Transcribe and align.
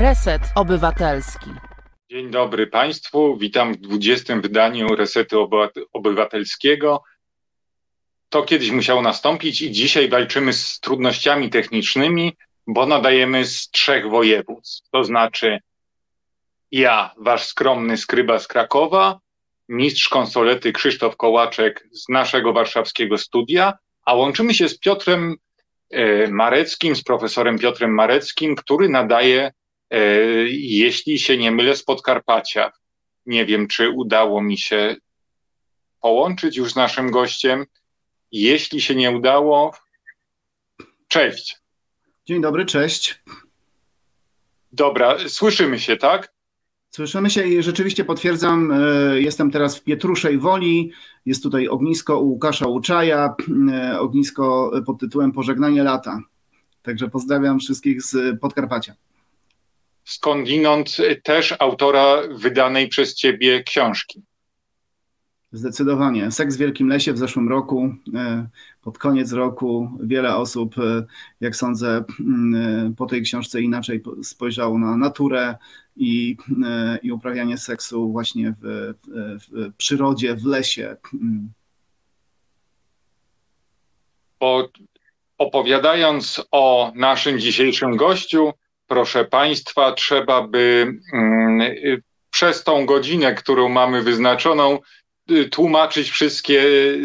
Reset 0.00 0.42
Obywatelski. 0.54 1.50
Dzień 2.10 2.30
dobry 2.30 2.66
Państwu. 2.66 3.36
Witam 3.36 3.74
w 3.74 3.76
20. 3.76 4.36
wydaniu 4.36 4.96
Resetu 4.96 5.50
Obywatelskiego. 5.92 7.02
To 8.28 8.42
kiedyś 8.42 8.70
musiało 8.70 9.02
nastąpić 9.02 9.62
i 9.62 9.70
dzisiaj 9.70 10.08
walczymy 10.08 10.52
z 10.52 10.80
trudnościami 10.80 11.50
technicznymi, 11.50 12.36
bo 12.66 12.86
nadajemy 12.86 13.44
z 13.44 13.70
trzech 13.70 14.10
województw. 14.10 14.90
To 14.90 15.04
znaczy 15.04 15.58
ja, 16.70 17.14
wasz 17.18 17.44
skromny 17.44 17.96
skryba 17.96 18.38
z 18.38 18.48
Krakowa, 18.48 19.18
mistrz 19.68 20.08
konsolety 20.08 20.72
Krzysztof 20.72 21.16
Kołaczek 21.16 21.88
z 21.92 22.08
naszego 22.08 22.52
warszawskiego 22.52 23.18
studia, 23.18 23.72
a 24.04 24.14
łączymy 24.14 24.54
się 24.54 24.68
z 24.68 24.78
Piotrem 24.78 25.36
e, 25.90 26.28
Mareckim, 26.28 26.96
z 26.96 27.02
profesorem 27.02 27.58
Piotrem 27.58 27.94
Mareckim, 27.94 28.56
który 28.56 28.88
nadaje, 28.88 29.52
jeśli 30.50 31.18
się 31.18 31.36
nie 31.36 31.50
mylę, 31.52 31.76
z 31.76 31.84
Podkarpacia. 31.84 32.72
Nie 33.26 33.46
wiem, 33.46 33.68
czy 33.68 33.90
udało 33.90 34.42
mi 34.42 34.58
się 34.58 34.96
połączyć 36.00 36.56
już 36.56 36.72
z 36.72 36.76
naszym 36.76 37.10
gościem. 37.10 37.66
Jeśli 38.32 38.80
się 38.80 38.94
nie 38.94 39.10
udało, 39.10 39.74
cześć. 41.08 41.56
Dzień 42.26 42.42
dobry, 42.42 42.66
cześć. 42.66 43.22
Dobra, 44.72 45.16
słyszymy 45.28 45.78
się, 45.78 45.96
tak? 45.96 46.32
Słyszymy 46.90 47.30
się 47.30 47.46
i 47.46 47.62
rzeczywiście 47.62 48.04
potwierdzam, 48.04 48.72
e, 48.72 49.20
jestem 49.20 49.50
teraz 49.50 49.76
w 49.76 49.84
Pietruszej 49.84 50.38
Woli, 50.38 50.92
jest 51.26 51.42
tutaj 51.42 51.68
ognisko 51.68 52.20
u 52.20 52.28
Łukasza 52.28 52.66
Łuczaja, 52.66 53.34
e, 53.72 54.00
ognisko 54.00 54.70
pod 54.86 55.00
tytułem 55.00 55.32
Pożegnanie 55.32 55.82
lata. 55.82 56.20
Także 56.82 57.08
pozdrawiam 57.08 57.58
wszystkich 57.60 58.02
z 58.02 58.40
Podkarpacia. 58.40 58.94
Skądinąd 60.10 60.96
też 61.22 61.54
autora 61.58 62.22
wydanej 62.30 62.88
przez 62.88 63.14
ciebie 63.14 63.62
książki. 63.62 64.22
Zdecydowanie. 65.52 66.30
Seks 66.30 66.56
w 66.56 66.58
Wielkim 66.58 66.88
Lesie 66.88 67.12
w 67.12 67.18
zeszłym 67.18 67.48
roku, 67.48 67.94
e, 68.14 68.48
pod 68.82 68.98
koniec 68.98 69.32
roku, 69.32 69.90
wiele 70.00 70.36
osób, 70.36 70.78
e, 70.78 71.04
jak 71.40 71.56
sądzę, 71.56 71.88
e, 71.96 72.92
po 72.96 73.06
tej 73.06 73.22
książce 73.22 73.62
inaczej 73.62 74.02
spojrzało 74.22 74.78
na 74.78 74.96
naturę 74.96 75.56
i, 75.96 76.36
i 77.02 77.12
uprawianie 77.12 77.58
seksu 77.58 78.12
właśnie 78.12 78.54
w, 78.62 78.94
w 79.50 79.74
przyrodzie, 79.76 80.34
w 80.34 80.44
lesie. 80.44 80.96
Bo 84.40 84.68
opowiadając 85.38 86.44
o 86.50 86.92
naszym 86.94 87.40
dzisiejszym 87.40 87.96
gościu, 87.96 88.52
proszę 88.90 89.24
Państwa, 89.24 89.92
trzeba 89.92 90.42
by 90.42 90.94
mm, 91.12 91.60
przez 92.30 92.64
tą 92.64 92.86
godzinę, 92.86 93.34
którą 93.34 93.68
mamy 93.68 94.02
wyznaczoną, 94.02 94.78
Y, 95.30 95.48
tłumaczyć 95.48 96.10
wszystkie 96.10 96.62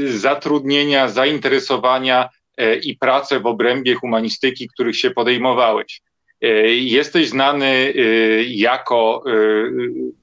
zatrudnienia, 0.08 1.08
zainteresowania 1.08 2.30
e, 2.58 2.75
i 2.75 2.97
prace 2.97 3.39
w 3.39 3.45
obrębie 3.45 3.95
humanistyki, 3.95 4.67
których 4.67 4.97
się 4.97 5.11
podejmowałeś. 5.11 6.02
E, 6.42 6.47
jesteś 6.69 7.30
znany 7.30 7.94
y, 7.95 8.45
jako 8.47 9.23
y, 9.27 9.72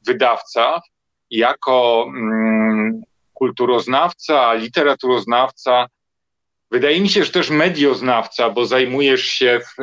wydawca, 0.06 0.80
jako 1.30 2.06
mm, 2.08 3.02
kulturoznawca, 3.34 4.54
literaturoznawca. 4.54 5.86
Wydaje 6.72 7.00
mi 7.00 7.08
się, 7.08 7.24
że 7.24 7.32
też 7.32 7.50
medioznawca, 7.50 8.50
bo 8.50 8.66
zajmujesz 8.66 9.22
się 9.22 9.60
w, 9.60 9.82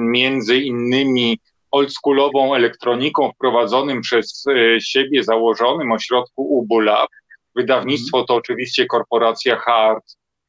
między 0.00 0.56
innymi 0.56 1.38
oldschoolową 1.70 2.54
elektroniką 2.54 3.32
wprowadzonym 3.32 4.00
przez 4.00 4.44
e, 4.46 4.80
siebie 4.80 5.24
założonym 5.24 5.92
ośrodku 5.92 6.42
UBULAB. 6.42 7.10
Wydawnictwo 7.56 8.24
to 8.24 8.34
oczywiście 8.34 8.86
korporacja 8.86 9.56
Hard. 9.56 10.04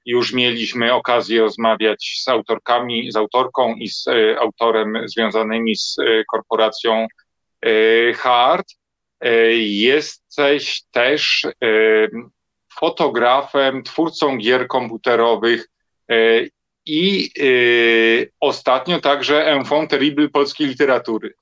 Już 0.06 0.34
mieliśmy 0.34 0.94
okazję 0.94 1.42
rozmawiać 1.42 2.22
z 2.24 2.28
autorkami, 2.28 3.12
z 3.12 3.16
autorką 3.16 3.76
i 3.76 3.88
z 3.88 4.08
e, 4.08 4.40
autorem 4.40 4.98
związanymi 5.06 5.76
z 5.76 5.96
e, 6.00 6.24
korporacją 6.32 7.08
Hard. 8.16 8.66
Jesteś 9.60 10.84
też 10.92 11.48
fotografem, 12.80 13.84
twórcą 13.84 14.38
gier 14.38 14.68
komputerowych 14.68 15.70
i 16.86 17.30
y, 17.40 18.32
ostatnio 18.40 19.00
także 19.00 19.48
enfant 19.48 19.90
terrible 19.90 20.30
polskiej 20.30 20.68
literatury. 20.68 21.34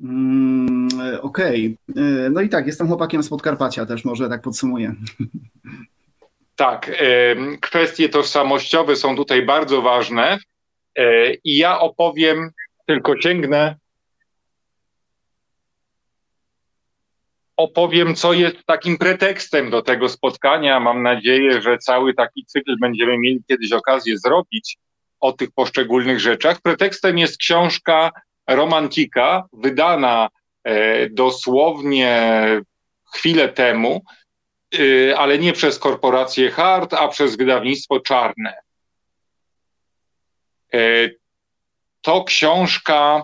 Mm, 0.00 0.88
Okej. 1.22 1.76
Okay. 1.90 2.30
No 2.30 2.40
i 2.40 2.48
tak, 2.48 2.66
jestem 2.66 2.88
chłopakiem 2.88 3.22
z 3.22 3.28
Podkarpacia 3.28 3.86
też, 3.86 4.04
może 4.04 4.28
tak 4.28 4.42
podsumuję. 4.42 4.94
Tak, 6.56 6.90
kwestie 7.60 8.08
tożsamościowe 8.08 8.96
są 8.96 9.16
tutaj 9.16 9.46
bardzo 9.46 9.82
ważne 9.82 10.38
i 11.44 11.58
ja 11.58 11.80
opowiem, 11.80 12.50
tylko 12.86 13.20
sięgnę 13.20 13.76
opowiem, 17.56 18.14
co 18.14 18.32
jest 18.32 18.56
takim 18.66 18.98
pretekstem 18.98 19.70
do 19.70 19.82
tego 19.82 20.08
spotkania. 20.08 20.80
Mam 20.80 21.02
nadzieję, 21.02 21.62
że 21.62 21.78
cały 21.78 22.14
taki 22.14 22.46
cykl 22.46 22.76
będziemy 22.80 23.18
mieli 23.18 23.42
kiedyś 23.48 23.72
okazję 23.72 24.18
zrobić 24.18 24.78
o 25.20 25.32
tych 25.32 25.50
poszczególnych 25.52 26.20
rzeczach. 26.20 26.60
Pretekstem 26.62 27.18
jest 27.18 27.36
książka 27.36 28.10
Romantika, 28.46 29.44
wydana 29.52 30.28
e, 30.64 31.08
dosłownie 31.10 32.36
chwilę 33.14 33.48
temu, 33.48 34.02
e, 34.74 35.18
ale 35.18 35.38
nie 35.38 35.52
przez 35.52 35.78
korporację 35.78 36.50
Hart, 36.50 36.94
a 36.94 37.08
przez 37.08 37.36
wydawnictwo 37.36 38.00
Czarne. 38.00 38.54
E, 40.74 40.78
to 42.00 42.24
książka, 42.24 43.22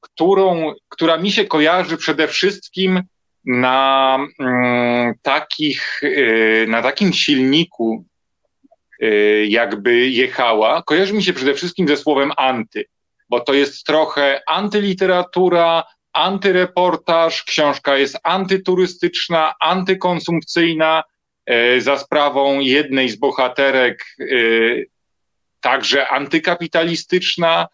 którą, 0.00 0.74
która 0.88 1.16
mi 1.16 1.32
się 1.32 1.44
kojarzy 1.44 1.96
przede 1.96 2.28
wszystkim 2.28 3.02
na 3.44 4.18
mm, 4.40 5.14
takich, 5.22 6.02
y, 6.02 6.66
na 6.68 6.82
takim 6.82 7.12
silniku 7.12 8.04
y, 9.02 9.46
jakby 9.48 10.08
jechała, 10.08 10.82
kojarzy 10.82 11.14
mi 11.14 11.22
się 11.22 11.32
przede 11.32 11.54
wszystkim 11.54 11.88
ze 11.88 11.96
słowem 11.96 12.32
anty, 12.36 12.84
bo 13.28 13.40
to 13.40 13.54
jest 13.54 13.86
trochę 13.86 14.40
antyliteratura, 14.46 15.84
antyreportaż, 16.12 17.42
książka 17.42 17.96
jest 17.96 18.18
antyturystyczna, 18.22 19.54
antykonsumpcyjna, 19.60 21.02
y, 21.50 21.80
za 21.80 21.98
sprawą 21.98 22.60
jednej 22.60 23.08
z 23.08 23.16
bohaterek 23.16 24.04
także 25.60 26.08
antykapitalistyczna 26.08 27.66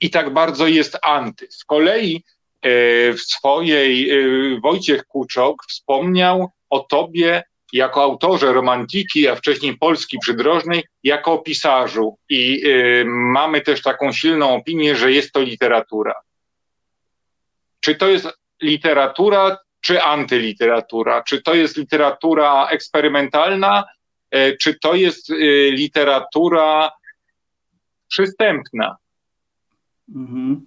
i 0.00 0.10
tak 0.10 0.32
bardzo 0.32 0.66
jest 0.66 0.98
anty. 1.02 1.46
Z 1.50 1.64
kolei 1.64 2.24
e, 2.62 2.70
w 3.12 3.20
swojej 3.20 4.10
e, 4.10 4.60
Wojciech 4.60 5.04
Kuczok 5.04 5.64
wspomniał 5.68 6.50
o 6.70 6.80
tobie 6.80 7.42
jako 7.72 8.02
autorze 8.02 8.52
romantiki, 8.52 9.28
a 9.28 9.36
wcześniej 9.36 9.78
Polski 9.78 10.18
przydrożnej, 10.18 10.84
jako 11.04 11.38
pisarzu. 11.38 12.18
I 12.28 12.62
e, 12.66 13.04
mamy 13.04 13.60
też 13.60 13.82
taką 13.82 14.12
silną 14.12 14.54
opinię, 14.54 14.96
że 14.96 15.12
jest 15.12 15.32
to 15.32 15.40
literatura. 15.40 16.14
Czy 17.80 17.94
to 17.94 18.08
jest 18.08 18.28
literatura, 18.62 19.58
czy 19.80 20.02
antyliteratura? 20.02 21.22
Czy 21.22 21.42
to 21.42 21.54
jest 21.54 21.76
literatura 21.76 22.66
eksperymentalna, 22.66 23.84
czy 24.60 24.78
to 24.78 24.94
jest 24.94 25.32
literatura 25.70 26.90
przystępna? 28.08 28.96
Mhm. 30.14 30.66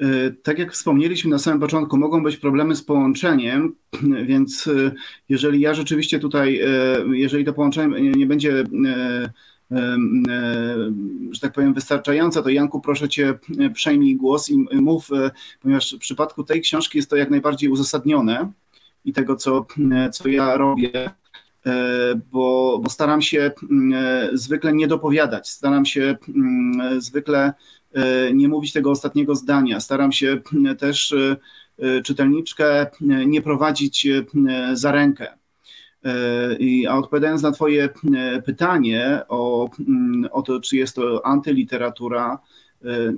E, 0.00 0.30
tak 0.30 0.58
jak 0.58 0.72
wspomnieliśmy 0.72 1.30
na 1.30 1.38
samym 1.38 1.60
początku, 1.60 1.96
mogą 1.96 2.22
być 2.22 2.36
problemy 2.36 2.76
z 2.76 2.82
połączeniem, 2.82 3.74
więc 4.26 4.66
e, 4.66 4.92
jeżeli 5.28 5.60
ja 5.60 5.74
rzeczywiście 5.74 6.18
tutaj, 6.18 6.60
e, 6.60 6.68
jeżeli 7.12 7.44
to 7.44 7.52
połączenie 7.52 8.10
nie 8.10 8.26
będzie, 8.26 8.64
że 11.30 11.40
tak 11.40 11.52
powiem, 11.52 11.74
wystarczające, 11.74 12.42
to 12.42 12.48
Janku, 12.48 12.80
proszę 12.80 13.08
Cię, 13.08 13.38
przejmij 13.74 14.16
głos 14.16 14.50
i 14.50 14.58
mów, 14.72 15.08
ponieważ 15.60 15.94
w 15.94 15.98
przypadku 15.98 16.44
tej 16.44 16.60
książki 16.60 16.98
jest 16.98 17.10
to 17.10 17.16
jak 17.16 17.30
najbardziej 17.30 17.70
uzasadnione 17.70 18.52
i 19.04 19.12
tego, 19.12 19.36
co, 19.36 19.66
co 20.12 20.28
ja 20.28 20.56
robię, 20.56 21.10
bo, 22.32 22.78
bo 22.82 22.90
staram 22.90 23.22
się 23.22 23.50
zwykle 24.32 24.72
nie 24.72 24.88
dopowiadać, 24.88 25.48
staram 25.48 25.86
się 25.86 26.16
zwykle 26.98 27.52
nie 28.34 28.48
mówić 28.48 28.72
tego 28.72 28.90
ostatniego 28.90 29.34
zdania. 29.34 29.80
Staram 29.80 30.12
się 30.12 30.40
e, 30.70 30.74
też 30.74 31.12
e, 31.12 32.02
czytelniczkę 32.02 32.86
nie 33.26 33.42
prowadzić 33.42 34.06
za 34.72 34.92
rękę. 34.92 35.26
I, 36.58 36.86
a 36.86 36.96
odpowiadając 36.96 37.42
na 37.42 37.52
Twoje 37.52 37.88
pytanie 38.44 39.20
o, 39.28 39.70
mm, 39.88 40.28
o 40.32 40.42
to, 40.42 40.60
czy 40.60 40.76
jest 40.76 40.96
to 40.96 41.26
antyliteratura, 41.26 42.38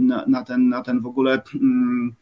na, 0.01 0.25
na, 0.27 0.45
ten, 0.45 0.69
na 0.69 0.83
ten 0.83 1.01
w 1.01 1.07
ogóle. 1.07 1.43
Mm, 1.55 2.15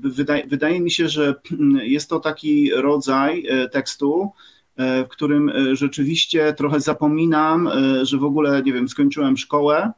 wydaje, 0.00 0.46
wydaje 0.46 0.80
mi 0.80 0.90
się, 0.90 1.08
że 1.08 1.34
jest 1.82 2.10
to 2.10 2.20
taki 2.20 2.70
rodzaj 2.74 3.46
tekstu, 3.72 4.30
w 4.78 5.08
którym 5.08 5.52
rzeczywiście 5.72 6.52
trochę 6.52 6.80
zapominam, 6.80 7.70
że 8.02 8.18
w 8.18 8.24
ogóle, 8.24 8.62
nie 8.62 8.72
wiem, 8.72 8.88
skończyłem 8.88 9.36
szkołę, 9.36 9.92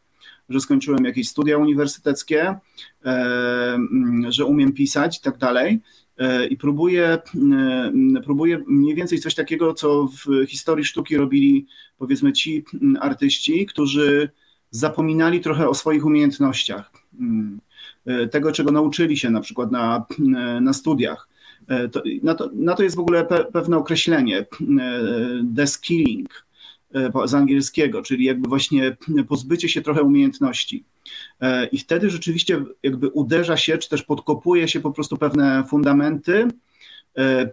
że 0.52 0.60
skończyłem 0.60 1.04
jakieś 1.04 1.28
studia 1.28 1.58
uniwersyteckie, 1.58 2.40
e, 2.48 2.58
mm, 3.74 4.32
że 4.32 4.44
umiem 4.44 4.72
pisać 4.72 5.18
i 5.18 5.20
tak 5.20 5.38
dalej. 5.38 5.80
E, 6.18 6.46
I 6.46 6.56
próbuję, 6.56 7.18
e, 7.52 8.20
próbuję 8.24 8.64
mniej 8.66 8.94
więcej 8.94 9.18
coś 9.18 9.34
takiego, 9.34 9.74
co 9.74 10.08
w 10.26 10.46
historii 10.46 10.84
sztuki 10.84 11.16
robili, 11.16 11.66
powiedzmy, 11.98 12.32
ci 12.32 12.64
mm, 12.74 13.02
artyści, 13.02 13.66
którzy 13.66 14.30
zapominali 14.70 15.40
trochę 15.40 15.68
o 15.68 15.74
swoich 15.74 16.06
umiejętnościach, 16.06 16.92
mm, 17.20 17.60
tego, 18.30 18.52
czego 18.52 18.72
nauczyli 18.72 19.16
się 19.16 19.30
na 19.30 19.40
przykład 19.40 19.72
na, 19.72 20.04
na 20.60 20.72
studiach. 20.72 21.28
To, 21.92 22.02
na, 22.22 22.34
to, 22.34 22.50
na 22.54 22.74
to 22.74 22.82
jest 22.82 22.96
w 22.96 23.00
ogóle 23.00 23.24
pe, 23.24 23.44
pewne 23.44 23.76
określenie, 23.76 24.46
deskilling, 25.42 26.28
E, 26.28 26.51
z 27.24 27.34
angielskiego, 27.34 28.02
czyli 28.02 28.24
jakby 28.24 28.48
właśnie 28.48 28.96
pozbycie 29.28 29.68
się 29.68 29.82
trochę 29.82 30.02
umiejętności. 30.02 30.84
E, 31.40 31.66
I 31.66 31.78
wtedy 31.78 32.10
rzeczywiście 32.10 32.64
jakby 32.82 33.08
uderza 33.08 33.56
się, 33.56 33.78
czy 33.78 33.88
też 33.88 34.02
podkopuje 34.02 34.68
się 34.68 34.80
po 34.80 34.92
prostu 34.92 35.16
pewne 35.16 35.64
fundamenty, 35.68 36.48
e, 37.18 37.50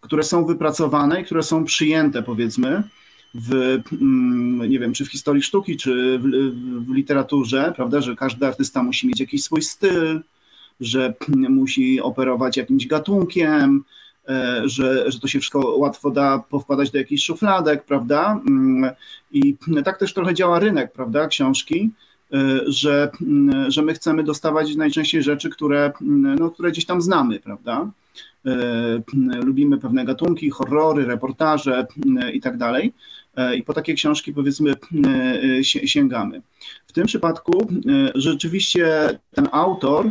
które 0.00 0.22
są 0.22 0.44
wypracowane 0.44 1.20
i 1.20 1.24
które 1.24 1.42
są 1.42 1.64
przyjęte, 1.64 2.22
powiedzmy, 2.22 2.82
w, 3.34 3.78
nie 4.68 4.78
wiem, 4.78 4.92
czy 4.92 5.04
w 5.04 5.10
historii 5.10 5.42
sztuki, 5.42 5.76
czy 5.76 6.18
w, 6.18 6.22
w 6.86 6.94
literaturze, 6.94 7.72
prawda, 7.76 8.00
że 8.00 8.16
każdy 8.16 8.46
artysta 8.46 8.82
musi 8.82 9.06
mieć 9.06 9.20
jakiś 9.20 9.44
swój 9.44 9.62
styl, 9.62 10.20
że 10.80 11.14
musi 11.28 12.00
operować 12.00 12.56
jakimś 12.56 12.86
gatunkiem, 12.86 13.84
E, 13.84 13.84
że, 14.64 15.10
że 15.10 15.20
to 15.20 15.28
się 15.28 15.40
wszystko 15.40 15.76
łatwo 15.76 16.10
da 16.10 16.38
powkładać 16.38 16.90
do 16.90 16.98
jakichś 16.98 17.24
szufladek, 17.24 17.84
prawda? 17.84 18.40
Mm, 18.48 18.90
I 19.32 19.56
tak 19.84 19.98
też 19.98 20.14
trochę 20.14 20.34
działa 20.34 20.58
rynek, 20.58 20.92
prawda, 20.92 21.28
książki, 21.28 21.90
e, 22.32 22.60
że, 22.66 23.10
mm, 23.22 23.70
że 23.70 23.82
my 23.82 23.94
chcemy 23.94 24.22
dostawać 24.22 24.76
najczęściej 24.76 25.22
rzeczy, 25.22 25.50
które, 25.50 25.92
mm, 26.02 26.38
no, 26.38 26.50
które 26.50 26.70
gdzieś 26.70 26.86
tam 26.86 27.02
znamy, 27.02 27.40
prawda? 27.40 27.90
E, 28.46 29.42
lubimy 29.44 29.78
pewne 29.78 30.04
gatunki, 30.04 30.50
horrory, 30.50 31.04
reportaże 31.04 31.86
i 32.32 32.40
tak 32.40 32.56
dalej. 32.56 32.92
I 33.56 33.62
po 33.62 33.72
takie 33.72 33.94
książki, 33.94 34.32
powiedzmy, 34.32 34.74
sięgamy. 35.62 36.42
W 36.86 36.92
tym 36.92 37.06
przypadku 37.06 37.68
rzeczywiście 38.14 39.18
ten 39.34 39.48
autor 39.52 40.10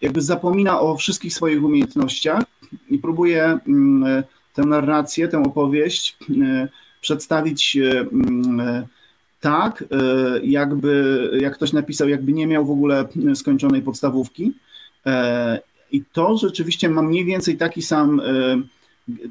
jakby 0.00 0.20
zapomina 0.20 0.80
o 0.80 0.96
wszystkich 0.96 1.34
swoich 1.34 1.64
umiejętnościach 1.64 2.44
i 2.90 2.98
próbuję 2.98 3.58
mm, 3.66 4.24
tę 4.54 4.62
narrację, 4.62 5.28
tę 5.28 5.42
opowieść 5.42 6.16
e, 6.42 6.68
przedstawić 7.00 7.76
e, 7.76 8.00
mm, 8.00 8.86
tak, 9.40 9.82
e, 9.82 9.86
jakby, 10.42 11.30
jak 11.40 11.54
ktoś 11.54 11.72
napisał, 11.72 12.08
jakby 12.08 12.32
nie 12.32 12.46
miał 12.46 12.66
w 12.66 12.70
ogóle 12.70 13.08
skończonej 13.34 13.82
podstawówki. 13.82 14.52
I 15.92 16.04
to 16.12 16.36
rzeczywiście 16.36 16.88
ma 16.88 17.02
mniej 17.02 17.24
więcej 17.24 17.56
taki 17.56 17.82
sam, 17.82 18.22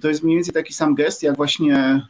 to 0.02 0.08
jest 0.08 0.24
mniej 0.24 0.38
więcej 0.38 0.54
taki 0.54 0.74
sam 0.74 0.96
gest, 0.96 1.24
jak 1.24 1.38
właśnie, 1.38 2.02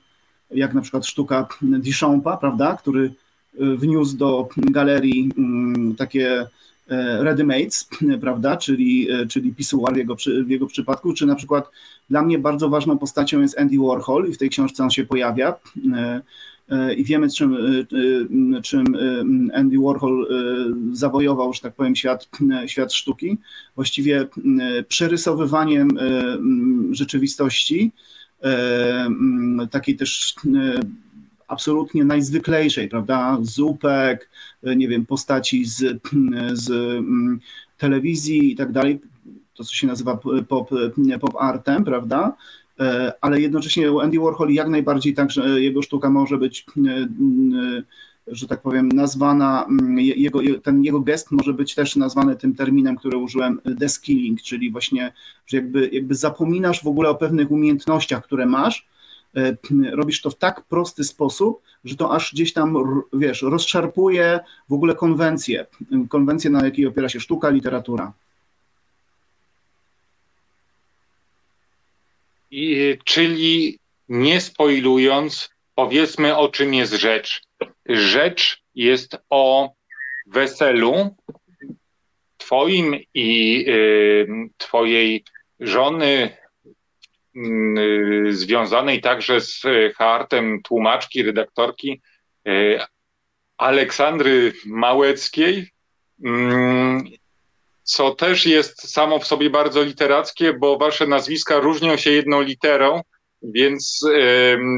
jak 0.52 0.74
na 0.74 0.82
przykład 0.82 1.06
sztuka 1.06 1.48
Duchampa, 1.62 2.38
prawda, 2.38 2.78
który 2.78 3.14
wniósł 3.60 4.18
do 4.18 4.50
galerii 4.56 5.32
mm, 5.38 5.96
takie 5.96 6.46
E, 6.88 7.24
ready-mates, 7.24 7.90
prawda, 8.22 8.58
czyli, 8.58 9.12
e, 9.12 9.26
czyli 9.26 9.56
pisuar 9.56 9.94
w 9.94 9.98
jego, 9.98 10.16
w 10.46 10.50
jego 10.50 10.68
przypadku, 10.68 11.14
czy 11.14 11.26
na 11.26 11.36
przykład 11.36 11.70
dla 12.10 12.22
mnie 12.22 12.40
bardzo 12.40 12.70
ważną 12.70 12.98
postacią 12.98 13.42
jest 13.42 13.60
Andy 13.60 13.78
Warhol 13.78 14.30
i 14.30 14.34
w 14.34 14.38
tej 14.38 14.50
książce 14.50 14.84
on 14.84 14.90
się 14.90 15.06
pojawia. 15.06 15.56
E, 16.70 16.94
i 16.94 17.04
wiemy, 17.04 17.30
czym, 17.30 17.58
czym 18.64 18.98
Andy 19.54 19.78
Warhol 19.80 20.28
zawojował, 20.92 21.54
że 21.54 21.62
tak 21.62 21.76
powiem, 21.76 21.96
świat, 21.96 22.30
świat 22.66 22.94
sztuki, 22.94 23.38
właściwie 23.76 24.28
przerysowywaniem 24.88 25.88
rzeczywistości, 26.92 27.92
takiej 29.72 29.96
też 29.96 30.36
absolutnie 31.48 32.04
najzwyklejszej, 32.06 32.90
prawda? 32.90 33.38
Zupek, 33.42 34.30
nie 34.64 34.88
wiem, 34.88 35.06
postaci 35.06 35.66
z, 35.66 36.02
z 36.64 36.72
mm, 36.72 37.40
telewizji 37.78 38.52
i 38.52 38.56
tak 38.56 38.72
dalej, 38.72 39.00
to 39.54 39.64
co 39.64 39.76
się 39.76 39.88
nazywa 39.88 40.18
pop, 40.48 40.70
pop 41.20 41.36
artem, 41.40 41.84
prawda? 41.84 42.36
E, 42.80 43.14
ale 43.22 43.42
jednocześnie 43.42 43.90
Andy 44.02 44.20
Warhol 44.20 44.50
jak 44.50 44.70
najbardziej 44.70 45.14
tak, 45.14 45.32
że 45.32 45.62
jego 45.62 45.82
sztuka 45.82 46.10
może 46.10 46.38
być, 46.38 46.66
e, 46.78 46.92
e, 46.92 47.84
że 48.28 48.48
tak 48.48 48.62
powiem, 48.62 48.90
nazwana, 48.90 49.66
mm, 49.70 50.00
jego, 50.00 50.40
ten 50.64 50.84
jego 50.84 51.00
gest 51.00 51.32
może 51.32 51.54
być 51.54 51.76
też 51.76 51.96
nazwany 51.96 52.36
tym 52.36 52.56
terminem, 52.56 52.96
który 52.96 53.18
użyłem, 53.18 53.60
deskilling, 53.66 54.42
czyli 54.42 54.72
właśnie, 54.72 55.14
że 55.46 55.58
jakby, 55.58 55.90
jakby 55.94 56.16
zapominasz 56.16 56.84
w 56.84 56.88
ogóle 56.88 57.10
o 57.10 57.16
pewnych 57.16 57.52
umiejętnościach, 57.52 58.24
które 58.24 58.46
masz, 58.46 58.88
E, 58.88 58.93
robisz 59.92 60.22
to 60.22 60.30
w 60.30 60.38
tak 60.38 60.62
prosty 60.62 61.04
sposób, 61.04 61.62
że 61.84 61.96
to 61.96 62.12
aż 62.12 62.34
gdzieś 62.34 62.54
tam, 62.54 63.02
wiesz, 63.14 63.42
rozszarpuje 63.42 64.40
w 64.70 64.74
ogóle 64.74 64.96
konwencję, 64.96 65.66
konwencję, 66.10 66.50
na 66.50 66.66
jakiej 66.66 66.88
opiera 66.88 67.10
się 67.10 67.20
sztuka, 67.20 67.50
literatura. 67.50 68.14
I, 72.52 72.98
czyli 73.04 73.80
nie 74.10 74.42
spoilując, 74.42 75.50
powiedzmy 75.76 76.38
o 76.38 76.50
czym 76.50 76.74
jest 76.74 76.94
rzecz. 76.94 77.42
Rzecz 77.86 78.64
jest 78.76 79.18
o 79.30 79.74
weselu 80.28 81.16
twoim 82.38 82.96
i 83.14 83.66
y, 83.68 84.28
twojej 84.58 85.24
żony 85.60 86.38
związanej 88.30 89.02
także 89.02 89.42
z 89.42 89.66
y, 89.66 89.94
hartem 89.98 90.62
tłumaczki, 90.64 91.24
redaktorki 91.24 92.02
y, 92.48 92.80
Aleksandry 93.58 94.54
Małeckiej, 94.66 95.72
mm, 96.26 97.04
co 97.84 98.16
też 98.16 98.46
jest 98.46 98.92
samo 98.92 99.20
w 99.20 99.28
sobie 99.28 99.50
bardzo 99.50 99.84
literackie, 99.84 100.54
bo 100.54 100.78
wasze 100.78 101.08
nazwiska 101.08 101.60
różnią 101.60 101.98
się 101.98 102.12
jedną 102.12 102.42
literą, 102.42 103.02
więc 103.42 104.00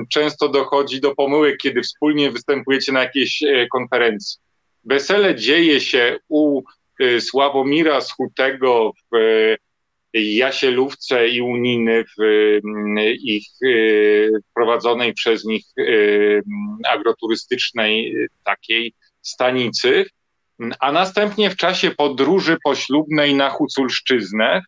często 0.10 0.50
dochodzi 0.50 1.02
do 1.02 1.16
pomyłek, 1.16 1.58
kiedy 1.58 1.82
wspólnie 1.82 2.32
występujecie 2.32 2.92
na 2.92 3.00
jakiejś 3.04 3.44
konferencji. 3.72 4.40
Wesele 4.84 5.36
dzieje 5.36 5.82
się 5.82 6.18
u 6.30 6.62
Sławomira 7.20 8.02
Schutego 8.02 8.92
w 9.14 9.18
Jasielówce 10.22 11.28
i 11.28 11.42
Uniny 11.42 12.04
w 12.04 12.24
mm, 12.24 12.98
ich 13.20 13.48
y, 13.64 14.32
prowadzonej 14.54 15.14
przez 15.14 15.46
nich 15.46 15.64
y, 15.80 16.42
agroturystycznej 16.88 18.16
y, 18.16 18.28
takiej 18.44 18.94
stanicy, 19.22 20.06
a 20.80 20.92
następnie 20.92 21.50
w 21.50 21.56
czasie 21.56 21.92
podróży 21.92 22.58
poślubnej 22.64 23.36
na 23.36 23.50
Huculszczyznę, 23.50 24.62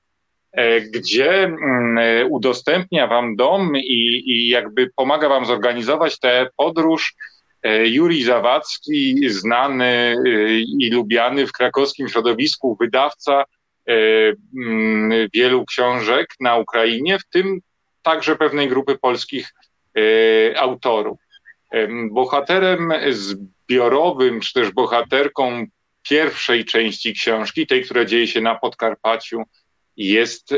e, 0.52 0.82
gdzie 0.82 1.44
mm, 1.44 2.32
udostępnia 2.32 3.08
wam 3.08 3.36
dom 3.36 3.78
i, 3.78 4.24
i 4.26 4.48
jakby 4.48 4.90
pomaga 4.96 5.30
wam 5.30 5.46
zorganizować 5.46 6.20
tę 6.20 6.48
podróż 6.58 7.16
e, 7.64 7.88
Juri 7.88 8.24
Zawadzki, 8.24 9.30
znany 9.30 10.16
i 10.80 10.90
lubiany 10.90 11.48
w 11.48 11.52
krakowskim 11.52 12.10
środowisku 12.10 12.78
wydawca, 12.80 13.44
E, 13.44 13.57
wielu 15.34 15.66
książek 15.66 16.28
na 16.40 16.56
Ukrainie, 16.56 17.20
w 17.20 17.26
tym 17.26 17.60
także 18.02 18.36
pewnej 18.36 18.70
grupy 18.70 18.98
polskich 18.98 19.54
e, 19.98 20.60
autorów. 20.60 21.20
E, 21.72 21.88
bohaterem 22.12 22.94
zbiorowym, 23.10 24.40
czy 24.40 24.54
też 24.54 24.72
bohaterką 24.72 25.66
pierwszej 26.10 26.66
części 26.66 27.14
książki, 27.14 27.68
tej, 27.68 27.84
która 27.84 28.06
dzieje 28.06 28.28
się 28.28 28.42
na 28.42 28.56
Podkarpaciu, 28.56 29.44
jest 29.98 30.54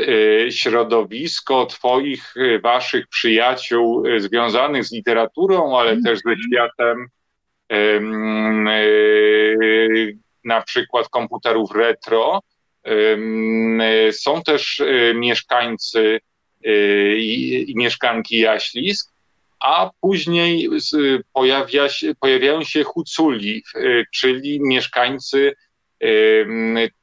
środowisko 0.50 1.66
Twoich, 1.66 2.34
Waszych 2.62 3.06
przyjaciół 3.08 4.04
związanych 4.18 4.84
z 4.84 4.92
literaturą, 4.92 5.78
ale 5.78 6.02
też 6.02 6.18
ze 6.18 6.34
światem 6.36 7.06
na 10.44 10.62
przykład 10.62 11.08
komputerów 11.08 11.70
retro, 11.74 12.40
są 14.12 14.42
też 14.42 14.80
y, 14.80 15.12
mieszkańcy 15.16 16.20
i, 17.16 17.64
i 17.68 17.76
mieszkanki 17.76 18.38
Jaślisk, 18.38 19.12
a 19.60 19.90
później 20.00 20.68
pojawia 21.32 21.88
się, 21.88 22.14
pojawiają 22.20 22.64
się 22.64 22.84
Huculi, 22.84 23.62
czyli 24.12 24.60
mieszkańcy 24.60 25.54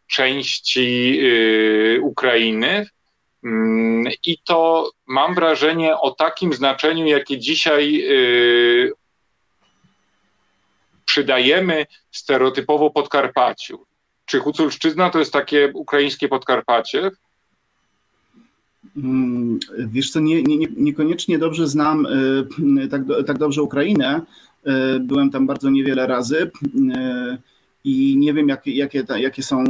części 0.08 1.20
Ukrainy. 2.02 2.86
I 4.26 4.38
to 4.46 4.92
mam 5.08 5.36
wrażenie 5.36 5.98
o 5.98 6.12
takim 6.12 6.54
znaczeniu, 6.54 7.06
jakie 7.06 7.38
dzisiaj 7.38 8.04
przydajemy 11.06 11.86
stereotypowo 12.12 12.90
Podkarpaciu. 12.90 13.86
Czy 14.28 14.40
Huculszczyzna 14.40 15.10
to 15.10 15.20
jest 15.20 15.34
takie 15.34 15.72
ukraińskie 15.74 16.28
Podkarpacie? 16.28 17.12
Mm, 18.98 19.60
wiesz 19.78 20.12
co, 20.12 20.20
nie, 20.20 20.44
nie, 20.44 20.68
niekoniecznie 20.78 21.40
dobrze 21.40 21.68
znam 21.68 22.06
y, 22.06 22.88
tak, 22.88 23.02
tak 23.28 23.38
dobrze 23.38 23.62
Ukrainę. 23.62 24.22
Y, 24.68 25.00
byłem 25.00 25.30
tam 25.30 25.48
bardzo 25.48 25.70
niewiele 25.70 26.08
razy 26.08 26.38
y, 26.44 27.38
i 27.84 28.18
nie 28.18 28.34
wiem, 28.34 28.50
jakie, 28.50 28.72
jakie, 28.72 29.04
jakie 29.18 29.44
są 29.44 29.64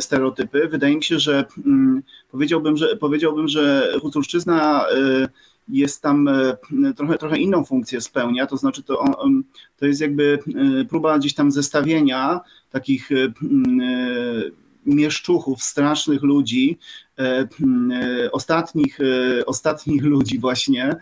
stereotypy. 0.00 0.68
Wydaje 0.68 0.96
mi 0.96 1.04
się, 1.04 1.18
że 1.18 1.44
mm, 1.66 2.02
powiedziałbym, 2.30 2.76
że, 2.76 2.96
powiedziałbym, 2.96 3.48
że 3.48 3.92
Huculszczyzna 4.00 4.86
jest 5.68 6.02
tam 6.02 6.28
trochę, 6.96 7.18
trochę 7.18 7.38
inną 7.38 7.64
funkcję 7.64 8.00
spełnia, 8.00 8.46
to 8.46 8.56
znaczy 8.56 8.82
to, 8.82 9.04
to 9.76 9.86
jest 9.86 10.00
jakby 10.00 10.38
próba 10.88 11.18
gdzieś 11.18 11.34
tam 11.34 11.52
zestawienia 11.52 12.40
takich 12.70 13.10
mieszczuchów, 14.86 15.62
strasznych 15.62 16.22
ludzi, 16.22 16.78
e, 17.18 17.22
e, 17.22 17.48
ostatnich, 18.32 18.98
e, 19.00 19.46
ostatnich 19.46 20.02
ludzi 20.02 20.38
właśnie, 20.38 20.96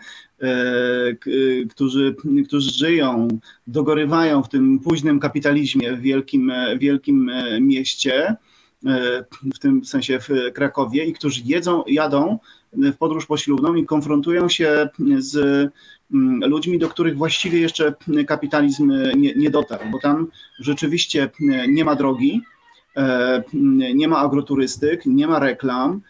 którzy, 1.69 2.15
którzy 2.47 2.71
żyją, 2.71 3.27
dogorywają 3.67 4.43
w 4.43 4.49
tym 4.49 4.79
późnym 4.79 5.19
kapitalizmie 5.19 5.93
w 5.93 6.01
wielkim, 6.01 6.51
wielkim 6.77 7.31
mieście, 7.61 8.35
w 9.53 9.59
tym 9.59 9.85
sensie 9.85 10.19
w 10.19 10.29
Krakowie 10.53 11.05
i 11.05 11.13
którzy 11.13 11.41
jedzą, 11.45 11.83
jadą 11.87 12.39
w 12.75 12.97
podróż 12.97 13.25
poślubną 13.25 13.75
i 13.75 13.85
konfrontują 13.85 14.49
się 14.49 14.89
z 15.17 15.35
mm, 16.13 16.49
ludźmi, 16.49 16.79
do 16.79 16.89
których 16.89 17.17
właściwie 17.17 17.59
jeszcze 17.59 17.93
kapitalizm 18.27 18.93
nie, 19.15 19.33
nie 19.35 19.49
dotarł, 19.49 19.83
bo 19.91 19.99
tam 19.99 20.27
rzeczywiście 20.59 21.29
nie 21.67 21.85
ma 21.85 21.95
drogi, 21.95 22.41
E, 22.97 23.43
nie 23.93 24.07
ma 24.07 24.17
agroturystyk, 24.17 25.05
nie 25.05 25.27
ma 25.27 25.39
reklam, 25.39 26.01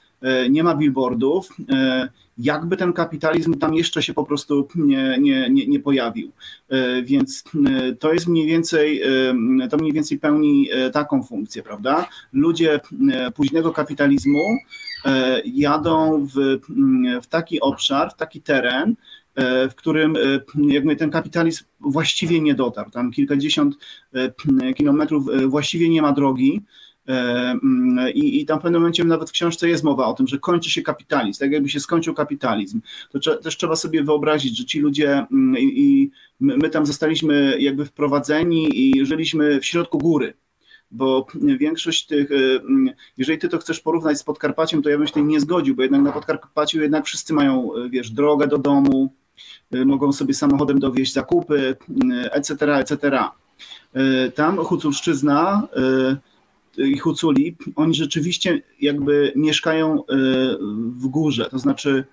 nie 0.50 0.64
ma 0.64 0.76
billboardów, 0.76 1.50
e, 1.70 2.10
jakby 2.38 2.78
ten 2.78 2.94
kapitalizm 2.94 3.54
tam 3.54 3.74
jeszcze 3.74 4.04
się 4.04 4.14
po 4.14 4.24
prostu 4.24 4.68
nie, 4.76 5.18
nie, 5.20 5.50
nie, 5.50 5.68
nie 5.68 5.80
pojawił. 5.80 6.32
Więc 7.04 7.44
to 8.00 8.14
jest 8.14 8.28
mniej 8.28 8.48
więcej, 8.48 9.02
to 9.70 9.78
mniej 9.78 9.94
więcej 9.94 10.20
pełni 10.20 10.70
taką 10.94 11.24
funkcję, 11.24 11.64
prawda? 11.64 12.10
Ludzie 12.34 12.80
późnego 13.36 13.72
kapitalizmu 13.72 14.58
jadą 15.46 16.28
w, 16.36 16.60
w 17.24 17.28
taki 17.28 17.62
obszar, 17.62 18.12
w 18.12 18.16
taki 18.16 18.42
teren, 18.42 18.96
E, 19.36 19.70
w 19.70 19.76
którym 19.76 20.16
e, 20.16 20.20
jakby 20.68 20.96
ten 20.96 21.10
kapitalizm 21.12 21.64
właściwie 21.80 22.42
nie 22.42 22.54
dotarł. 22.54 22.92
Tam 22.92 23.12
kilkadziesiąt 23.12 23.76
e, 24.14 24.74
kilometrów 24.74 25.26
właściwie 25.48 25.90
nie 25.90 26.02
ma 26.02 26.12
drogi. 26.12 26.62
I, 28.14 28.42
I 28.42 28.46
tam 28.46 28.60
w 28.60 28.62
pewnym 28.62 28.82
momencie 28.82 29.04
nawet 29.04 29.30
w 29.30 29.34
książce 29.34 29.70
jest 29.70 29.84
mowa 29.84 30.06
o 30.06 30.14
tym, 30.14 30.28
że 30.28 30.40
kończy 30.40 30.70
się 30.70 30.82
kapitalizm, 30.82 31.40
tak 31.40 31.52
jakby 31.52 31.70
się 31.70 31.80
skończył 31.80 32.14
kapitalizm. 32.14 32.82
To 33.12 33.38
też 33.38 33.58
trzeba 33.58 33.76
sobie 33.76 34.04
wyobrazić, 34.04 34.58
że 34.58 34.66
ci 34.66 34.80
ludzie 34.80 35.26
i, 35.60 36.12
my, 36.40 36.58
my 36.58 36.70
tam 36.70 36.86
zostaliśmy 36.86 37.56
jakby 37.60 37.86
wprowadzeni 37.86 38.70
i 38.74 39.06
żyliśmy 39.06 39.60
w 39.60 39.66
środku 39.66 39.98
góry 39.98 40.34
bo 40.96 41.28
większość 41.36 42.06
tych, 42.06 42.30
jeżeli 43.18 43.40
ty 43.40 43.50
to 43.50 43.58
chcesz 43.58 43.80
porównać 43.80 44.18
z 44.18 44.24
Podkarpaciem, 44.24 44.82
to 44.82 44.90
ja 44.90 44.98
bym 44.98 45.08
się 45.08 45.24
nie 45.24 45.40
zgodził, 45.40 45.76
bo 45.76 45.82
jednak 45.82 46.02
na 46.02 46.12
Podkarpaciu 46.12 46.82
jednak 46.82 47.06
wszyscy 47.06 47.34
mają, 47.34 47.70
wiesz, 47.90 48.12
drogę 48.12 48.48
do 48.48 48.58
domu, 48.58 49.14
mogą 49.72 50.14
sobie 50.14 50.34
samochodem 50.34 50.80
dowieźć 50.80 51.14
zakupy, 51.14 51.76
etc., 52.32 52.76
etc. 52.76 53.20
Tam 54.36 54.58
Huculszczyzna 54.58 55.68
i 56.78 56.98
Huculi, 56.98 57.56
oni 57.76 57.94
rzeczywiście 57.94 58.62
jakby 58.82 59.34
mieszkają 59.36 60.04
w 61.00 61.08
górze, 61.08 61.46
to 61.52 61.60
znaczy 61.60 62.04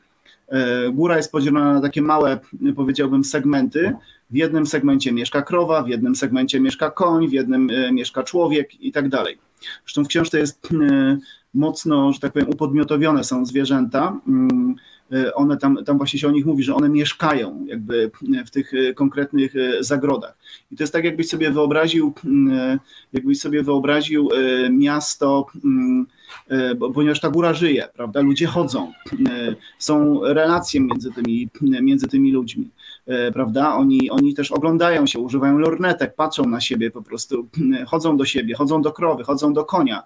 góra 0.92 1.16
jest 1.16 1.32
podzielona 1.32 1.74
na 1.74 1.80
takie 1.80 2.02
małe, 2.02 2.38
powiedziałbym, 2.76 3.24
segmenty. 3.24 3.92
W 4.30 4.36
jednym 4.36 4.66
segmencie 4.66 5.12
mieszka 5.12 5.42
krowa, 5.42 5.82
w 5.82 5.88
jednym 5.88 6.16
segmencie 6.16 6.60
mieszka 6.60 6.90
koń, 6.90 7.28
w 7.28 7.32
jednym 7.32 7.70
mieszka 7.92 8.22
człowiek 8.22 8.80
i 8.80 8.92
tak 8.92 9.08
dalej. 9.08 9.38
Zresztą 9.84 10.04
w 10.04 10.08
książce 10.08 10.38
jest 10.38 10.68
mocno, 11.54 12.12
że 12.12 12.20
tak 12.20 12.32
powiem, 12.32 12.48
upodmiotowione 12.48 13.24
są 13.24 13.46
zwierzęta. 13.46 14.20
E, 15.12 15.34
one 15.34 15.56
tam, 15.56 15.84
tam 15.84 15.96
właśnie 15.96 16.20
się 16.20 16.28
o 16.28 16.30
nich 16.30 16.46
mówi, 16.46 16.62
że 16.62 16.74
one 16.74 16.88
mieszkają 16.88 17.66
jakby 17.66 18.10
w 18.46 18.50
tych 18.50 18.74
e, 18.74 18.94
konkretnych 18.94 19.54
zagrodach. 19.80 20.36
I 20.72 20.76
to 20.76 20.82
jest 20.82 20.92
tak, 20.92 21.04
jakbyś 21.04 21.28
sobie 21.28 21.50
wyobraził, 21.50 22.12
jakbyś 23.12 23.40
sobie 23.40 23.62
wyobraził 23.62 24.28
miasto, 24.70 25.46
ponieważ 26.94 27.20
ta 27.20 27.30
góra 27.30 27.54
żyje, 27.54 27.88
prawda? 27.94 28.20
Ludzie 28.20 28.46
chodzą, 28.46 28.92
są 29.78 30.20
relacje 30.24 30.80
między 30.80 31.12
tymi, 31.12 31.48
między 31.60 32.08
tymi 32.08 32.32
ludźmi, 32.32 32.68
prawda? 33.34 33.74
Oni, 33.74 34.10
oni 34.10 34.34
też 34.34 34.52
oglądają 34.52 35.06
się, 35.06 35.18
używają 35.18 35.58
lornetek, 35.58 36.14
patrzą 36.14 36.46
na 36.46 36.60
siebie 36.60 36.90
po 36.90 37.02
prostu, 37.02 37.48
chodzą 37.90 38.16
do 38.16 38.24
siebie, 38.24 38.54
chodzą 38.54 38.82
do 38.82 38.92
krowy, 38.92 39.24
chodzą 39.24 39.52
do 39.52 39.64
konia 39.64 40.02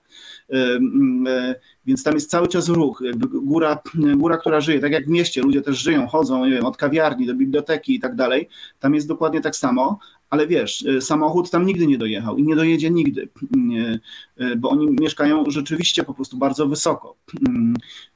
więc 1.87 2.02
tam 2.02 2.14
jest 2.14 2.30
cały 2.30 2.49
czas 2.49 2.68
ruch, 2.68 3.02
góra, 3.42 3.78
góra, 4.16 4.37
która 4.37 4.61
żyje, 4.61 4.80
tak 4.80 4.92
jak 4.92 5.04
w 5.04 5.08
mieście, 5.08 5.42
ludzie 5.42 5.62
też 5.62 5.78
żyją, 5.78 6.06
chodzą, 6.06 6.44
nie 6.44 6.50
wiem, 6.50 6.66
od 6.66 6.76
kawiarni 6.76 7.26
do 7.26 7.34
biblioteki 7.34 7.94
i 7.94 8.00
tak 8.00 8.14
dalej, 8.14 8.49
tam 8.80 8.94
jest 8.94 9.08
dokładnie 9.08 9.40
tak 9.40 9.56
samo, 9.56 9.99
ale 10.35 10.47
wiesz, 10.47 10.83
y, 10.83 11.00
samochód 11.00 11.50
tam 11.50 11.67
nigdy 11.67 11.87
nie 11.87 11.99
dojechał 11.99 12.37
i 12.37 12.43
nie 12.43 12.57
dojedzie 12.57 12.91
nigdy, 12.91 13.23
y, 13.23 14.45
y, 14.45 14.57
bo 14.57 14.71
oni 14.71 14.87
mieszkają 15.00 15.45
rzeczywiście 15.49 16.05
po 16.05 16.14
prostu 16.14 16.37
bardzo 16.37 16.69
wysoko 16.69 17.17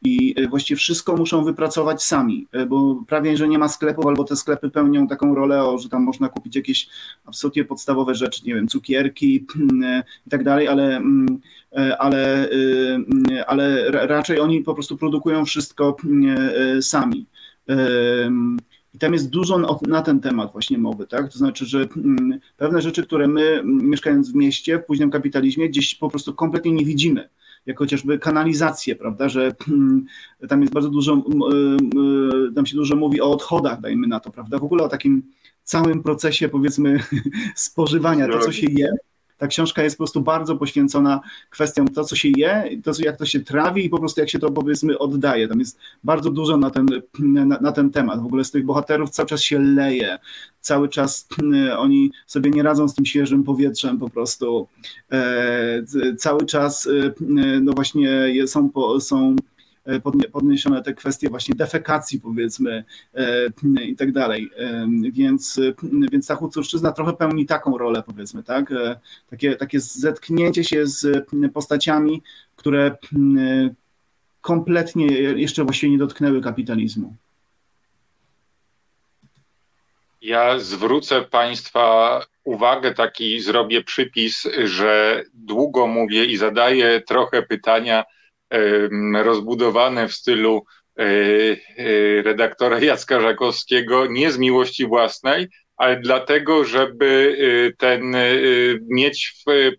i 0.02 0.34
właściwie 0.50 0.78
wszystko 0.78 1.16
muszą 1.16 1.44
wypracować 1.44 2.02
sami, 2.02 2.46
bo 2.68 3.04
prawie, 3.08 3.36
że 3.36 3.48
nie 3.48 3.58
ma 3.58 3.68
sklepów, 3.68 4.06
albo 4.06 4.24
te 4.24 4.36
sklepy 4.36 4.70
pełnią 4.70 5.06
taką 5.06 5.34
rolę, 5.34 5.76
że 5.82 5.88
tam 5.88 6.02
można 6.02 6.28
kupić 6.28 6.56
jakieś 6.56 6.88
absolutnie 7.24 7.64
podstawowe 7.64 8.14
rzeczy, 8.14 8.42
nie 8.46 8.54
wiem, 8.54 8.68
cukierki 8.68 9.46
i 10.26 10.30
tak 10.30 10.44
dalej, 10.44 10.68
ale 10.68 11.02
ale, 11.98 12.48
ale 13.46 13.90
raczej 13.90 14.40
oni 14.40 14.60
po 14.62 14.74
prostu 14.74 14.96
produkują 14.96 15.44
wszystko 15.44 15.96
sami. 16.80 17.26
I 18.98 19.00
tam 19.00 19.12
jest 19.12 19.30
dużo 19.30 19.78
na 19.88 20.02
ten 20.02 20.20
temat 20.20 20.52
właśnie 20.52 20.78
mowy, 20.78 21.06
tak? 21.06 21.32
To 21.32 21.38
znaczy, 21.38 21.66
że 21.66 21.88
mm, 21.96 22.40
pewne 22.56 22.82
rzeczy, 22.82 23.02
które 23.02 23.28
my 23.28 23.42
mm, 23.42 23.90
mieszkając 23.90 24.32
w 24.32 24.34
mieście, 24.34 24.78
w 24.78 24.84
późnym 24.84 25.10
kapitalizmie, 25.10 25.68
gdzieś 25.68 25.94
po 25.94 26.08
prostu 26.08 26.34
kompletnie 26.34 26.72
nie 26.72 26.84
widzimy. 26.84 27.28
Jak 27.66 27.78
chociażby 27.78 28.18
kanalizację, 28.18 28.96
prawda, 28.96 29.28
że 29.28 29.54
mm, 29.68 30.06
tam 30.48 30.60
jest 30.60 30.72
bardzo 30.72 30.90
dużo, 30.90 31.24
tam 32.54 32.66
się 32.66 32.76
dużo 32.76 32.96
mówi 32.96 33.20
o 33.20 33.30
odchodach, 33.30 33.80
dajmy 33.80 34.06
na 34.06 34.20
to, 34.20 34.30
prawda, 34.30 34.58
w 34.58 34.64
ogóle 34.64 34.84
o 34.84 34.88
takim 34.88 35.22
całym 35.62 36.02
procesie, 36.02 36.48
powiedzmy, 36.48 37.00
spożywania, 37.54 38.28
to 38.28 38.38
co 38.38 38.52
się 38.52 38.66
je, 38.70 38.92
ta 39.38 39.46
książka 39.46 39.82
jest 39.82 39.96
po 39.96 39.98
prostu 39.98 40.20
bardzo 40.20 40.56
poświęcona 40.56 41.20
kwestiom 41.50 41.88
to, 41.88 42.04
co 42.04 42.16
się 42.16 42.28
je, 42.36 42.70
to, 42.84 42.92
jak 42.98 43.16
to 43.16 43.26
się 43.26 43.40
trawi 43.40 43.84
i 43.84 43.88
po 43.88 43.98
prostu 43.98 44.20
jak 44.20 44.30
się 44.30 44.38
to 44.38 44.50
powiedzmy 44.50 44.98
oddaje. 44.98 45.48
Tam 45.48 45.58
jest 45.58 45.78
bardzo 46.04 46.30
dużo 46.30 46.56
na 46.56 46.70
ten, 46.70 46.86
na, 47.18 47.58
na 47.60 47.72
ten 47.72 47.90
temat. 47.90 48.22
W 48.22 48.26
ogóle 48.26 48.44
z 48.44 48.50
tych 48.50 48.64
bohaterów 48.64 49.10
cały 49.10 49.28
czas 49.28 49.42
się 49.42 49.58
leje, 49.58 50.18
cały 50.60 50.88
czas 50.88 51.28
oni 51.78 52.10
sobie 52.26 52.50
nie 52.50 52.62
radzą 52.62 52.88
z 52.88 52.94
tym 52.94 53.06
świeżym 53.06 53.44
powietrzem 53.44 53.98
po 53.98 54.10
prostu. 54.10 54.68
E, 55.12 55.82
cały 56.18 56.46
czas 56.46 56.86
e, 56.86 57.12
no 57.60 57.72
właśnie 57.72 58.30
są, 58.46 58.70
są 59.00 59.36
E, 59.36 59.57
podniesione 60.32 60.82
te 60.82 60.94
kwestie 60.94 61.28
właśnie 61.28 61.54
defekacji 61.54 62.20
powiedzmy 62.20 62.84
e, 63.14 63.82
i 63.82 63.96
tak 63.96 64.12
dalej. 64.12 64.50
E, 64.56 64.88
więc, 65.12 65.60
więc 65.82 66.26
ta 66.26 66.34
Huculszczyzna 66.34 66.92
trochę 66.92 67.12
pełni 67.12 67.46
taką 67.46 67.78
rolę 67.78 68.02
powiedzmy, 68.06 68.42
tak? 68.42 68.72
Takie, 69.30 69.56
takie 69.56 69.80
zetknięcie 69.80 70.64
się 70.64 70.86
z 70.86 71.26
postaciami, 71.52 72.22
które 72.56 72.96
kompletnie 74.40 75.06
jeszcze 75.16 75.64
właściwie 75.64 75.92
nie 75.92 75.98
dotknęły 75.98 76.40
kapitalizmu. 76.40 77.14
Ja 80.22 80.58
zwrócę 80.58 81.22
Państwa 81.22 82.20
uwagę, 82.44 82.94
taki 82.94 83.40
zrobię 83.40 83.84
przypis, 83.84 84.48
że 84.64 85.24
długo 85.34 85.86
mówię 85.86 86.24
i 86.24 86.36
zadaję 86.36 87.00
trochę 87.00 87.42
pytania 87.42 88.04
rozbudowane 89.22 90.08
w 90.08 90.12
stylu 90.12 90.64
redaktora 92.24 92.80
Jacka 92.84 93.20
Żakowskiego 93.20 94.06
nie 94.06 94.32
z 94.32 94.38
miłości 94.38 94.86
własnej, 94.86 95.48
ale 95.76 96.00
dlatego, 96.00 96.64
żeby 96.64 97.36
ten 97.78 98.16
mieć 98.88 99.34
w 99.46 99.70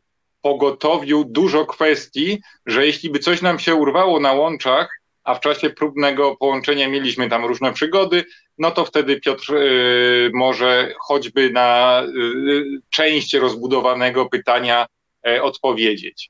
pogotowiu 0.41 1.23
dużo 1.23 1.65
kwestii, 1.65 2.41
że 2.65 2.85
jeśli 2.85 3.09
by 3.09 3.19
coś 3.19 3.41
nam 3.41 3.59
się 3.59 3.75
urwało 3.75 4.19
na 4.19 4.33
łączach, 4.33 4.99
a 5.23 5.35
w 5.35 5.39
czasie 5.39 5.69
próbnego 5.69 6.35
połączenia 6.35 6.89
mieliśmy 6.89 7.29
tam 7.29 7.45
różne 7.45 7.73
przygody, 7.73 8.23
no 8.57 8.71
to 8.71 8.85
wtedy 8.85 9.21
Piotr 9.21 9.53
y, 9.53 10.31
może 10.33 10.93
choćby 10.99 11.49
na 11.49 12.01
y, 12.03 12.63
część 12.89 13.33
rozbudowanego 13.33 14.25
pytania 14.25 14.85
y, 15.27 15.43
odpowiedzieć. 15.43 16.29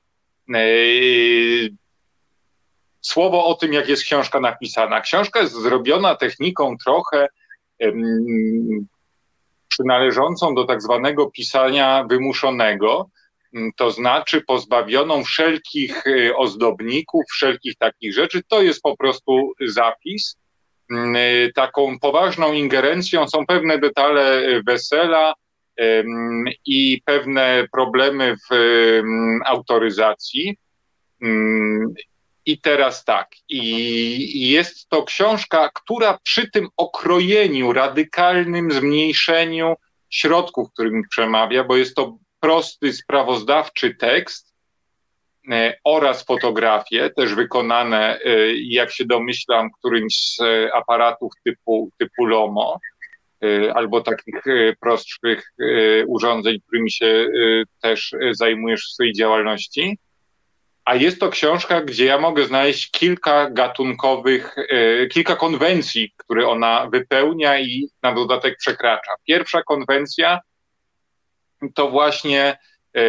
Słowo 3.01 3.45
o 3.45 3.53
tym, 3.53 3.73
jak 3.73 3.89
jest 3.89 4.03
książka 4.03 4.39
napisana. 4.39 5.01
Książka 5.01 5.39
jest 5.39 5.53
zrobiona 5.53 6.15
techniką 6.15 6.77
trochę 6.85 7.27
przynależącą 9.67 10.55
do 10.55 10.65
tak 10.65 10.81
zwanego 10.81 11.31
pisania 11.31 12.05
wymuszonego, 12.09 13.09
Mm, 13.53 13.71
to 13.75 13.91
znaczy 13.91 14.41
pozbawioną 14.41 15.23
wszelkich 15.23 16.07
y, 16.07 16.35
ozdobników, 16.35 17.23
wszelkich 17.29 17.75
takich 17.75 18.13
rzeczy. 18.13 18.41
To 18.47 18.61
jest 18.61 18.81
po 18.81 18.97
prostu 18.97 19.53
zapis. 19.67 20.37
Mm, 20.91 21.15
y, 21.15 21.51
taką 21.55 21.99
poważną 21.99 22.53
ingerencją 22.53 23.27
są 23.27 23.45
pewne 23.45 23.79
detale 23.79 24.41
wesela 24.67 25.33
i 26.65 27.01
pewne 27.05 27.67
problemy 27.71 28.35
w 28.51 28.55
autoryzacji. 29.45 30.57
I 32.49 32.61
teraz 32.61 33.05
tak, 33.05 33.27
i 33.49 34.49
jest 34.49 34.89
to 34.89 35.03
książka, 35.03 35.69
która 35.73 36.19
przy 36.23 36.51
tym 36.51 36.67
okrojeniu, 36.77 37.73
radykalnym 37.73 38.71
zmniejszeniu 38.71 39.75
środków, 40.09 40.71
którymi 40.73 41.03
przemawia, 41.09 41.63
bo 41.63 41.77
jest 41.77 41.95
to 41.95 42.17
prosty, 42.39 42.93
sprawozdawczy 42.93 43.95
tekst 43.95 44.53
e, 45.51 45.77
oraz 45.83 46.25
fotografie, 46.25 47.09
też 47.09 47.33
wykonane, 47.33 48.19
e, 48.25 48.53
jak 48.55 48.91
się 48.91 49.05
domyślam, 49.05 49.69
którymś 49.79 50.15
z 50.15 50.37
aparatów 50.73 51.31
typu, 51.43 51.89
typu 51.97 52.25
LOMO, 52.25 52.79
e, 53.43 53.73
albo 53.73 54.01
takich 54.01 54.41
prostszych 54.79 55.53
urządzeń, 56.07 56.59
którymi 56.67 56.91
się 56.91 57.27
też 57.81 58.15
zajmujesz 58.31 58.81
w 58.81 58.93
swojej 58.93 59.13
działalności. 59.13 59.97
A 60.89 60.95
jest 60.95 61.19
to 61.19 61.29
książka, 61.29 61.81
gdzie 61.81 62.05
ja 62.05 62.17
mogę 62.17 62.45
znaleźć 62.45 62.91
kilka 62.91 63.49
gatunkowych, 63.49 64.55
kilka 65.11 65.35
konwencji, 65.35 66.13
które 66.17 66.47
ona 66.47 66.87
wypełnia 66.91 67.59
i 67.59 67.89
na 68.03 68.13
dodatek 68.13 68.57
przekracza. 68.57 69.11
Pierwsza 69.27 69.63
konwencja 69.63 70.39
to 71.75 71.89
właśnie 71.89 72.57
e, 72.93 73.01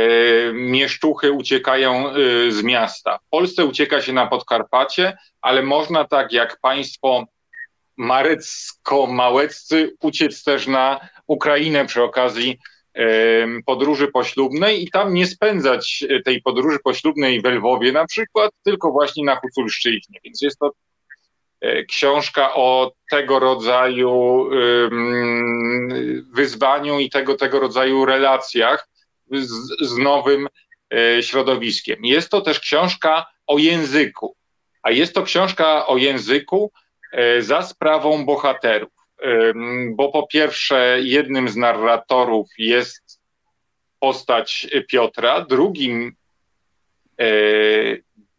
mieszczuchy 0.53 1.33
uciekają 1.33 2.11
e, 2.11 2.15
z 2.51 2.63
miasta. 2.63 3.19
W 3.19 3.29
Polsce 3.31 3.65
ucieka 3.65 4.01
się 4.01 4.13
na 4.13 4.27
Podkarpacie, 4.27 5.19
ale 5.41 5.63
można 5.63 6.05
tak 6.05 6.33
jak 6.33 6.61
państwo 6.61 7.25
marecko-małeccy 7.97 9.97
uciec 10.01 10.45
też 10.45 10.67
na 10.67 11.09
Ukrainę 11.27 11.87
przy 11.87 12.03
okazji 12.03 12.51
e, 12.51 12.80
podróży 13.67 14.09
poślubnej 14.09 14.83
i 14.83 14.91
tam 14.91 15.15
nie 15.15 15.27
spędzać 15.27 16.05
tej 16.25 16.43
podróży 16.43 16.79
poślubnej 16.85 17.41
w 17.41 17.45
Lwowie 17.45 17.93
na 17.93 18.07
przykład, 18.07 18.51
tylko 18.65 18.91
właśnie 18.91 19.25
na 19.25 19.37
Huculszczyźnie. 19.37 20.19
Więc 20.25 20.43
jest 20.43 20.59
to 20.59 20.71
książka 21.89 22.55
o 22.55 22.93
tego 23.11 23.39
rodzaju 23.39 24.47
wyzwaniu 26.35 26.99
i 26.99 27.11
tego, 27.11 27.35
tego 27.35 27.61
rodzaju 27.61 28.05
relacjach 28.05 28.91
z, 29.31 29.89
z 29.89 29.99
nowym 29.99 30.49
e, 30.95 31.23
środowiskiem. 31.23 32.05
Jest 32.05 32.31
to 32.31 32.41
też 32.41 32.61
książka 32.61 33.27
o 33.47 33.59
języku, 33.59 34.37
a 34.83 34.91
jest 34.91 35.15
to 35.15 35.23
książka 35.23 35.87
o 35.87 35.97
języku 35.97 36.73
e, 37.13 37.43
za 37.43 37.63
sprawą 37.63 38.25
bohaterów. 38.25 38.93
Bo 39.91 40.13
po 40.13 40.27
pierwsze, 40.27 40.99
jednym 41.03 41.49
z 41.49 41.57
narratorów 41.57 42.49
jest 42.59 43.21
postać 43.99 44.67
Piotra, 44.89 45.41
drugim 45.41 46.13
e, 47.21 47.27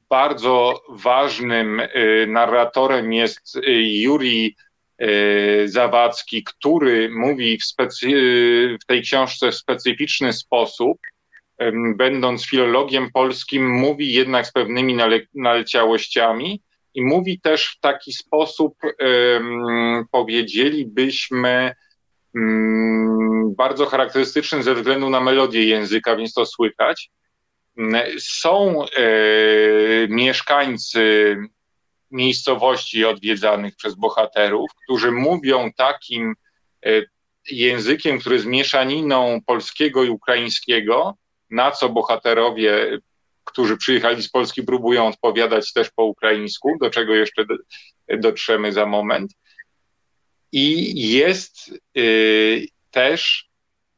bardzo 0.09 0.81
ważnym 0.89 1.79
y, 1.79 2.25
narratorem 2.29 3.13
jest 3.13 3.55
y, 3.55 3.61
Juri 3.81 4.55
Zawadzki, 5.65 6.43
który 6.43 7.09
mówi 7.09 7.57
w, 7.57 7.65
specy- 7.65 8.77
w 8.81 8.85
tej 8.85 9.01
książce 9.01 9.51
w 9.51 9.55
specyficzny 9.55 10.33
sposób, 10.33 10.97
będąc 11.95 12.45
filologiem 12.45 13.11
polskim, 13.11 13.69
mówi 13.69 14.13
jednak 14.13 14.47
z 14.47 14.51
pewnymi 14.51 14.95
nale- 14.95 15.27
naleciałościami 15.33 16.61
i 16.93 17.03
mówi 17.03 17.39
też 17.41 17.75
w 17.77 17.79
taki 17.79 18.13
sposób, 18.13 18.77
powiedzielibyśmy, 20.11 21.75
um, 22.35 23.55
bardzo 23.55 23.85
charakterystyczny 23.85 24.63
ze 24.63 24.75
względu 24.75 25.09
na 25.09 25.21
melodię 25.21 25.65
języka, 25.65 26.15
więc 26.15 26.33
to 26.33 26.45
słychać. 26.45 27.11
Są 28.19 28.85
e, 28.85 28.87
mieszkańcy 30.07 31.35
miejscowości 32.11 33.05
odwiedzanych 33.05 33.75
przez 33.75 33.95
bohaterów, 33.95 34.71
którzy 34.83 35.11
mówią 35.11 35.71
takim 35.77 36.33
e, 36.85 36.89
językiem, 37.51 38.19
który 38.19 38.35
jest 38.35 38.47
mieszaniną 38.47 39.39
polskiego 39.45 40.03
i 40.03 40.09
ukraińskiego, 40.09 41.17
na 41.49 41.71
co 41.71 41.89
bohaterowie, 41.89 42.99
którzy 43.43 43.77
przyjechali 43.77 44.23
z 44.23 44.29
Polski, 44.29 44.63
próbują 44.63 45.07
odpowiadać 45.07 45.73
też 45.73 45.89
po 45.95 46.03
ukraińsku, 46.03 46.77
do 46.81 46.89
czego 46.89 47.13
jeszcze 47.13 47.45
dotrzemy 48.17 48.73
za 48.73 48.85
moment. 48.85 49.31
I 50.51 50.93
jest 51.09 51.79
y, 51.97 52.67
też 52.91 53.49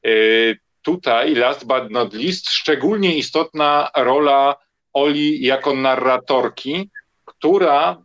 y, 0.05 0.57
tutaj, 0.81 1.35
last 1.35 1.65
but 1.65 1.91
not 1.91 2.13
least, 2.13 2.49
szczególnie 2.49 3.17
istotna 3.17 3.89
rola 3.95 4.55
Oli 4.93 5.45
jako 5.45 5.75
narratorki, 5.75 6.89
która 7.25 7.97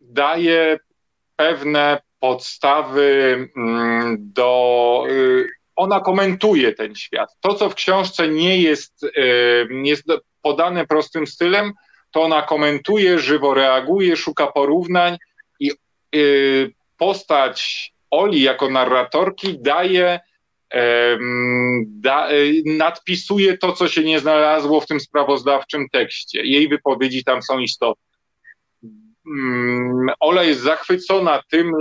daje 0.00 0.78
pewne 1.36 2.00
podstawy 2.20 3.48
mm, 3.56 4.16
do. 4.18 5.04
Ona 5.76 6.00
komentuje 6.00 6.72
ten 6.72 6.94
świat. 6.94 7.28
To, 7.40 7.54
co 7.54 7.70
w 7.70 7.74
książce 7.74 8.28
nie 8.28 8.62
jest, 8.62 9.02
y, 9.04 9.68
jest 9.84 10.04
podane 10.42 10.86
prostym 10.86 11.26
stylem, 11.26 11.72
to 12.10 12.22
ona 12.22 12.42
komentuje, 12.42 13.18
żywo 13.18 13.54
reaguje, 13.54 14.16
szuka 14.16 14.46
porównań 14.46 15.16
i 15.60 15.72
y, 16.14 16.74
postać 16.96 17.92
Oli 18.10 18.42
jako 18.42 18.70
narratorki 18.70 19.58
daje 19.62 20.20
da, 21.86 22.28
e, 22.28 22.34
nadpisuje 22.64 23.58
to, 23.58 23.72
co 23.72 23.88
się 23.88 24.04
nie 24.04 24.20
znalazło 24.20 24.80
w 24.80 24.86
tym 24.86 25.00
sprawozdawczym 25.00 25.88
tekście. 25.92 26.42
Jej 26.42 26.68
wypowiedzi 26.68 27.24
tam 27.24 27.42
są 27.42 27.58
istotne. 27.58 28.16
Mm, 29.26 30.06
Ola 30.20 30.44
jest 30.44 30.60
zachwycona 30.60 31.42
tym, 31.50 31.72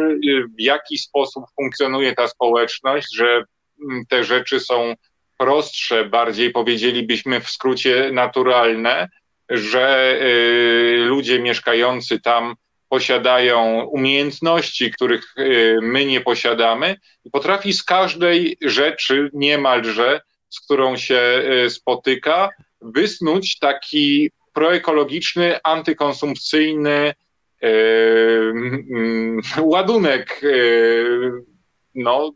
w 0.58 0.62
jaki 0.62 0.98
sposób 0.98 1.44
funkcjonuje 1.56 2.14
ta 2.14 2.28
społeczność, 2.28 3.16
że 3.16 3.44
te 4.10 4.24
rzeczy 4.24 4.60
są 4.60 4.94
prostsze, 5.38 6.06
bardziej 6.06 6.52
powiedzielibyśmy 6.52 7.42
w 7.42 7.50
skrócie 7.50 8.10
naturalne, 8.14 9.10
że 9.50 10.18
y, 10.22 11.06
ludzie 11.06 11.40
mieszkający 11.40 12.20
tam 12.20 12.56
posiadają 12.90 13.84
umiejętności, 13.84 14.92
których 14.92 15.38
y, 15.38 15.78
my 15.82 16.06
nie 16.06 16.22
posiadamy, 16.22 16.96
i 17.26 17.32
potrafi 17.32 17.74
z 17.74 17.84
każdej 17.84 18.58
rzeczy 18.62 19.30
niemalże, 19.34 20.22
z 20.50 20.60
którą 20.62 20.98
się 20.98 21.44
y, 21.66 21.70
spotyka, 21.70 22.50
wysnuć 22.82 23.60
taki 23.60 24.32
proekologiczny, 24.54 25.60
antykonsumpcyjny 25.64 27.14
yy, 27.62 27.70
yy, 29.58 29.64
ładunek 29.74 30.42
no, 31.96 32.32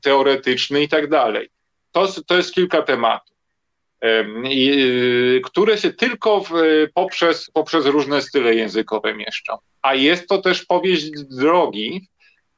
teoretyczny 0.00 0.82
i 0.82 0.88
tak 0.88 1.10
dalej. 1.10 1.48
To, 1.92 2.08
to 2.26 2.36
jest 2.36 2.54
kilka 2.54 2.82
tematów. 2.82 3.32
Y, 4.04 5.40
które 5.44 5.78
się 5.78 5.92
tylko 5.92 6.40
w, 6.40 6.50
poprzez, 6.94 7.50
poprzez 7.50 7.86
różne 7.86 8.22
style 8.22 8.54
językowe 8.54 9.14
mieszczą. 9.14 9.56
A 9.82 9.94
jest 9.94 10.28
to 10.28 10.38
też 10.38 10.64
powieść 10.64 11.10
drogi 11.30 12.08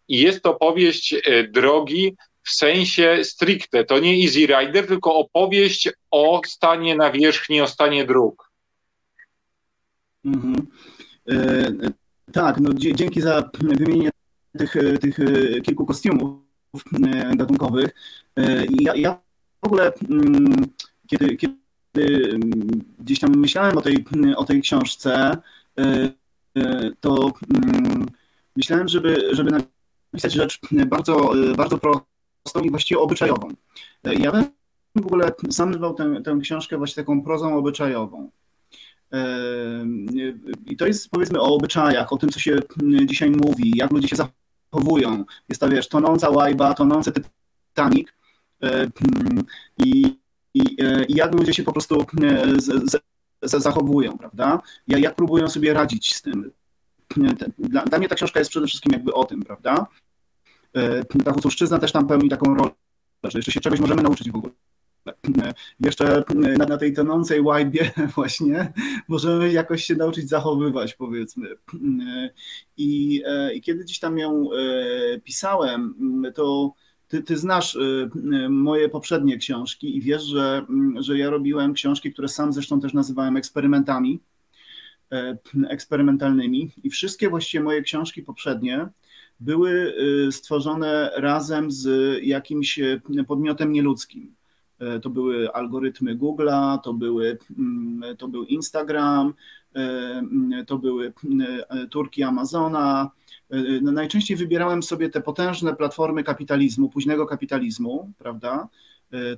i 0.09 0.21
jest 0.21 0.43
to 0.43 0.55
powieść 0.55 1.15
e, 1.15 1.45
drogi 1.49 2.17
w 2.43 2.51
sensie 2.51 3.19
stricte. 3.23 3.85
To 3.85 3.99
nie 3.99 4.25
Easy 4.25 4.47
Rider, 4.47 4.87
tylko 4.87 5.15
opowieść 5.15 5.89
o 6.11 6.41
stanie 6.47 6.97
nawierzchni, 6.97 7.61
o 7.61 7.67
stanie 7.67 8.05
dróg. 8.05 8.51
Mhm. 10.25 10.67
Tak, 12.33 12.61
no 12.61 12.71
dzięki 12.75 13.21
za 13.21 13.51
wymienienie 13.61 14.11
tych, 14.59 14.75
tych 15.01 15.19
kilku 15.63 15.87
kostiumów 15.87 16.44
gatunkowych. 17.37 17.91
Ja, 18.81 18.95
ja 18.95 19.21
w 19.63 19.67
ogóle, 19.67 19.93
mm, 20.11 20.67
kiedy, 21.07 21.37
kiedy 21.37 22.39
gdzieś 22.99 23.21
tam 23.21 23.37
myślałem 23.37 23.79
o 23.79 23.83
tej, 23.83 24.05
o 24.37 24.45
tej 24.45 24.63
książce, 24.63 25.37
to 27.01 27.33
mm, 27.55 28.07
myślałem, 28.57 28.89
żeby, 28.89 29.29
żeby 29.33 29.51
napisać 29.51 30.33
rzecz 30.33 30.61
bardzo, 30.87 31.33
bardzo 31.57 31.79
prostą 31.79 32.61
i 32.63 32.71
właściwie 32.71 33.01
obyczajową. 33.01 33.49
Ja 34.05 34.33
bym 34.33 34.45
w 34.97 35.07
ogóle 35.07 35.33
sam 35.51 35.71
nazwał 35.71 35.95
tę, 35.95 36.23
tę 36.25 36.39
książkę 36.43 36.79
właśnie 36.79 37.03
taką 37.03 37.23
prozą 37.23 37.57
obyczajową. 37.57 38.31
I 40.67 40.77
to 40.77 40.87
jest 40.87 41.11
powiedzmy 41.11 41.41
o 41.41 41.55
obyczajach, 41.55 42.13
o 42.13 42.17
tym, 42.17 42.31
co 42.31 42.41
się 42.41 42.59
dzisiaj 43.07 43.31
mówi, 43.31 43.73
jak 43.77 43.91
ludzie 43.91 44.09
się 44.09 44.17
zachowują. 44.17 44.44
Jest 45.49 45.61
ta, 45.61 45.69
wiesz, 45.69 45.89
tonąca 45.89 46.31
łajba, 46.31 46.75
tonący 46.75 47.13
Titanic 47.13 48.09
i, 49.79 50.19
i, 50.55 50.77
i 51.09 51.15
jak 51.15 51.35
ludzie 51.35 51.55
się 51.55 51.63
po 51.63 51.73
prostu 51.73 52.07
z, 52.57 52.65
z, 52.65 53.03
z, 53.43 53.63
zachowują, 53.63 54.19
prawda? 54.19 54.61
Jak 54.89 55.15
próbują 55.15 55.49
sobie 55.49 55.75
radzić 55.75 56.15
z 56.15 56.23
tym. 56.23 56.51
Dla, 57.59 57.85
dla 57.85 57.99
mnie 57.99 58.09
ta 58.09 58.15
książka 58.15 58.41
jest 58.41 58.51
przede 58.51 58.67
wszystkim 58.67 58.93
jakby 58.93 59.13
o 59.13 59.25
tym, 59.25 59.43
prawda? 59.43 59.87
Ta 61.25 61.33
hucowszczyzna 61.33 61.79
też 61.79 61.93
tam 61.93 62.07
pełni 62.07 62.29
taką 62.29 62.55
rolę, 62.55 62.71
że 63.25 63.39
jeszcze 63.39 63.53
się 63.53 63.61
czegoś 63.61 63.81
możemy 63.81 64.03
nauczyć 64.03 64.31
w 64.31 64.37
ogóle. 64.37 64.53
Jeszcze 65.81 66.25
na, 66.35 66.67
na 66.67 66.77
tej 66.77 66.93
tonącej 66.93 67.41
łajbie 67.41 67.91
właśnie 68.17 68.73
możemy 69.09 69.53
jakoś 69.53 69.85
się 69.85 69.95
nauczyć 69.95 70.29
zachowywać, 70.29 70.95
powiedzmy. 70.95 71.49
I, 72.77 73.23
i 73.55 73.61
kiedy 73.61 73.85
gdzieś 73.85 73.99
tam 73.99 74.19
ją 74.19 74.49
e, 74.53 75.21
pisałem, 75.21 75.95
to 76.35 76.73
ty, 77.09 77.23
ty 77.23 77.37
znasz 77.37 77.77
e, 77.77 78.49
moje 78.49 78.89
poprzednie 78.89 79.39
książki 79.39 79.97
i 79.97 80.01
wiesz, 80.01 80.23
że, 80.23 80.67
że 81.01 81.19
ja 81.19 81.31
robiłem 81.31 81.75
książki, 81.75 82.13
które 82.13 82.29
sam 82.29 82.53
zresztą 82.53 82.81
też 82.81 82.95
nazywałem 82.95 83.37
eksperymentami, 83.37 84.21
e, 85.13 85.39
eksperymentalnymi 85.69 86.71
i 86.83 86.91
wszystkie 86.91 87.31
właściwie 87.31 87.65
moje 87.65 87.83
książki 87.83 88.23
poprzednie 88.23 88.89
były 89.41 89.95
stworzone 90.31 91.11
razem 91.17 91.71
z 91.71 91.89
jakimś 92.23 92.81
podmiotem 93.27 93.73
nieludzkim. 93.73 94.35
E, 94.85 95.01
to 95.01 95.11
były 95.11 95.53
algorytmy 95.53 96.17
Google'a, 96.17 96.79
to, 96.79 96.95
były, 96.95 97.39
mm, 97.59 98.17
to 98.17 98.29
był 98.29 98.45
Instagram, 98.45 99.35
e, 99.75 99.81
mm, 100.19 100.67
to 100.67 100.79
były 100.79 101.13
e, 101.69 101.87
turki 101.87 102.23
Amazona. 102.23 103.11
No, 103.83 103.93
najczęściej 103.93 104.37
wybierałem 104.37 104.83
sobie 104.83 105.11
te 105.11 105.21
potężne 105.21 105.77
platformy 105.77 106.25
kapitalizmu, 106.25 106.89
późnego 106.89 107.27
kapitalizmu, 107.27 108.13
prawda? 108.19 108.69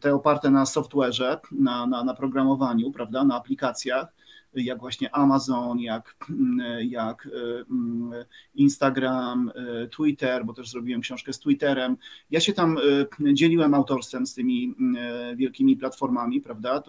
Te 0.01 0.15
oparte 0.15 0.51
na 0.51 0.65
software'ze, 0.65 1.39
na, 1.53 1.87
na, 1.87 2.05
na 2.05 2.15
programowaniu, 2.15 2.91
prawda? 2.91 3.25
Na 3.25 3.37
aplikacjach 3.37 4.07
jak 4.65 4.81
właśnie 4.81 5.15
Amazon, 5.15 5.81
jak, 5.81 6.17
jak 6.81 7.29
mm, 7.71 8.25
Instagram, 8.55 9.53
e, 9.55 9.89
Twitter, 9.89 10.45
bo 10.45 10.53
też 10.53 10.71
zrobiłem 10.71 11.01
książkę 11.01 11.33
z 11.33 11.39
Twitterem. 11.39 11.97
Ja 12.31 12.41
się 12.41 12.53
tam 12.53 12.79
e, 12.79 13.35
dzieliłem 13.35 13.75
autorstwem 13.75 14.27
z 14.27 14.35
tymi 14.35 14.75
wielkimi 15.37 15.77
platformami, 15.77 16.41
prawda? 16.41 16.83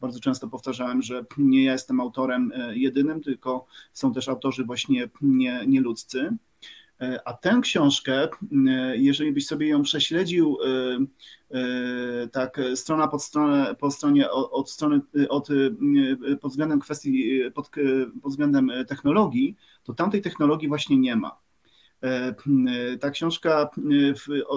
Bardzo 0.00 0.20
często 0.20 0.48
powtarzałem, 0.48 1.02
że 1.02 1.24
nie 1.38 1.64
ja 1.64 1.72
jestem 1.72 2.00
autorem 2.00 2.52
jedynym, 2.72 3.20
tylko 3.20 3.66
są 3.92 4.12
też 4.12 4.28
autorzy 4.28 4.64
właśnie 4.64 5.08
nie, 5.20 5.64
nieludzcy. 5.66 6.36
E, 7.00 7.28
a 7.28 7.32
tę 7.32 7.58
książkę, 7.62 8.28
e, 8.68 8.96
jeżeli 8.96 9.32
byś 9.32 9.46
sobie 9.46 9.68
ją 9.68 9.82
prześledził 9.82 10.58
e, 11.50 12.28
tak 12.28 12.60
strona 12.74 13.08
pod 13.08 13.22
stronę, 13.22 13.74
po 13.78 13.90
stronie 13.90 14.30
od 14.30 14.70
strony 14.70 15.00
od, 15.28 15.48
pod 16.40 16.50
względem 16.50 16.80
kwestii, 16.80 17.40
pod, 17.54 17.70
pod 18.22 18.32
względem 18.32 18.72
technologii, 18.88 19.56
to 19.84 19.94
tamtej 19.94 20.22
technologii 20.22 20.68
właśnie 20.68 20.96
nie 20.96 21.16
ma. 21.16 21.38
Ta 23.00 23.10
książka 23.10 23.70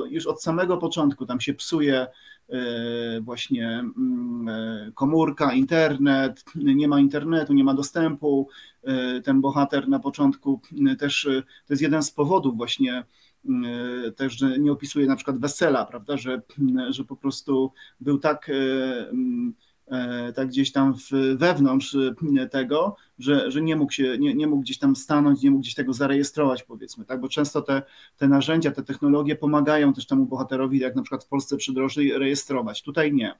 już 0.09 0.27
od 0.27 0.43
samego 0.43 0.77
początku 0.77 1.25
tam 1.25 1.41
się 1.41 1.53
psuje 1.53 2.07
właśnie 3.21 3.83
komórka, 4.95 5.53
internet, 5.53 6.43
nie 6.55 6.87
ma 6.87 6.99
internetu, 6.99 7.53
nie 7.53 7.63
ma 7.63 7.73
dostępu. 7.73 8.49
E, 8.83 9.21
ten 9.21 9.41
bohater 9.41 9.89
na 9.89 9.99
początku 9.99 10.61
też 10.99 11.29
to 11.67 11.73
jest 11.73 11.81
jeden 11.81 12.03
z 12.03 12.11
powodów 12.11 12.57
właśnie 12.57 13.03
też, 14.15 14.33
że 14.33 14.59
nie 14.59 14.71
opisuje 14.71 15.07
na 15.07 15.15
przykład 15.15 15.39
wesela, 15.39 15.85
prawda, 15.85 16.17
że, 16.17 16.41
że 16.89 17.03
po 17.03 17.15
prostu 17.15 17.71
był 17.99 18.17
tak 18.17 18.49
tak 20.35 20.47
gdzieś 20.47 20.71
tam 20.71 20.93
wewnątrz 21.35 21.95
e, 22.39 22.49
tego, 22.49 22.95
że, 23.19 23.51
że 23.51 23.61
nie, 23.61 23.75
mógł 23.75 23.91
się, 23.91 24.17
nie, 24.17 24.33
nie 24.33 24.47
mógł 24.47 24.61
gdzieś 24.61 24.77
tam 24.77 24.95
stanąć, 24.95 25.41
nie 25.41 25.51
mógł 25.51 25.61
gdzieś 25.61 25.75
tego 25.75 25.93
zarejestrować, 25.93 26.63
powiedzmy, 26.63 27.05
tak? 27.05 27.21
Bo 27.21 27.29
często 27.29 27.61
te, 27.61 27.81
te 28.17 28.27
narzędzia, 28.27 28.71
te 28.71 28.83
technologie 28.83 29.35
pomagają 29.35 29.93
też 29.93 30.07
temu 30.07 30.25
bohaterowi, 30.25 30.79
jak 30.79 30.95
na 30.95 31.01
przykład 31.01 31.23
w 31.23 31.27
Polsce 31.27 31.57
przydrożnej, 31.57 32.17
rejestrować. 32.17 32.81
Tutaj 32.81 33.13
nie. 33.13 33.35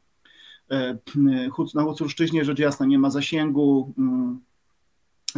Na 1.76 1.84
Hucurszczyźnie 1.84 2.46
rzecz 2.46 2.60
jasna 2.60 2.86
nie 2.86 3.00
ma 3.00 3.10
zasięgu, 3.10 3.94
mm, 3.98 4.40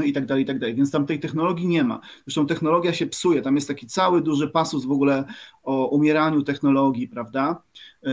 i 0.03 0.13
tak 0.13 0.25
dalej, 0.25 0.43
i 0.43 0.47
tak 0.47 0.59
dalej. 0.59 0.75
Więc 0.75 0.91
tam 0.91 1.05
tej 1.05 1.19
technologii 1.19 1.67
nie 1.67 1.83
ma. 1.83 1.99
Zresztą 2.25 2.47
technologia 2.47 2.93
się 2.93 3.07
psuje. 3.07 3.41
Tam 3.41 3.55
jest 3.55 3.67
taki 3.67 3.87
cały 3.87 4.21
duży 4.21 4.47
pasus 4.47 4.85
w 4.85 4.91
ogóle 4.91 5.25
o 5.63 5.87
umieraniu 5.87 6.43
technologii, 6.43 7.07
prawda? 7.07 7.61
Yy, 8.03 8.11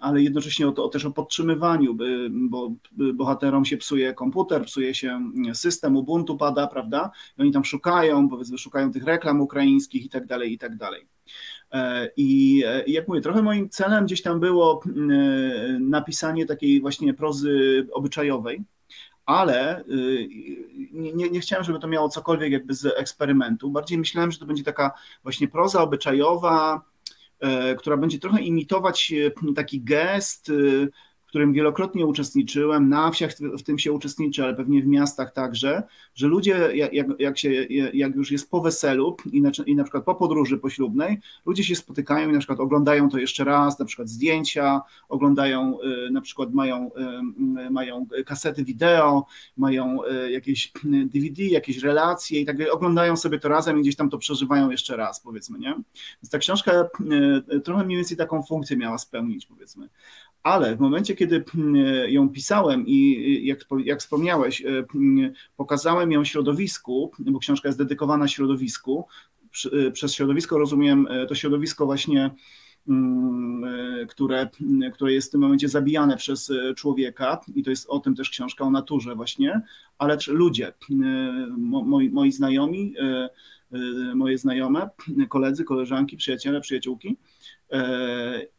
ale 0.00 0.22
jednocześnie 0.22 0.68
o 0.68 0.72
to, 0.72 0.88
też 0.88 1.04
o 1.04 1.10
podtrzymywaniu, 1.10 1.96
bo 2.30 2.72
bohaterom 3.14 3.64
się 3.64 3.76
psuje 3.76 4.14
komputer, 4.14 4.64
psuje 4.64 4.94
się 4.94 5.32
system, 5.52 5.96
Ubuntu 5.96 6.36
pada, 6.36 6.66
prawda? 6.66 7.10
I 7.38 7.42
oni 7.42 7.52
tam 7.52 7.64
szukają, 7.64 8.28
powiedzmy, 8.28 8.58
szukają 8.58 8.92
tych 8.92 9.04
reklam 9.04 9.40
ukraińskich 9.40 10.04
i 10.04 10.08
tak 10.08 10.26
dalej, 10.26 10.52
i 10.52 10.58
tak 10.58 10.76
dalej. 10.76 11.06
Yy, 11.72 11.80
I, 12.16 12.62
jak 12.86 13.08
mówię, 13.08 13.20
trochę 13.20 13.42
moim 13.42 13.68
celem 13.68 14.04
gdzieś 14.04 14.22
tam 14.22 14.40
było 14.40 14.80
yy, 14.86 15.80
napisanie 15.80 16.46
takiej 16.46 16.80
właśnie 16.80 17.14
prozy 17.14 17.86
obyczajowej, 17.92 18.64
ale 19.28 19.84
y, 19.84 20.28
nie, 20.92 21.30
nie, 21.30 21.40
chciałem, 21.40 21.64
żeby 21.64 21.78
to 21.78 21.88
miało 21.88 22.08
cokolwiek 22.08 22.52
jakby 22.52 22.74
z 22.74 22.86
eksperymentu. 22.86 23.70
Bardziej 23.70 23.98
myślałem, 23.98 24.32
że 24.32 24.38
to 24.38 24.46
będzie 24.46 24.64
taka 24.64 24.92
właśnie 25.22 25.48
proza 25.48 25.82
obyczajowa, 25.82 26.82
e, 27.40 27.74
która 27.74 27.96
będzie 27.96 28.18
trochę 28.18 28.42
imitować 28.42 29.12
e, 29.12 29.54
taki 29.54 29.80
gest 29.80 30.52
y, 31.28 31.38
którym 31.38 31.52
wielokrotnie 31.52 32.06
uczestniczyłem, 32.06 32.88
na 32.88 33.10
wsiach 33.10 33.32
w 33.58 33.62
tym 33.62 33.78
się 33.78 33.92
uczestniczy, 33.92 34.44
ale 34.44 34.54
pewnie 34.54 34.82
w 34.82 34.86
miastach 34.86 35.32
także, 35.32 35.82
że 36.14 36.26
ludzie, 36.26 36.70
jak, 36.74 37.06
jak, 37.18 37.38
się, 37.38 37.50
jak 37.92 38.14
już 38.14 38.30
jest 38.30 38.50
po 38.50 38.60
weselu 38.60 39.16
i 39.32 39.42
na, 39.42 39.50
i 39.66 39.76
na 39.76 39.84
przykład 39.84 40.04
po 40.04 40.14
podróży 40.14 40.58
poślubnej, 40.58 41.20
ludzie 41.46 41.64
się 41.64 41.76
spotykają 41.76 42.30
i 42.30 42.32
na 42.32 42.38
przykład 42.38 42.60
oglądają 42.60 43.10
to 43.10 43.18
jeszcze 43.18 43.44
raz, 43.44 43.78
na 43.78 43.84
przykład 43.84 44.08
zdjęcia, 44.08 44.80
oglądają, 45.08 45.78
y, 45.80 46.10
na 46.10 46.20
przykład 46.20 46.54
mają, 46.54 46.90
y, 47.66 47.70
mają 47.70 48.06
kasety 48.26 48.64
wideo, 48.64 49.26
mają 49.56 50.04
y, 50.04 50.30
jakieś 50.30 50.72
DVD, 50.84 51.42
jakieś 51.42 51.78
relacje 51.78 52.40
i 52.40 52.46
tak 52.46 52.56
oglądają 52.70 53.16
sobie 53.16 53.38
to 53.38 53.48
razem 53.48 53.78
i 53.78 53.80
gdzieś 53.80 53.96
tam 53.96 54.10
to 54.10 54.18
przeżywają 54.18 54.70
jeszcze 54.70 54.96
raz, 54.96 55.20
powiedzmy, 55.20 55.58
nie? 55.58 55.74
Więc 56.22 56.30
ta 56.30 56.38
książka 56.38 56.88
trochę 57.64 57.84
mniej 57.84 57.96
więcej 57.96 58.16
taką 58.16 58.42
funkcję 58.42 58.76
miała 58.76 58.98
spełnić, 58.98 59.46
powiedzmy 59.46 59.88
ale 60.48 60.76
w 60.76 60.80
momencie, 60.80 61.14
kiedy 61.14 61.44
mm, 61.54 61.76
ją 62.10 62.28
pisałem 62.28 62.84
i 62.86 63.40
jak, 63.46 63.58
jak 63.84 64.00
wspomniałeś, 64.00 64.62
e, 64.62 64.84
mm, 64.94 65.32
pokazałem 65.56 66.12
ją 66.12 66.24
środowisku, 66.24 67.12
bo 67.18 67.38
książka 67.38 67.68
jest 67.68 67.78
dedykowana 67.78 68.28
środowisku, 68.28 69.06
e, 69.72 69.90
przez 69.90 70.14
środowisko 70.14 70.58
rozumiem 70.58 71.06
e, 71.10 71.26
to 71.26 71.34
środowisko 71.34 71.86
właśnie, 71.86 72.30
mm, 72.88 73.64
które, 74.08 74.48
które 74.94 75.12
jest 75.12 75.28
w 75.28 75.32
tym 75.32 75.40
momencie 75.40 75.68
zabijane 75.68 76.16
przez 76.16 76.52
człowieka 76.76 77.40
i 77.54 77.62
to 77.62 77.70
jest 77.70 77.86
o 77.88 77.98
tym 77.98 78.14
też 78.14 78.30
książka 78.30 78.64
o 78.64 78.70
naturze 78.70 79.14
właśnie, 79.14 79.60
ale 79.98 80.16
też 80.16 80.28
ludzie, 80.28 80.72
moi, 81.58 82.10
moi 82.10 82.32
znajomi, 82.32 82.94
moje 84.14 84.38
znajome, 84.38 84.88
koledzy, 85.28 85.64
koleżanki, 85.64 86.16
przyjaciele, 86.16 86.60
przyjaciółki, 86.60 87.16
E, 87.16 87.37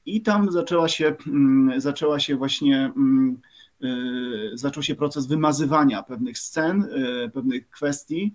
I 0.06 0.22
tam 0.22 0.52
zaczęła 0.52 0.88
się, 0.88 1.15
mm, 1.28 1.82
zaczęła 1.82 2.19
się 2.19 2.36
właśnie 2.36 2.91
mm, 2.95 3.41
e, 3.84 3.88
zaczął 4.54 4.84
się 4.84 4.95
proces 4.95 5.28
wymazywania 5.28 6.04
pewnych 6.04 6.38
scen, 6.38 6.84
e, 6.84 7.30
pewnych 7.30 7.69
kwestii 7.69 8.34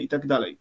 i 0.00 0.08
tak 0.08 0.26
dalej. 0.26 0.58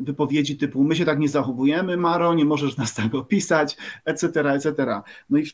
wypowiedzi 0.00 0.56
typu 0.56 0.84
my 0.84 0.96
się 0.96 1.04
tak 1.04 1.18
nie 1.18 1.28
zachowujemy, 1.28 1.96
Maro, 1.96 2.34
nie 2.34 2.44
możesz 2.44 2.76
nas 2.76 2.94
tak 2.94 3.14
opisać, 3.14 3.76
etc., 4.04 4.52
etc. 4.52 5.00
No 5.30 5.38
i, 5.38 5.44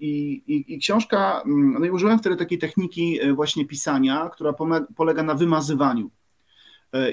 i, 0.00 0.42
i, 0.46 0.74
i 0.74 0.78
książka, 0.78 1.42
mm, 1.46 1.76
no 1.80 1.86
i 1.86 1.90
użyłem 1.90 2.18
wtedy 2.18 2.36
takiej 2.36 2.58
techniki 2.58 3.18
właśnie 3.34 3.66
pisania, 3.66 4.30
która 4.32 4.54
polega 4.96 5.22
na 5.22 5.34
wymazywaniu. 5.34 6.10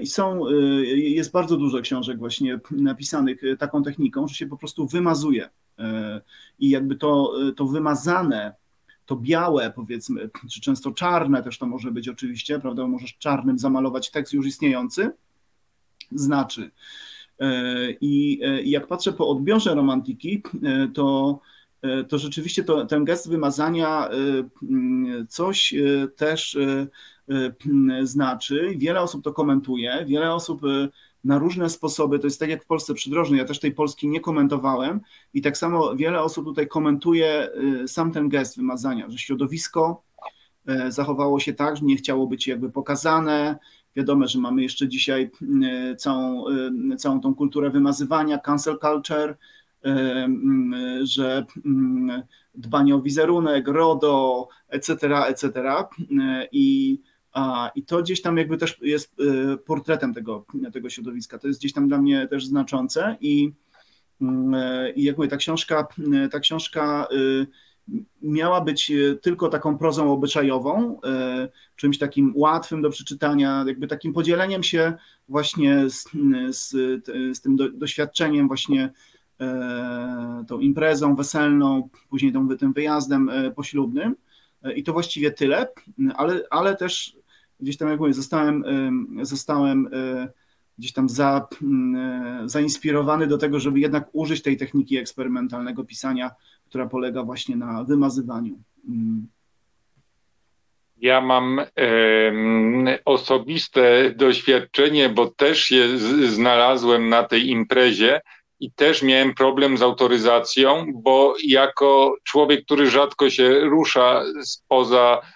I 0.01 0.07
są, 0.07 0.41
jest 0.93 1.31
bardzo 1.31 1.57
dużo 1.57 1.81
książek 1.81 2.19
właśnie 2.19 2.59
napisanych 2.71 3.41
taką 3.59 3.83
techniką, 3.83 4.27
że 4.27 4.35
się 4.35 4.47
po 4.47 4.57
prostu 4.57 4.87
wymazuje. 4.87 5.49
I 6.59 6.69
jakby 6.69 6.95
to, 6.95 7.33
to 7.55 7.65
wymazane 7.65 8.53
to 9.05 9.15
białe, 9.15 9.73
powiedzmy, 9.75 10.29
czy 10.51 10.61
często 10.61 10.91
czarne 10.91 11.43
też 11.43 11.57
to 11.57 11.65
może 11.65 11.91
być 11.91 12.09
oczywiście, 12.09 12.59
prawda? 12.59 12.87
Możesz 12.87 13.17
czarnym 13.17 13.59
zamalować 13.59 14.11
tekst 14.11 14.33
już 14.33 14.45
istniejący, 14.45 15.11
znaczy. 16.11 16.71
E, 17.39 17.91
I, 18.01 18.39
e, 18.43 18.63
jak 18.63 18.87
patrzę 18.87 19.13
po 19.13 19.27
odbiorze 19.27 19.75
romantyki, 19.75 20.43
e, 20.63 20.87
to, 20.87 21.39
to 22.09 22.17
rzeczywiście 22.17 22.63
to, 22.63 22.85
ten 22.85 23.05
gest 23.05 23.29
wymazania 23.29 24.09
coś 25.29 25.73
też 26.15 26.57
znaczy. 28.03 28.73
Wiele 28.77 29.01
osób 29.01 29.23
to 29.23 29.33
komentuje, 29.33 30.05
wiele 30.07 30.33
osób 30.33 30.61
na 31.25 31.37
różne 31.37 31.69
sposoby. 31.69 32.19
To 32.19 32.27
jest 32.27 32.39
tak 32.39 32.49
jak 32.49 32.63
w 32.63 32.67
Polsce 32.67 32.93
przydrożnej. 32.93 33.39
Ja 33.39 33.45
też 33.45 33.59
tej 33.59 33.71
Polski 33.71 34.07
nie 34.07 34.19
komentowałem 34.19 35.01
i 35.33 35.41
tak 35.41 35.57
samo 35.57 35.95
wiele 35.95 36.21
osób 36.21 36.45
tutaj 36.45 36.67
komentuje 36.67 37.49
y, 37.83 37.87
sam 37.87 38.11
ten 38.11 38.29
gest 38.29 38.57
wymazania, 38.57 39.09
że 39.09 39.17
środowisko 39.17 40.03
y, 40.69 40.91
zachowało 40.91 41.39
się 41.39 41.53
tak, 41.53 41.77
że 41.77 41.85
nie 41.85 41.95
chciało 41.95 42.27
być 42.27 42.47
jakby 42.47 42.71
pokazane. 42.71 43.57
Wiadomo, 43.95 44.27
że 44.27 44.39
mamy 44.39 44.63
jeszcze 44.63 44.87
dzisiaj 44.87 45.31
y, 45.91 45.95
całą, 45.95 46.45
całą 46.97 47.21
tą 47.21 47.35
kulturę 47.35 47.69
wymazywania, 47.69 48.37
cancel 48.37 48.79
culture, 48.79 49.37
że 51.03 51.45
dbanie 52.55 52.95
o 52.95 53.01
wizerunek, 53.01 53.67
RODO, 53.67 54.47
etc., 54.69 55.17
etc. 55.27 55.53
I 56.51 56.99
i 57.75 57.83
to 57.83 58.01
gdzieś 58.01 58.21
tam 58.21 58.37
jakby 58.37 58.57
też 58.57 58.77
jest 58.81 59.19
y, 59.19 59.57
portretem 59.57 60.13
tego, 60.13 60.45
tego 60.73 60.89
środowiska. 60.89 61.39
To 61.39 61.47
jest 61.47 61.59
gdzieś 61.59 61.73
tam 61.73 61.87
dla 61.87 61.97
mnie 61.97 62.27
też 62.27 62.45
znaczące 62.45 63.17
i, 63.21 63.51
y, 64.21 64.25
i 64.95 65.03
jakby 65.03 65.27
ta 65.27 65.37
książka, 65.37 65.87
y, 66.25 66.29
ta 66.29 66.39
książka 66.39 67.07
miała 68.21 68.61
być 68.61 68.91
tylko 69.21 69.49
taką 69.49 69.77
prozą 69.77 70.13
obyczajową, 70.13 70.99
czymś 71.75 71.97
takim 71.97 72.33
łatwym 72.35 72.81
do 72.81 72.89
przeczytania, 72.89 73.63
jakby 73.67 73.87
takim 73.87 74.13
podzieleniem 74.13 74.63
się 74.63 74.93
właśnie 75.29 75.89
z, 75.89 76.09
z, 76.49 76.69
z 77.37 77.41
tym 77.41 77.55
do, 77.55 77.71
doświadczeniem 77.71 78.47
właśnie 78.47 78.91
tą 80.47 80.59
imprezą 80.59 81.15
weselną, 81.15 81.89
później 82.09 82.33
tą, 82.33 82.57
tym 82.57 82.73
wyjazdem 82.73 83.31
poślubnym. 83.55 84.15
I 84.75 84.83
to 84.83 84.93
właściwie 84.93 85.31
tyle, 85.31 85.67
ale, 86.15 86.41
ale 86.49 86.75
też 86.75 87.17
gdzieś 87.59 87.77
tam, 87.77 87.89
jak 87.89 87.99
mówię, 87.99 88.13
zostałem, 88.13 88.63
zostałem 89.21 89.89
e, 89.93 90.27
gdzieś 90.77 90.93
tam 90.93 91.09
za, 91.09 91.47
e, 91.61 92.41
zainspirowany 92.45 93.27
do 93.27 93.37
tego, 93.37 93.59
żeby 93.59 93.79
jednak 93.79 94.09
użyć 94.13 94.41
tej 94.41 94.57
techniki 94.57 94.97
eksperymentalnego 94.97 95.83
pisania, 95.83 96.31
która 96.69 96.85
polega 96.85 97.23
właśnie 97.23 97.55
na 97.55 97.83
wymazywaniu. 97.83 98.59
Mm. 98.89 99.27
Ja 100.97 101.21
mam 101.21 101.61
osobiste 103.05 104.13
doświadczenie, 104.15 105.09
bo 105.09 105.27
też 105.27 105.71
je 105.71 105.97
znalazłem 106.29 107.09
na 107.09 107.23
tej 107.23 107.49
imprezie 107.49 108.21
i 108.59 108.71
też 108.71 109.03
miałem 109.03 109.33
problem 109.33 109.77
z 109.77 109.81
autoryzacją, 109.81 110.85
bo 110.93 111.35
jako 111.47 112.15
człowiek, 112.23 112.65
który 112.65 112.89
rzadko 112.89 113.29
się 113.29 113.59
rusza 113.59 114.23
spoza 114.43 115.21
E, 115.21 115.34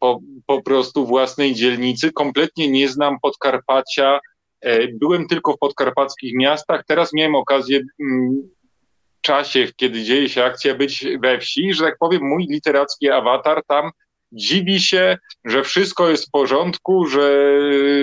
po, 0.00 0.18
po 0.46 0.62
prostu 0.62 1.06
własnej 1.06 1.54
dzielnicy. 1.54 2.12
Kompletnie 2.12 2.70
nie 2.70 2.88
znam 2.88 3.16
Podkarpacia. 3.22 4.20
E, 4.60 4.88
byłem 4.88 5.26
tylko 5.26 5.52
w 5.52 5.58
podkarpackich 5.58 6.34
miastach. 6.34 6.84
Teraz 6.86 7.12
miałem 7.12 7.34
okazję 7.34 7.80
w 7.80 9.20
czasie, 9.20 9.68
kiedy 9.76 10.02
dzieje 10.02 10.28
się 10.28 10.44
akcja, 10.44 10.74
być 10.74 11.06
we 11.22 11.38
wsi, 11.38 11.74
że 11.74 11.84
tak 11.84 11.96
powiem, 12.00 12.22
mój 12.22 12.46
literacki 12.50 13.10
awatar 13.10 13.62
tam 13.66 13.90
dziwi 14.32 14.80
się, 14.80 15.16
że 15.44 15.62
wszystko 15.62 16.10
jest 16.10 16.28
w 16.28 16.30
porządku, 16.30 17.06
że, 17.06 17.58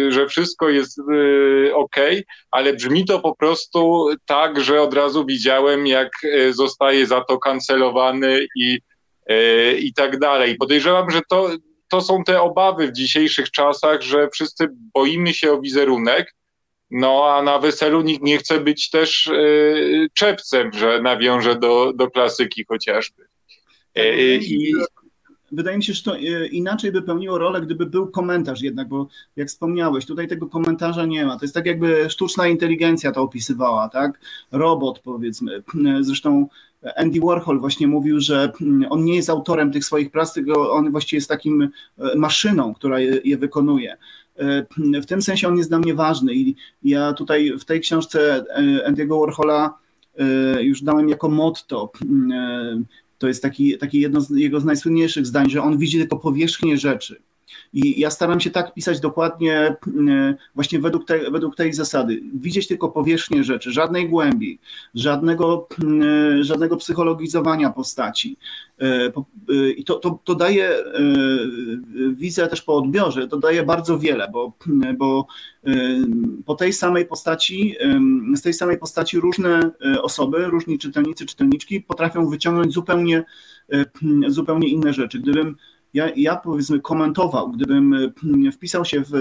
że 0.10 0.28
wszystko 0.28 0.70
jest 0.70 1.00
y, 1.00 1.76
ok, 1.76 1.96
ale 2.52 2.74
brzmi 2.74 3.06
to 3.06 3.20
po 3.20 3.36
prostu 3.36 4.10
tak, 4.26 4.60
że 4.60 4.82
od 4.82 4.94
razu 4.94 5.26
widziałem, 5.26 5.88
jak 5.88 6.10
zostaje 6.52 7.06
za 7.06 7.22
to 7.22 7.40
kancelowany 7.40 8.48
i 8.56 8.80
E, 8.80 8.90
i 9.80 9.94
tak 9.94 10.20
dalej. 10.20 10.56
Podejrzewam, 10.56 11.12
że 11.12 11.22
to, 11.30 11.50
to 11.89 12.02
są 12.02 12.24
te 12.24 12.41
obawy 12.41 12.88
w 12.88 12.94
dzisiejszych 12.94 13.52
czasach, 13.52 14.02
że 14.02 14.30
wszyscy 14.30 14.67
boimy 14.94 15.34
się 15.34 15.52
o 15.52 15.62
wizerunek, 15.62 16.36
no 16.91 17.36
a 17.36 17.44
na 17.44 17.60
weselu 17.60 18.02
nikt 18.02 18.24
nie 18.24 18.38
chce 18.38 18.60
być 18.60 18.89
też 18.89 19.28
e, 19.28 19.34
czepcem, 20.13 20.74
że 20.74 21.02
nawiąże 21.02 21.56
do, 21.56 21.94
do 21.94 22.12
klasyki 22.12 22.65
chociażby. 22.65 23.24
E, 23.96 24.36
I 24.36 24.74
wydaje 25.52 25.78
mi 25.78 25.84
się, 25.84 25.94
że 25.94 26.04
to 26.04 26.15
inaczej 26.52 26.91
by 26.91 27.02
pełniło 27.02 27.38
rolę, 27.38 27.62
gdyby 27.62 27.86
był 27.86 28.08
komentarz 28.08 28.62
jednak, 28.62 28.88
bo 28.88 29.08
jak 29.36 29.48
wspomniałeś, 29.48 30.06
tutaj 30.06 30.28
tego 30.28 30.48
komentarza 30.48 31.06
nie 31.06 31.26
ma. 31.26 31.39
To 31.39 31.46
jest 31.46 31.56
tak 31.56 31.65
jakby 31.65 32.10
sztuczna 32.10 32.48
inteligencja 32.48 33.12
to 33.12 33.22
opisywała, 33.22 33.89
tak? 33.89 34.20
Robot 34.52 35.00
powiedzmy. 35.00 35.63
Zresztą 36.02 36.48
Andy 36.96 37.20
Warhol 37.20 37.60
właśnie 37.60 37.88
mówił, 37.88 38.20
że 38.20 38.52
mm, 38.62 38.91
on 38.91 39.04
nie 39.04 39.15
jest 39.15 39.30
autorem 39.30 39.72
tych 39.72 39.86
swoich 39.86 40.12
prac, 40.12 40.34
tylko 40.34 40.74
on 40.74 40.91
właściwie 40.91 41.17
jest 41.17 41.30
takim 41.30 41.62
e, 41.62 41.70
maszyną, 42.15 42.74
która 42.74 43.00
je, 43.00 43.22
je 43.24 43.38
wykonuje. 43.38 43.98
E, 44.38 44.65
w 45.02 45.06
tym 45.06 45.22
sensie 45.22 45.48
on 45.48 45.58
jest 45.58 45.70
dla 45.70 45.80
mnie 45.80 45.94
ważny 45.94 46.34
i 46.34 46.56
ja 46.84 47.13
tutaj 47.13 47.54
w 47.60 47.65
tej 47.65 47.82
książce 47.82 48.46
e, 48.50 48.91
Andy'ego 48.91 49.20
Warhola 49.20 49.82
już 50.62 50.82
dałem 50.84 51.10
jako 51.10 51.30
motto. 51.30 51.91
To 53.17 53.28
jest 53.28 53.41
taki, 53.41 53.78
taki 53.78 54.02
jedno 54.02 54.22
z 54.22 54.30
jego 54.30 54.60
z 54.60 54.65
najsłynniejszych 54.65 55.26
zdań, 55.26 55.50
że 55.50 55.63
on 55.63 55.78
widzi 55.78 56.00
tylko 56.00 56.17
powierzchnię 56.17 56.78
rzeczy. 56.78 57.22
I 57.74 58.00
ja 58.00 58.10
staram 58.12 58.40
się 58.40 58.50
tak 58.50 58.74
pisać 58.74 59.00
dokładnie 59.00 59.76
mm, 59.88 60.36
właśnie 60.56 60.80
według, 60.80 61.06
te, 61.06 61.32
według 61.32 61.56
tej 61.56 61.74
zasady. 61.74 62.22
Widzieć 62.34 62.68
tylko 62.68 62.90
powierzchnię 62.90 63.44
rzeczy, 63.44 63.72
żadnej 63.72 64.10
głębi, 64.10 64.60
żadnego, 64.96 65.68
mm, 65.84 66.44
żadnego 66.44 66.78
psychologizowania 66.78 67.70
postaci. 67.70 68.38
E, 68.82 69.12
e, 69.50 69.72
I 69.72 69.84
to, 69.84 69.96
to, 69.96 70.20
to 70.24 70.36
daje 70.36 70.70
e, 70.70 70.84
wizję 72.14 72.48
też 72.48 72.62
po 72.62 72.76
odbiorze, 72.76 73.28
to 73.28 73.38
daje 73.38 73.64
bardzo 73.64 74.00
wiele, 74.00 74.30
bo, 74.32 74.54
bo 74.98 75.28
po 76.46 76.56
tej 76.56 76.74
samej 76.74 77.06
postaci, 77.06 77.76
z 78.36 78.42
tej 78.42 78.54
samej 78.54 78.78
postaci 78.78 79.20
różne 79.20 79.72
osoby, 80.02 80.46
różni 80.46 80.80
czytelnicy, 80.80 81.26
czytelniczki 81.26 81.82
potrafią 81.82 82.30
wyciągnąć 82.30 82.74
zupełnie, 82.74 83.24
zupełnie 84.28 84.68
inne 84.68 84.94
rzeczy. 84.94 85.20
Gdybym 85.20 85.56
ja, 85.93 86.10
ja 86.15 86.36
powiedzmy 86.36 86.80
komentował, 86.80 87.51
gdybym 87.51 87.93
e, 88.47 88.51
wpisał 88.51 88.86
się 88.86 89.01
w, 89.01 89.12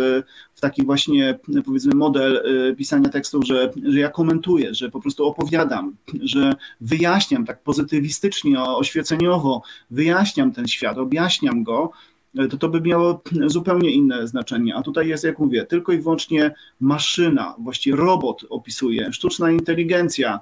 w 0.55 0.61
taki 0.61 0.85
właśnie 0.85 1.39
powiedzmy 1.65 1.95
model 1.95 2.37
e, 2.37 2.77
pisania 2.77 3.09
tekstów, 3.09 3.45
że, 3.47 3.71
że 3.85 3.99
ja 3.99 4.09
komentuję, 4.09 4.75
że 4.75 4.91
po 4.91 5.01
prostu 5.01 5.27
opowiadam, 5.27 5.97
że 6.23 6.55
wyjaśniam 6.81 7.47
tak 7.47 7.63
pozytywistycznie, 7.63 8.63
oświeceniowo, 8.63 9.63
wyjaśniam 9.91 10.53
ten 10.53 10.69
świat, 10.69 10.99
objaśniam 10.99 11.65
go, 11.65 11.91
e, 12.39 12.49
to 12.49 12.57
to 12.57 12.69
by 12.69 12.81
miało 12.81 13.23
zupełnie 13.47 13.91
inne 13.91 14.29
znaczenie. 14.29 14.75
A 14.75 14.83
tutaj 14.83 15.09
jest, 15.09 15.25
jak 15.25 15.39
mówię, 15.39 15.67
tylko 15.67 15.93
i 15.93 15.99
wyłącznie 15.99 16.55
maszyna, 16.81 17.55
właściwie 17.59 17.97
robot 17.97 18.45
opisuje, 18.51 19.13
sztuczna 19.13 19.51
inteligencja 19.51 20.41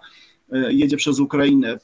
jedzie 0.68 0.96
przez 0.96 1.20
Ukrainę, 1.20 1.78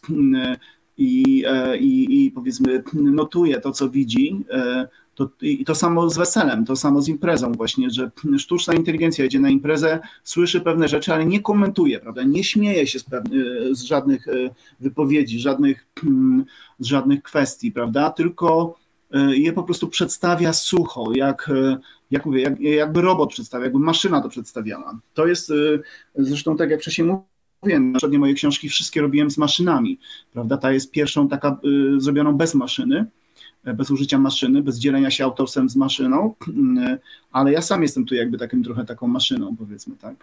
i, 0.99 1.45
e, 1.47 1.79
i, 1.79 2.25
i 2.25 2.31
powiedzmy 2.31 2.83
notuje 2.93 3.61
to, 3.61 3.73
co 3.73 3.91
widzi. 3.91 4.45
E, 4.51 4.89
to, 5.15 5.29
I 5.43 5.65
to 5.65 5.75
samo 5.75 6.11
z 6.11 6.19
weselem, 6.19 6.65
to 6.65 6.77
samo 6.77 7.03
z 7.03 7.09
imprezą 7.09 7.53
właśnie, 7.53 7.91
że 7.91 8.11
sztuczna 8.39 8.75
inteligencja 8.75 9.25
jedzie 9.25 9.41
na 9.41 9.51
imprezę, 9.51 10.01
słyszy 10.25 10.61
pewne 10.61 10.89
rzeczy, 10.89 11.15
ale 11.15 11.27
nie 11.27 11.41
komentuje, 11.41 12.01
prawda? 12.01 12.23
Nie 12.23 12.45
śmieje 12.45 12.87
się 12.87 12.99
z, 12.99 13.05
z 13.73 13.83
żadnych 13.83 14.29
e, 14.29 14.33
wypowiedzi, 14.81 15.41
żadnych, 15.41 15.87
z 16.79 16.87
żadnych 16.87 17.23
kwestii, 17.23 17.73
prawda? 17.73 18.11
Tylko 18.11 18.77
je 19.29 19.53
po 19.53 19.63
prostu 19.63 19.89
przedstawia 19.89 20.53
sucho, 20.53 21.13
jak, 21.15 21.51
jak 22.11 22.27
mówię, 22.27 22.43
jak, 22.43 22.61
jakby 22.61 23.01
robot 23.01 23.31
przedstawia, 23.31 23.65
jakby 23.65 23.79
maszyna 23.79 24.21
to 24.21 24.29
przedstawiała. 24.29 24.99
To 25.15 25.27
jest 25.27 25.53
zresztą 26.15 26.57
tak 26.57 26.71
jak 26.71 26.81
wcześniej 26.81 27.07
mówiłem, 27.07 27.34
mówiłem, 27.65 27.93
na 27.93 27.99
przykład 27.99 28.21
moje 28.21 28.35
książki 28.35 28.69
wszystkie 28.69 29.01
robiłem 29.01 29.31
z 29.31 29.39
maszynami, 29.39 29.99
prawda? 30.33 30.57
Ta 30.57 30.73
jest 30.73 30.91
pierwszą 30.91 31.29
taka 31.29 31.59
y, 31.97 32.01
zrobioną 32.01 32.33
bez 32.33 32.55
maszyny. 32.55 33.07
bez 33.65 33.91
użycia 33.91 34.19
maszyny, 34.19 34.63
bez 34.63 34.79
dzielenia 34.79 35.11
się 35.11 35.25
autorstwem 35.25 35.69
z 35.69 35.77
maszyną, 35.77 36.35
ale 37.33 37.53
ja 37.53 37.63
sam 37.63 37.83
jestem 37.83 38.05
tu 38.05 38.15
jakby 38.15 38.39
takim 38.39 38.65
trochę 38.65 38.85
taką 38.85 39.07
maszyną, 39.07 39.57
powiedzmy, 39.57 39.97
tak. 39.97 40.15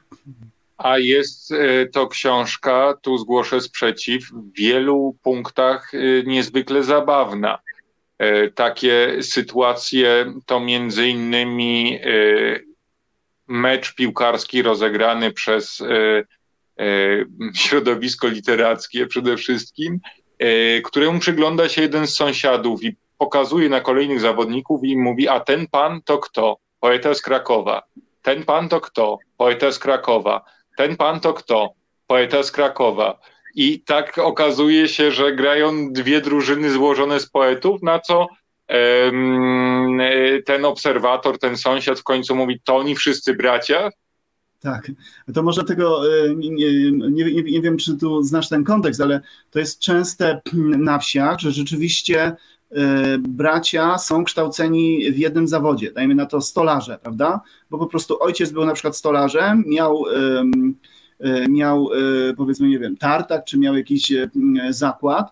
A 0.77 0.97
jest 0.99 1.53
to 1.91 2.07
książka, 2.07 2.93
tu 3.01 3.17
zgłoszę 3.17 3.61
sprzeciw, 3.61 4.23
w 4.29 4.53
wielu 4.57 5.15
punktach 5.23 5.91
niezwykle 6.25 6.83
zabawna. 6.83 7.59
Takie 8.55 9.17
sytuacje 9.21 10.33
to 10.45 10.59
między 10.59 11.07
innymi 11.07 11.99
mecz 13.51 13.95
piłkarski 13.95 14.61
rozegrany 14.61 15.31
przez 15.31 15.81
e, 15.81 15.85
e, 15.87 16.23
środowisko 17.55 18.27
literackie 18.27 19.07
przede 19.07 19.37
wszystkim, 19.37 19.99
e, 20.39 20.81
któremu 20.81 21.19
przygląda 21.19 21.69
się 21.69 21.81
jeden 21.81 22.07
z 22.07 22.15
sąsiadów 22.15 22.83
i 22.83 22.95
pokazuje 23.17 23.69
na 23.69 23.81
kolejnych 23.81 24.19
zawodników 24.19 24.83
i 24.83 24.97
mówi, 24.97 25.27
a 25.27 25.39
ten 25.39 25.67
pan 25.67 26.01
to 26.05 26.17
kto? 26.17 26.57
Poeta 26.79 27.13
z 27.13 27.21
Krakowa. 27.21 27.83
Ten 28.21 28.43
pan 28.43 28.69
to 28.69 28.81
kto? 28.81 29.17
Poeta 29.37 29.71
z 29.71 29.79
Krakowa. 29.79 30.45
Ten 30.77 30.95
pan 30.95 31.19
to 31.19 31.33
kto? 31.33 31.73
Poeta 32.07 32.43
z 32.43 32.51
Krakowa. 32.51 33.19
I 33.55 33.79
tak 33.79 34.17
okazuje 34.17 34.87
się, 34.87 35.11
że 35.11 35.35
grają 35.35 35.93
dwie 35.93 36.21
drużyny 36.21 36.69
złożone 36.69 37.19
z 37.19 37.29
poetów, 37.29 37.83
na 37.83 37.99
co 37.99 38.27
ten 40.45 40.65
obserwator, 40.65 41.39
ten 41.39 41.57
sąsiad 41.57 41.99
w 41.99 42.03
końcu 42.03 42.35
mówi, 42.35 42.61
to 42.63 42.77
oni 42.77 42.95
wszyscy 42.95 43.33
bracia? 43.33 43.89
Tak, 44.61 44.91
to 45.33 45.43
może 45.43 45.63
tego, 45.63 46.15
e, 46.25 46.35
nie, 46.35 46.49
nie, 47.11 47.43
nie, 47.43 47.61
wiem, 47.61 47.77
czy 47.77 47.97
tu 47.97 48.23
znasz 48.23 48.49
ten 48.49 48.63
kontekst, 48.63 49.01
ale 49.01 49.21
to 49.51 49.59
jest 49.59 49.79
częste 49.79 50.41
na 50.77 50.99
wsiach, 50.99 51.39
że 51.39 51.51
rzeczywiście 51.51 52.21
e, 52.21 53.17
bracia 53.17 53.97
są 53.97 54.23
kształceni 54.23 55.11
w 55.11 55.17
jednym 55.17 55.47
zawodzie, 55.47 55.91
dajmy 55.91 56.15
na 56.15 56.25
to 56.25 56.41
stolarze, 56.41 56.99
prawda? 57.01 57.41
Bo 57.69 57.77
po 57.77 57.87
prostu 57.87 58.23
ojciec 58.23 58.51
był 58.51 58.65
na 58.65 58.73
przykład 58.73 58.97
stolarzem, 58.97 59.63
miał, 59.67 60.03
e, 61.19 61.49
miał 61.49 61.89
powiedzmy, 62.37 62.67
nie 62.67 62.79
wiem, 62.79 62.97
tartak, 62.97 63.45
czy 63.45 63.59
miał 63.59 63.77
jakiś 63.77 64.13
zakład, 64.69 65.31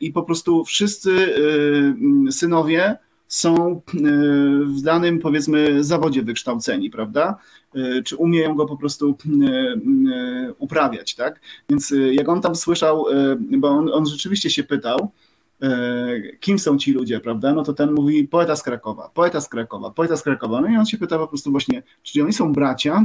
i 0.00 0.12
po 0.12 0.22
prostu 0.22 0.64
wszyscy 0.64 1.34
synowie 2.30 2.96
są 3.28 3.56
e, 3.76 3.80
w 4.64 4.82
danym, 4.82 5.18
powiedzmy, 5.18 5.84
zawodzie 5.84 6.22
wykształceni, 6.22 6.90
prawda? 6.90 7.38
Czy 8.04 8.16
umieją 8.16 8.54
go 8.54 8.66
po 8.66 8.76
prostu 8.76 9.16
uprawiać, 10.58 11.14
tak? 11.14 11.40
Więc 11.68 11.94
jak 12.12 12.28
on 12.28 12.40
tam 12.40 12.56
słyszał, 12.56 13.06
bo 13.50 13.68
on, 13.68 13.90
on 13.92 14.06
rzeczywiście 14.06 14.50
się 14.50 14.64
pytał, 14.64 15.10
kim 16.40 16.58
są 16.58 16.78
ci 16.78 16.92
ludzie, 16.92 17.20
prawda? 17.20 17.54
No 17.54 17.62
to 17.62 17.72
ten 17.72 17.92
mówi 17.92 18.28
poeta 18.28 18.56
z 18.56 18.62
Krakowa, 18.62 19.10
poeta 19.14 19.40
z 19.40 19.48
Krakowa, 19.48 19.90
poeta 19.90 20.16
z 20.16 20.22
Krakowa. 20.22 20.60
No 20.60 20.68
i 20.68 20.76
on 20.76 20.86
się 20.86 20.98
pyta 20.98 21.18
po 21.18 21.28
prostu 21.28 21.50
właśnie, 21.50 21.82
czy 22.02 22.22
oni 22.22 22.32
są 22.32 22.52
bracia? 22.52 23.04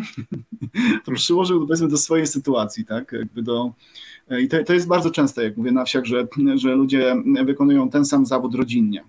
to 1.06 1.12
przyłożył 1.12 1.68
powiedzmy 1.68 1.88
do 1.88 1.98
swojej 1.98 2.28
sytuacji, 2.28 2.86
tak? 2.86 3.12
Jakby 3.12 3.44
do, 3.44 3.72
i 4.42 4.48
to, 4.48 4.64
to 4.64 4.74
jest 4.74 4.88
bardzo 4.88 5.12
częste, 5.12 5.44
jak 5.44 5.58
mówię 5.58 5.72
na 5.72 5.86
wsiach, 5.86 6.06
że, 6.06 6.28
że 6.56 6.76
ludzie 6.76 7.16
wykonują 7.46 7.90
ten 7.90 8.06
sam 8.06 8.26
zawód 8.26 8.56
rodzinnie. 8.56 9.04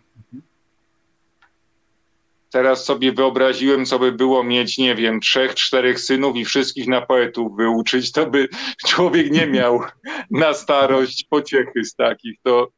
Teraz 2.50 2.84
sobie 2.84 3.12
wyobraziłem, 3.12 3.86
co 3.86 3.98
by 3.98 4.12
było 4.12 4.44
mieć, 4.44 4.78
nie 4.78 4.94
wiem, 4.94 5.20
trzech, 5.20 5.54
czterech 5.54 6.00
synów 6.00 6.36
i 6.36 6.44
wszystkich 6.44 6.86
na 6.86 7.00
poetów 7.00 7.56
wyuczyć, 7.56 8.12
to 8.12 8.26
by 8.26 8.48
człowiek 8.86 9.30
nie 9.30 9.46
miał 9.56 9.80
na 10.30 10.54
starość 10.54 11.26
pociechy 11.30 11.84
z 11.84 11.94
takich. 11.94 12.36
To 12.42 12.68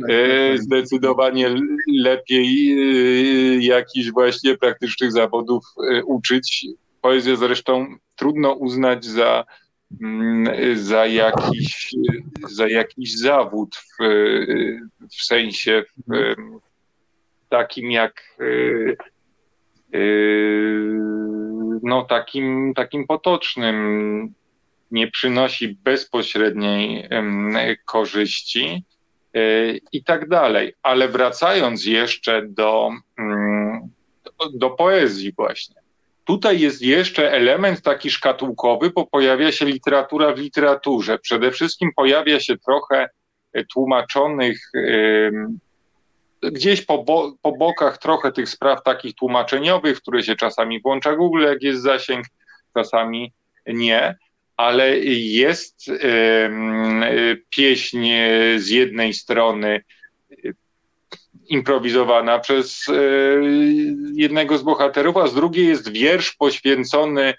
tak, 0.00 0.10
e, 0.10 0.28
tak, 0.28 0.52
tak. 0.52 0.62
zdecydowanie 0.62 1.54
lepiej 1.98 2.72
e, 2.72 3.56
jakichś 3.58 4.10
właśnie 4.10 4.58
praktycznych 4.58 5.12
zawodów 5.12 5.64
e, 5.90 6.04
uczyć. 6.04 6.66
Poezję 7.00 7.36
zresztą 7.36 7.86
trudno 8.16 8.52
uznać 8.52 9.04
za 9.04 9.44
Mm, 10.00 10.76
za 10.76 11.06
jakiś, 11.06 11.94
za 12.50 12.68
jakiś 12.68 13.18
zawód 13.18 13.76
w, 13.76 14.04
w 15.10 15.24
sensie 15.24 15.84
w 16.06 16.34
takim 17.48 17.90
jak 17.90 18.38
no 21.82 22.04
takim, 22.04 22.74
takim 22.74 23.06
potocznym 23.06 24.34
nie 24.90 25.10
przynosi 25.10 25.68
bezpośredniej 25.68 27.08
korzyści 27.84 28.84
i 29.92 30.04
tak 30.04 30.28
dalej. 30.28 30.74
Ale 30.82 31.08
wracając 31.08 31.86
jeszcze 31.86 32.42
do, 32.46 32.90
mm, 33.18 33.90
do 34.54 34.70
poezji 34.70 35.32
właśnie. 35.36 35.80
Tutaj 36.24 36.60
jest 36.60 36.82
jeszcze 36.82 37.32
element 37.32 37.82
taki 37.82 38.10
szkatułkowy, 38.10 38.90
bo 38.90 39.06
pojawia 39.06 39.52
się 39.52 39.64
literatura 39.64 40.32
w 40.32 40.38
literaturze. 40.38 41.18
Przede 41.18 41.50
wszystkim 41.50 41.90
pojawia 41.96 42.40
się 42.40 42.58
trochę 42.58 43.08
tłumaczonych 43.72 44.70
gdzieś 46.42 46.82
po, 46.82 47.04
bo, 47.04 47.32
po 47.42 47.52
bokach 47.52 47.98
trochę 47.98 48.32
tych 48.32 48.48
spraw 48.48 48.82
takich 48.82 49.14
tłumaczeniowych, 49.14 50.00
które 50.00 50.22
się 50.22 50.36
czasami 50.36 50.80
włącza 50.80 51.16
Google, 51.16 51.42
jak 51.42 51.62
jest 51.62 51.82
zasięg, 51.82 52.26
czasami 52.74 53.32
nie, 53.66 54.14
ale 54.56 54.98
jest 55.18 55.88
y, 55.88 57.42
pieśń 57.50 58.08
z 58.56 58.68
jednej 58.68 59.14
strony 59.14 59.80
improwizowana 61.48 62.38
przez 62.38 62.88
e, 62.88 62.92
jednego 64.14 64.58
z 64.58 64.62
bohaterów, 64.62 65.16
a 65.16 65.26
z 65.26 65.34
drugiej 65.34 65.66
jest 65.66 65.92
wiersz 65.92 66.32
poświęcony 66.32 67.34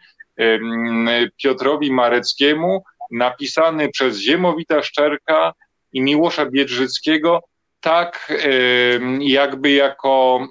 Piotrowi 1.43 1.91
Mareckiemu, 1.91 2.83
napisany 3.11 3.89
przez 3.89 4.17
Ziemowita 4.17 4.83
Szczerka 4.83 5.53
i 5.93 6.01
Miłosza 6.01 6.45
Biedrzyckiego, 6.45 7.39
tak 7.81 8.33
jakby 9.19 9.71
jako 9.71 10.47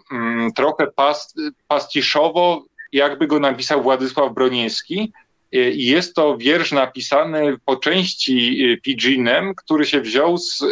trochę 0.57 0.87
past, 0.87 1.37
pastiszowo, 1.69 2.64
jakby 2.93 3.27
go 3.27 3.40
napisał 3.40 3.83
Władysław 3.83 4.35
Broniewski. 4.35 5.12
E, 5.53 5.57
jest 5.71 6.14
to 6.14 6.37
wiersz 6.37 6.73
napisany 6.73 7.57
po 7.64 7.77
części 7.77 8.64
e, 8.64 8.77
pidginem, 8.77 9.55
który 9.55 9.85
się 9.85 10.01
wziął 10.01 10.38
z 10.38 10.62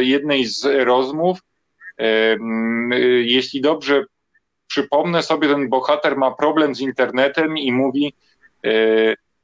jednej 0.00 0.46
z 0.46 0.64
rozmów 0.64 1.38
jeśli 3.22 3.60
dobrze 3.60 4.04
przypomnę 4.66 5.22
sobie, 5.22 5.48
ten 5.48 5.68
bohater 5.68 6.16
ma 6.16 6.30
problem 6.30 6.74
z 6.74 6.80
internetem 6.80 7.58
i 7.58 7.72
mówi: 7.72 8.14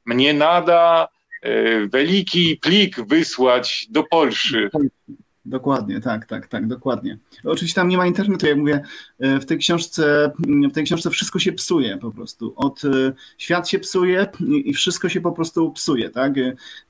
Mnie 0.05 0.33
nada 0.33 1.07
wielki 1.93 2.59
plik 2.61 3.01
wysłać 3.01 3.87
do 3.89 4.03
Polski. 4.03 4.55
Dokładnie, 5.45 6.01
tak, 6.01 6.25
tak, 6.25 6.47
tak, 6.47 6.67
dokładnie. 6.67 7.17
Oczywiście 7.43 7.75
tam 7.75 7.87
nie 7.87 7.97
ma 7.97 8.07
internetu, 8.07 8.47
jak 8.47 8.57
mówię, 8.57 8.81
e, 9.19 9.39
w 9.39 9.45
tej 9.45 9.57
książce, 9.57 10.31
w 10.71 10.73
tej 10.73 10.83
książce 10.83 11.09
wszystko 11.09 11.39
się 11.39 11.53
psuje 11.53 11.97
po 11.97 12.11
prostu. 12.11 12.53
Od 12.55 12.81
świat 13.37 13.69
się 13.69 13.79
psuje 13.79 14.27
i 14.47 14.73
wszystko 14.73 15.09
się 15.09 15.21
po 15.21 15.31
prostu 15.31 15.71
psuje, 15.71 16.09
tak? 16.09 16.33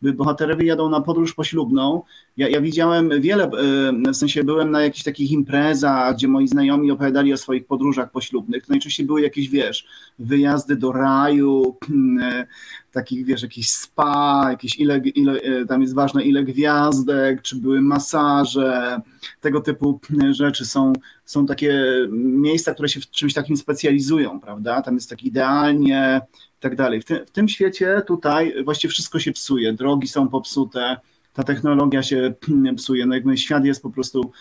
Bohaterowie 0.01 0.65
jadą 0.65 0.89
na 0.89 1.01
podróż 1.01 1.33
poślubną, 1.33 2.01
ja, 2.37 2.49
ja 2.49 2.61
widziałem 2.61 3.21
wiele, 3.21 3.43
e, 3.43 4.11
w 4.11 4.15
sensie 4.15 4.43
byłem 4.43 4.71
na 4.71 4.81
jakichś 4.81 5.03
takich 5.03 5.31
imprezach, 5.31 6.15
gdzie 6.15 6.27
moi 6.27 6.47
znajomi 6.47 6.91
opowiadali 6.91 7.33
o 7.33 7.37
swoich 7.37 7.65
podróżach 7.65 8.11
poślubnych. 8.11 8.65
To 8.65 8.73
najczęściej 8.73 9.05
były 9.05 9.21
jakieś, 9.21 9.49
wiesz, 9.49 9.87
wyjazdy 10.19 10.75
do 10.75 10.91
raju, 10.91 11.77
e, 12.21 12.47
takich, 12.95 13.25
wiesz, 13.25 13.43
jakieś 13.43 13.69
spa, 13.69 14.45
jakieś 14.49 14.79
ile, 14.79 14.97
ile, 14.97 15.33
e, 15.33 15.65
tam 15.65 15.81
jest 15.81 15.95
ważne 15.95 16.23
ile 16.23 16.43
gwiazdek, 16.43 17.41
czy 17.41 17.55
były 17.55 17.81
masaże, 17.81 19.01
tego 19.41 19.61
typu 19.61 19.99
rzeczy 20.31 20.65
są, 20.65 20.93
są 21.25 21.45
takie 21.45 21.85
miejsca, 22.11 22.73
które 22.73 22.89
się 22.89 22.99
w 22.99 23.09
czymś 23.09 23.33
takim 23.33 23.57
specjalizują, 23.57 24.39
prawda? 24.39 24.81
Tam 24.81 24.95
jest 24.95 25.09
tak 25.09 25.23
idealnie 25.23 26.21
i 26.57 26.61
tak 26.61 26.75
dalej. 26.75 27.01
W 27.01 27.31
tym 27.31 27.49
świecie 27.49 28.01
tutaj 28.07 28.63
właściwie 28.63 28.91
wszystko 28.91 29.19
się 29.19 29.31
psuje, 29.31 29.73
drogi 29.73 30.07
są 30.07 30.27
popsute, 30.27 30.97
ta 31.35 31.43
technologia 31.43 32.03
się 32.03 32.33
psuje, 32.75 33.05
no 33.05 33.13
jakby 33.13 33.37
świat 33.37 33.65
jest 33.65 33.81
po 33.81 33.89
prostu, 33.89 34.31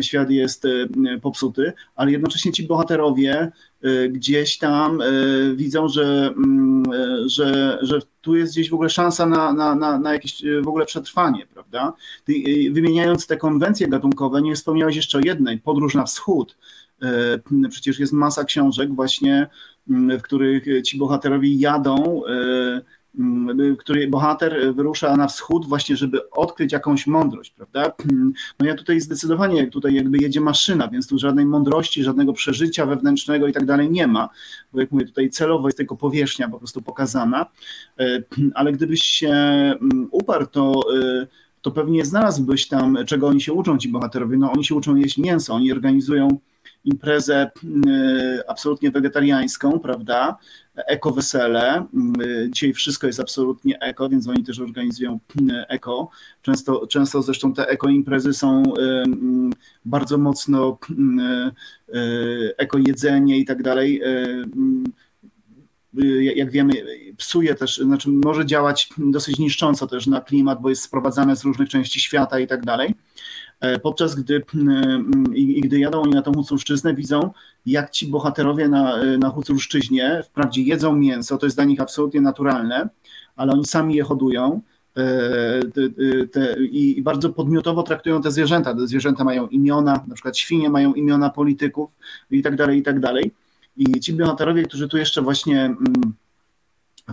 świat 0.00 0.30
jest 0.30 0.66
popsuty, 1.22 1.72
ale 1.94 2.12
jednocześnie 2.12 2.52
ci 2.52 2.66
bohaterowie 2.66 3.52
e, 3.82 4.08
gdzieś 4.08 4.58
tam 4.58 5.00
e, 5.00 5.04
widzą, 5.54 5.88
że, 5.88 6.32
mm, 6.36 6.82
e, 6.92 7.28
że, 7.28 7.78
że 7.82 7.98
tu 8.20 8.36
jest 8.36 8.52
gdzieś 8.52 8.70
w 8.70 8.74
ogóle 8.74 8.90
szansa 8.90 9.26
na, 9.26 9.52
na, 9.52 9.74
na, 9.74 9.98
na 9.98 10.12
jakieś 10.12 10.42
w 10.62 10.68
ogóle 10.68 10.86
przetrwanie, 10.86 11.46
prawda? 11.54 11.92
Wymieniając 12.70 13.26
te 13.26 13.36
konwencje 13.36 13.88
gatunkowe, 13.88 14.42
nie 14.42 14.54
wspomniałeś 14.54 14.96
jeszcze 14.96 15.18
o 15.18 15.20
jednej, 15.24 15.58
podróż 15.58 15.94
na 15.94 16.04
wschód. 16.04 16.56
Przecież 17.70 17.98
jest 17.98 18.12
masa 18.12 18.44
książek 18.44 18.94
właśnie, 18.94 19.46
w 19.88 20.22
których 20.22 20.64
ci 20.84 20.98
bohaterowie 20.98 21.54
jadą 21.54 22.22
mm, 22.24 22.80
który 23.78 24.08
bohater 24.08 24.74
wyrusza 24.74 25.16
na 25.16 25.26
wschód 25.26 25.68
właśnie, 25.68 25.96
żeby 25.96 26.30
odkryć 26.30 26.72
jakąś 26.72 27.06
mądrość, 27.06 27.50
prawda? 27.50 27.92
No 28.60 28.66
ja 28.66 28.74
tutaj 28.74 29.00
zdecydowanie, 29.00 29.66
tutaj 29.66 29.94
jakby 29.94 30.18
jedzie 30.18 30.40
maszyna, 30.40 30.88
więc 30.88 31.08
tu 31.08 31.18
żadnej 31.18 31.46
mądrości, 31.46 32.02
żadnego 32.02 32.32
przeżycia 32.32 32.86
wewnętrznego 32.86 33.48
i 33.48 33.52
tak 33.52 33.64
dalej 33.64 33.90
nie 33.90 34.06
ma, 34.06 34.28
bo 34.72 34.80
jak 34.80 34.90
mówię, 34.92 35.06
tutaj 35.06 35.30
celowo 35.30 35.68
jest 35.68 35.76
tylko 35.76 35.96
powierzchnia 35.96 36.48
po 36.48 36.58
prostu 36.58 36.82
pokazana, 36.82 37.46
e, 37.98 38.22
ale 38.54 38.72
gdybyś 38.72 39.02
się 39.02 39.30
mm, 39.30 40.08
uparł, 40.10 40.46
to 40.46 40.80
e, 40.96 41.26
to 41.62 41.70
pewnie 41.70 42.04
znalazłbyś 42.04 42.68
tam, 42.68 42.98
czego 43.06 43.28
oni 43.28 43.40
się 43.40 43.52
uczą, 43.52 43.78
ci 43.78 43.88
bohaterowie. 43.88 44.36
No 44.36 44.52
oni 44.52 44.64
się 44.64 44.74
uczą 44.74 44.96
jeść 44.96 45.18
mięso, 45.18 45.54
oni 45.54 45.72
organizują 45.72 46.38
imprezę 46.86 47.50
y, 47.86 48.48
absolutnie 48.48 48.90
wegetariańską, 48.90 49.80
prawda? 49.80 50.36
Eko-wesele. 50.74 51.86
Y, 52.22 52.48
dzisiaj 52.52 52.72
wszystko 52.72 53.06
jest 53.06 53.20
absolutnie 53.20 53.78
eko, 53.78 54.08
więc 54.08 54.28
oni 54.28 54.44
też 54.44 54.60
organizują 54.60 55.20
y, 55.40 55.66
eko. 55.68 56.10
Często, 56.42 56.86
często 56.86 57.22
zresztą 57.22 57.54
te 57.54 57.68
eko-imprezy 57.68 58.32
są 58.32 58.62
bardzo 59.84 60.18
mocno 60.18 60.78
eko-jedzenie 62.58 63.38
i 63.38 63.44
tak 63.44 63.62
dalej 63.62 64.02
jak 66.34 66.50
wiemy, 66.50 66.72
psuje 67.16 67.54
też, 67.54 67.76
znaczy 67.76 68.10
może 68.10 68.46
działać 68.46 68.88
dosyć 68.98 69.38
niszcząco 69.38 69.86
też 69.86 70.06
na 70.06 70.20
klimat, 70.20 70.60
bo 70.60 70.68
jest 70.68 70.82
sprowadzane 70.82 71.36
z 71.36 71.44
różnych 71.44 71.68
części 71.68 72.00
świata 72.00 72.38
i 72.38 72.46
tak 72.46 72.64
dalej. 72.64 72.94
E, 73.60 73.78
podczas 73.78 74.14
gdy, 74.14 74.42
i, 75.34 75.60
gdy 75.60 75.78
jadą 75.78 76.02
oni 76.02 76.12
na 76.12 76.22
tą 76.22 76.32
Huculszczyznę, 76.32 76.94
widzą, 76.94 77.30
jak 77.66 77.90
ci 77.90 78.06
bohaterowie 78.06 78.68
na, 78.68 79.04
na 79.18 79.28
Huculszczyźnie 79.28 80.22
wprawdzie 80.24 80.62
jedzą 80.62 80.96
mięso, 80.96 81.38
to 81.38 81.46
jest 81.46 81.56
dla 81.56 81.64
nich 81.64 81.80
absolutnie 81.80 82.20
naturalne, 82.20 82.88
ale 83.36 83.52
oni 83.52 83.64
sami 83.64 83.94
je 83.94 84.04
hodują 84.04 84.60
e, 84.96 85.02
te, 85.60 85.80
te, 86.32 86.64
i 86.64 87.02
bardzo 87.02 87.30
podmiotowo 87.30 87.82
traktują 87.82 88.22
te 88.22 88.30
zwierzęta. 88.30 88.74
Te 88.74 88.86
zwierzęta 88.86 89.24
mają 89.24 89.46
imiona, 89.46 90.04
na 90.08 90.14
przykład 90.14 90.38
świnie 90.38 90.70
mają 90.70 90.94
imiona 90.94 91.30
polityków 91.30 91.90
i 92.30 92.42
tak 92.42 92.56
dalej, 92.56 92.78
i 92.78 92.82
tak 92.82 93.00
dalej. 93.00 93.34
I 93.76 94.00
ci 94.00 94.12
bohaterowie, 94.12 94.62
którzy 94.62 94.88
tu 94.88 94.98
jeszcze 94.98 95.22
właśnie 95.22 95.64
mm, 95.64 96.14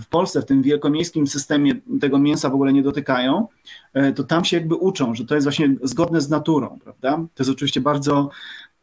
w 0.02 0.08
Polsce, 0.08 0.42
w 0.42 0.46
tym 0.46 0.62
wielkomiejskim 0.62 1.28
systemie 1.28 1.76
tego 2.02 2.20
mięsa 2.20 2.50
w 2.50 2.54
ogóle 2.54 2.74
nie 2.74 2.84
dotykają, 2.84 3.48
e, 3.94 4.14
to 4.14 4.24
tam 4.24 4.46
się 4.46 4.58
jakby 4.58 4.76
uczą, 4.76 5.16
że 5.16 5.26
to 5.26 5.36
jest 5.36 5.46
właśnie 5.46 5.76
zgodne 5.84 6.22
z 6.22 6.30
naturą, 6.30 6.80
prawda? 6.84 7.12
To 7.12 7.44
jest 7.44 7.52
oczywiście 7.52 7.82
bardzo, 7.82 8.30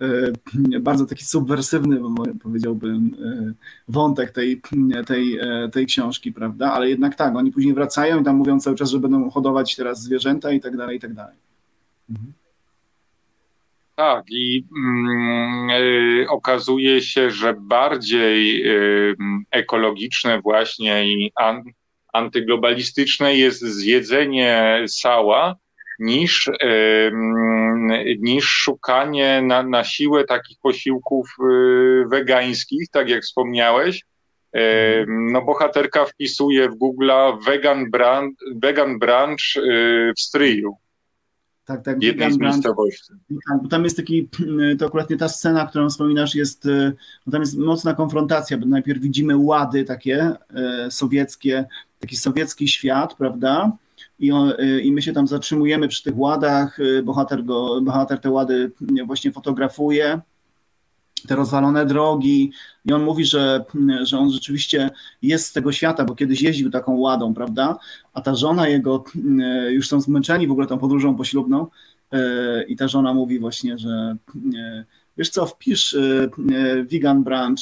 e, 0.01 0.81
bardzo 0.81 1.07
taki 1.07 1.25
subwersywny, 1.25 2.01
powiedziałbym, 2.43 3.17
e, 3.25 3.53
wątek 3.89 4.31
tej, 4.31 4.63
tej, 5.07 5.39
tej 5.73 5.87
książki, 5.87 6.33
prawda? 6.33 6.73
Ale 6.73 6.91
jednak 6.91 7.15
tak, 7.15 7.37
oni 7.37 7.53
później 7.53 7.75
wracają 7.75 8.21
i 8.21 8.25
tam 8.25 8.37
mówią 8.37 8.61
cały 8.61 8.77
czas, 8.77 8.91
że 8.91 8.99
będą 8.99 9.31
hodować 9.31 9.77
teraz 9.77 10.03
zwierzęta 10.03 10.53
i 10.53 10.61
tak 10.61 10.77
dalej, 10.77 10.97
i 10.97 11.01
tak 11.01 11.15
dalej. 11.15 11.37
Mhm. 12.11 12.33
Tak, 14.01 14.25
i 14.31 14.65
mm, 14.77 15.71
y, 15.71 16.27
okazuje 16.29 17.03
się, 17.03 17.31
że 17.31 17.55
bardziej 17.61 18.67
y, 18.67 19.17
ekologiczne 19.51 20.41
właśnie 20.41 21.05
i 21.05 21.33
an, 21.35 21.63
antyglobalistyczne 22.13 23.35
jest 23.35 23.61
zjedzenie 23.61 24.85
sała 24.89 25.57
niż, 25.99 26.47
y, 26.47 27.13
niż 28.19 28.45
szukanie 28.45 29.43
na, 29.43 29.63
na 29.63 29.85
siłę 29.85 30.25
takich 30.25 30.59
posiłków 30.63 31.37
wegańskich, 32.07 32.89
tak 32.93 33.09
jak 33.09 33.23
wspomniałeś. 33.23 34.03
No, 35.07 35.43
bohaterka 35.43 36.05
wpisuje 36.05 36.69
w 36.69 36.75
Google 36.75 37.11
vegan, 37.47 37.91
vegan 38.55 38.99
brunch 38.99 39.57
y, 39.57 40.13
w 40.17 40.21
stryju 40.21 40.77
tak, 41.71 41.85
tak. 41.85 42.03
Jednej 42.03 42.33
z 42.33 42.39
miejscowości. 42.39 43.13
Tak, 43.49 43.63
bo 43.63 43.69
tam 43.69 43.85
jest 43.85 43.97
taki, 43.97 44.29
to 44.79 44.87
akurat 44.87 45.11
nie 45.11 45.17
ta 45.17 45.29
scena, 45.29 45.67
którą 45.67 45.89
wspominasz, 45.89 46.35
jest, 46.35 46.65
no 47.27 47.33
tam 47.33 47.41
jest 47.41 47.59
mocna 47.59 47.95
konfrontacja, 47.95 48.59
bo 48.59 48.67
najpierw 48.67 49.01
widzimy 49.01 49.37
łady 49.37 49.85
takie 49.85 50.33
e, 50.55 50.91
sowieckie, 50.91 51.65
taki 52.01 52.17
sowiecki 52.17 52.69
świat, 52.69 53.15
prawda? 53.15 53.73
I, 54.19 54.33
on, 54.33 54.53
e, 54.59 54.81
I 54.81 54.93
my 54.93 55.03
się 55.03 55.13
tam 55.13 55.27
zatrzymujemy 55.27 55.89
przy 55.89 56.03
tych 56.03 56.19
ładach, 56.19 56.79
bohater, 57.05 57.45
go, 57.45 57.81
bohater 57.81 58.21
te 58.21 58.31
łady 58.31 58.73
właśnie 59.07 59.33
fotografuje, 59.33 60.21
te 61.29 61.37
rozwalone 61.37 61.87
drogi. 61.87 62.53
I 62.85 62.93
on 62.93 63.05
mówi, 63.05 63.25
że, 63.25 63.65
że 64.03 64.19
on 64.19 64.31
rzeczywiście 64.31 64.91
jest 65.23 65.47
z 65.47 65.53
tego 65.53 65.73
świata, 65.73 66.05
bo 66.05 66.15
kiedyś 66.15 66.43
jeździł 66.43 66.71
taką 66.71 66.97
ładą, 66.97 67.35
prawda? 67.35 67.79
A 68.13 68.21
ta 68.21 68.35
żona 68.35 68.69
jego, 68.69 69.05
e, 69.43 69.73
już 69.73 69.89
są 69.89 70.01
zmęczeni 70.01 70.47
w 70.47 70.51
ogóle 70.51 70.67
tą 70.67 70.79
podróżą 70.79 71.17
poślubną. 71.17 71.67
E, 72.13 72.65
I 72.65 72.77
ta 72.77 72.89
żona 72.89 73.15
mówi 73.15 73.39
właśnie, 73.39 73.79
że 73.79 74.17
e, 74.59 74.85
wiesz 75.19 75.31
co, 75.31 75.47
wpisz 75.47 75.97
vegan 76.91 77.25
branch 77.25 77.61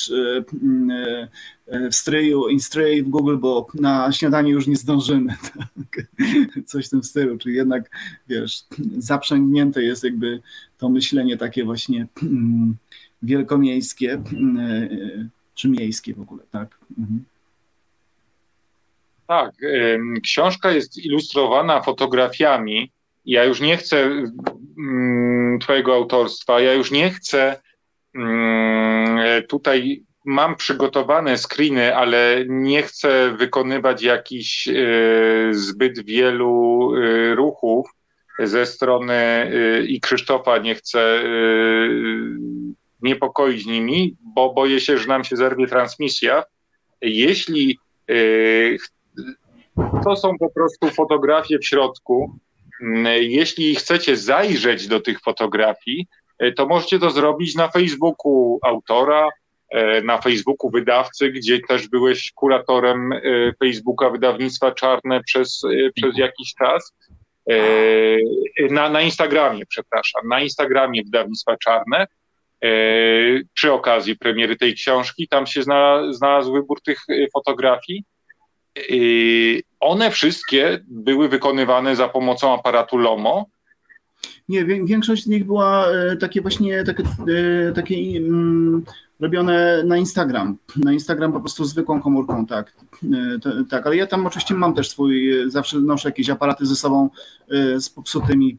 w 1.90 1.94
stryju, 1.94 2.48
in 2.48 2.61
stryj 2.61 3.02
w 3.02 3.09
Google, 3.09 3.36
bo 3.36 3.66
na 3.74 4.12
śniadanie 4.12 4.50
już 4.50 4.66
nie 4.66 4.76
zdążymy. 4.76 5.34
Tak? 5.59 6.06
Coś 6.66 6.86
w 6.86 6.90
tym 6.90 7.02
stylu, 7.02 7.38
czyli 7.38 7.54
jednak, 7.54 7.90
wiesz, 8.28 8.64
zaprzęgnięte 8.98 9.82
jest 9.82 10.04
jakby 10.04 10.40
to 10.78 10.88
myślenie 10.88 11.36
takie 11.36 11.64
właśnie 11.64 12.06
wielkomiejskie 13.23 14.12
e, 14.12 14.89
czy 15.55 15.69
miejskie 15.69 16.14
w 16.14 16.21
ogóle, 16.21 16.43
tak? 16.51 16.79
Mhm. 16.99 17.25
Tak, 19.27 19.53
książka 20.23 20.71
jest 20.71 20.99
ilustrowana 20.99 21.83
fotografiami. 21.83 22.93
Ja 23.27 23.45
już 23.45 23.61
nie 23.61 23.77
chcę 23.77 24.11
mm, 24.79 25.59
Twojego 25.59 25.95
autorstwa, 25.95 26.61
ja 26.61 26.75
już 26.75 26.91
nie 26.91 27.11
chcę 27.11 27.61
mm, 28.14 29.43
tutaj. 29.49 30.03
Mam 30.25 30.57
przygotowane 30.57 31.39
screeny, 31.39 31.97
ale 31.97 32.45
nie 32.49 32.83
chcę 32.83 33.37
wykonywać 33.37 34.03
jakichś 34.03 34.69
e, 34.69 34.75
zbyt 35.51 36.05
wielu 36.05 36.93
e, 36.95 37.35
ruchów 37.35 37.91
ze 38.39 38.66
strony 38.66 39.51
i 39.89 40.01
Krzysztofa 40.01 40.59
nie 40.59 40.75
chcę 40.75 41.23
niepokoić 43.03 43.66
nimi, 43.66 44.16
bo 44.34 44.53
boję 44.55 44.80
się, 44.80 44.99
że 44.99 45.09
nam 45.09 45.24
się 45.24 45.36
zerwie 45.36 45.66
transmisja. 45.66 46.44
Jeśli 47.01 47.78
yy, 48.09 48.76
to 50.05 50.16
są 50.16 50.38
po 50.38 50.51
prostu 50.51 50.90
fotografie 50.90 51.59
w 51.59 51.66
środku, 51.66 52.38
yy, 52.80 53.24
jeśli 53.24 53.74
chcecie 53.74 54.16
zajrzeć 54.16 54.88
do 54.88 55.01
tych 55.01 55.20
fotografii, 55.20 56.07
yy, 56.40 56.53
to 56.53 56.66
możecie 56.66 56.99
to 56.99 57.11
zrobić 57.11 57.55
na 57.55 57.68
Facebooku 57.68 58.59
autora, 58.62 59.28
na 60.05 60.18
Facebooku 60.18 60.70
wydawcy, 60.70 61.30
gdzie 61.30 61.61
też 61.61 61.88
byłeś 61.88 62.32
kuratorem 62.32 63.11
Facebooka 63.59 64.11
wydawnictwa 64.11 64.72
Czarne 64.72 65.22
przez, 65.22 65.62
przez 65.94 66.18
jakiś 66.18 66.55
czas. 66.55 66.92
Na, 68.70 68.88
na 68.90 69.01
Instagramie, 69.03 69.66
przepraszam, 69.66 70.28
na 70.28 70.40
Instagramie 70.40 71.03
wydawnictwa 71.05 71.57
Czarne. 71.57 72.07
E, 72.64 72.68
przy 73.54 73.72
okazji 73.72 74.16
premiery 74.16 74.56
tej 74.56 74.74
książki. 74.74 75.28
Tam 75.28 75.46
się 75.46 75.62
znalazł, 76.11 76.52
wybór 76.52 76.80
tych 76.82 76.98
e, 77.09 77.14
fotografii. 77.32 78.04
E, 78.78 78.82
one 79.80 80.11
wszystkie 80.11 80.84
były 80.88 81.28
wykonywane 81.28 81.96
za 81.96 82.09
pomocą 82.09 82.54
aparatu 82.54 82.96
LOMO. 82.96 83.46
Nie, 84.48 84.64
większość 84.64 85.24
z 85.24 85.26
nich 85.26 85.44
była 85.44 85.86
takie 86.20 86.40
właśnie 86.40 86.84
takie, 86.84 87.02
takie 87.74 87.94
mm, 87.96 88.84
robione 89.21 89.83
na 89.85 89.97
Instagram. 89.97 90.57
Na 90.77 90.93
Instagram 90.93 91.33
po 91.33 91.41
prostu 91.41 91.64
zwykłą 91.64 92.03
komórką, 92.03 92.47
tak. 92.47 92.73
E, 93.05 93.64
tak, 93.64 93.87
ale 93.87 93.97
ja 93.97 94.07
tam 94.07 94.27
oczywiście 94.27 94.55
mam 94.55 94.75
też 94.75 94.91
swój, 94.91 95.41
e, 95.41 95.51
zawsze 95.51 95.81
noszę 95.81 96.09
jakieś 96.09 96.31
aparaty 96.31 96.66
ze 96.66 96.77
sobą 96.77 97.11
e, 97.51 97.81
z 97.81 97.91
popsutymi 97.91 98.59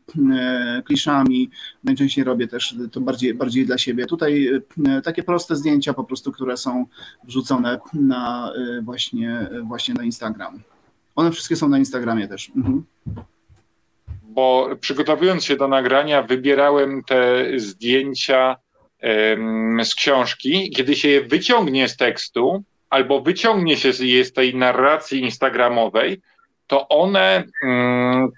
kliszami. 0.85 1.49
Najczęściej 1.83 2.23
robię 2.23 2.47
też 2.47 2.75
to 2.91 3.01
bardziej, 3.01 3.33
bardziej 3.33 3.65
dla 3.65 3.77
siebie. 3.77 4.05
Tutaj 4.05 4.49
takie 5.03 5.23
proste 5.23 5.55
zdjęcia 5.55 5.93
po 5.93 6.03
prostu, 6.03 6.31
które 6.31 6.57
są 6.57 6.85
wrzucone 7.23 7.79
na 7.93 8.53
właśnie, 8.81 9.49
właśnie 9.63 9.93
na 9.93 10.03
Instagram. 10.03 10.59
One 11.15 11.31
wszystkie 11.31 11.55
są 11.55 11.69
na 11.69 11.77
Instagramie 11.77 12.27
też. 12.27 12.51
Mhm. 12.55 12.83
Bo 14.23 14.69
przygotowując 14.79 15.43
się 15.43 15.55
do 15.55 15.67
nagrania, 15.67 16.23
wybierałem 16.23 17.03
te 17.03 17.45
zdjęcia 17.59 18.55
z 19.83 19.95
książki, 19.95 20.69
kiedy 20.69 20.95
się 20.95 21.07
je 21.07 21.21
wyciągnie 21.21 21.87
z 21.87 21.97
tekstu, 21.97 22.63
albo 22.89 23.21
wyciągnie 23.21 23.77
się 23.77 23.89
je 23.99 24.25
z 24.25 24.33
tej 24.33 24.55
narracji 24.55 25.19
instagramowej, 25.19 26.21
to 26.67 26.87
one 26.87 27.43
mm, 27.63 28.29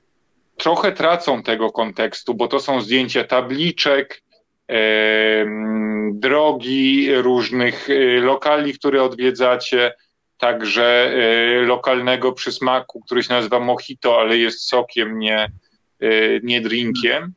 trochę 0.57 0.91
tracą 0.91 1.43
tego 1.43 1.71
kontekstu, 1.71 2.33
bo 2.33 2.47
to 2.47 2.59
są 2.59 2.81
zdjęcia 2.81 3.23
tabliczek, 3.23 4.23
drogi, 6.11 7.15
różnych 7.15 7.89
y, 7.89 8.19
lokali, 8.21 8.73
które 8.73 9.03
odwiedzacie. 9.03 9.93
także 10.37 11.13
lokalnego 11.65 12.31
przysmaku, 12.31 13.01
który 13.01 13.23
się 13.23 13.33
nazywa 13.33 13.59
mojito, 13.59 14.19
ale 14.19 14.37
jest 14.37 14.67
sokiem, 14.67 15.19
nie, 15.19 15.51
nie 16.43 16.61
drinkiem 16.61 17.33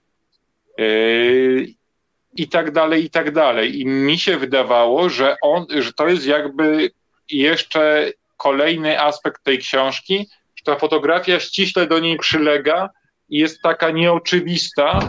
i 2.36 2.48
tak 2.48 2.70
dalej, 2.70 3.04
i 3.04 3.10
tak 3.10 3.30
dalej. 3.30 3.80
I 3.80 3.86
mi 3.86 4.18
się 4.18 4.36
wydawało, 4.36 5.08
że, 5.08 5.36
on, 5.42 5.66
że 5.70 5.92
to 5.92 6.08
jest 6.08 6.26
jakby 6.26 6.90
jeszcze 7.30 8.12
kolejny 8.36 9.00
aspekt 9.00 9.44
tej 9.44 9.58
książki, 9.58 10.28
że 10.56 10.64
ta 10.64 10.76
fotografia 10.76 11.40
ściśle 11.40 11.86
do 11.86 11.98
niej 11.98 12.18
przylega 12.18 12.90
i 13.28 13.38
jest 13.38 13.62
taka 13.62 13.90
nieoczywista, 13.90 15.08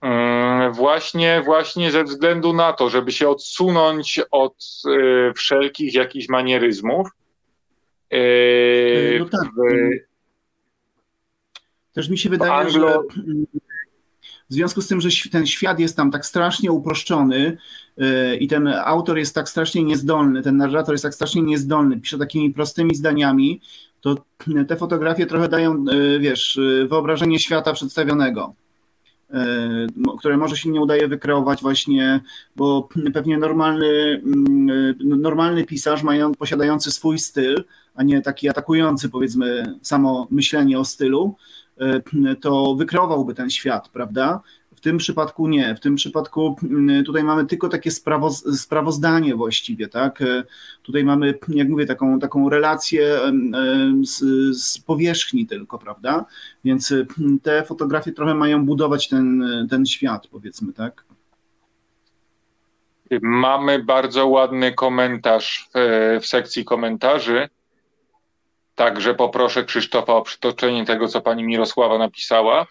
mm, 0.00 0.72
właśnie, 0.72 1.42
właśnie 1.44 1.90
ze 1.90 2.04
względu 2.04 2.52
na 2.52 2.72
to, 2.72 2.90
żeby 2.90 3.12
się 3.12 3.28
odsunąć 3.28 4.20
od 4.30 4.54
y, 4.86 5.32
wszelkich 5.34 5.94
jakichś 5.94 6.28
manieryzmów. 6.28 7.08
Y, 8.14 9.16
no 9.20 9.28
tak. 9.28 9.50
Też 11.92 12.08
mi 12.08 12.18
się 12.18 12.30
wydaje, 12.30 12.52
Anglo... 12.52 12.88
że 12.88 13.20
w 14.50 14.54
związku 14.54 14.82
z 14.82 14.88
tym, 14.88 15.00
że 15.00 15.08
ten 15.30 15.46
świat 15.46 15.80
jest 15.80 15.96
tam 15.96 16.10
tak 16.10 16.26
strasznie 16.26 16.72
uproszczony 16.72 17.56
yy, 17.96 18.36
i 18.36 18.48
ten 18.48 18.68
autor 18.68 19.18
jest 19.18 19.34
tak 19.34 19.48
strasznie 19.48 19.82
niezdolny, 19.82 20.42
ten 20.42 20.56
narrator 20.56 20.94
jest 20.94 21.04
tak 21.04 21.14
strasznie 21.14 21.42
niezdolny, 21.42 22.00
pisze 22.00 22.18
takimi 22.18 22.50
prostymi 22.50 22.94
zdaniami, 22.94 23.60
to 24.00 24.16
te 24.68 24.76
fotografie 24.76 25.26
trochę 25.26 25.48
dają, 25.48 25.84
yy, 25.84 26.18
wiesz, 26.18 26.56
yy, 26.56 26.88
wyobrażenie 26.88 27.38
świata 27.38 27.72
przedstawionego 27.72 28.54
które 30.18 30.36
może 30.36 30.56
się 30.56 30.70
nie 30.70 30.80
udaje 30.80 31.08
wykreować 31.08 31.62
właśnie, 31.62 32.20
bo 32.56 32.88
pewnie 33.14 33.38
normalny, 33.38 34.22
normalny 34.98 35.64
pisarz 35.64 36.02
posiadający 36.38 36.90
swój 36.90 37.18
styl, 37.18 37.64
a 37.94 38.02
nie 38.02 38.22
taki 38.22 38.48
atakujący 38.48 39.08
powiedzmy 39.08 39.78
samo 39.82 40.28
myślenie 40.30 40.78
o 40.78 40.84
stylu, 40.84 41.36
E, 41.36 41.59
to 42.40 42.74
wykreowałby 42.74 43.34
ten 43.34 43.50
świat, 43.50 43.88
prawda? 43.88 44.40
W 44.80 44.82
tym 44.82 44.98
przypadku 44.98 45.48
nie. 45.48 45.74
W 45.74 45.80
tym 45.80 45.94
przypadku 45.94 46.56
mm, 46.62 47.04
tutaj 47.04 47.24
mamy 47.24 47.46
tylko 47.46 47.68
takie 47.68 47.90
sprawozdanie 48.54 49.34
właściwie, 49.34 49.88
tak? 49.88 50.22
E, 50.22 50.44
tutaj 50.82 51.04
mamy, 51.04 51.38
jak 51.48 51.68
mówię, 51.68 51.86
taką, 51.86 52.18
taką 52.18 52.48
relację 52.48 53.20
z, 54.04 54.18
z 54.62 54.78
powierzchni 54.78 55.46
tylko, 55.46 55.78
prawda? 55.78 56.24
Więc 56.64 56.94
te 57.42 57.64
fotografie 57.64 58.12
trochę 58.12 58.34
mają 58.34 58.66
budować 58.66 59.08
ten, 59.08 59.44
ten 59.70 59.86
świat, 59.86 60.26
powiedzmy, 60.26 60.72
tak? 60.72 61.04
Mamy 63.22 63.84
bardzo 63.84 64.26
ładny 64.26 64.72
komentarz 64.72 65.68
w, 65.74 65.78
w 66.22 66.26
sekcji 66.26 66.64
komentarzy 66.64 67.48
Także 68.80 69.14
poproszę 69.14 69.64
Krzysztofa 69.64 70.14
o 70.14 70.22
przytoczenie 70.22 70.86
tego, 70.86 71.08
co 71.08 71.20
pani 71.20 71.44
Mirosława 71.44 71.98
napisała. 71.98 72.66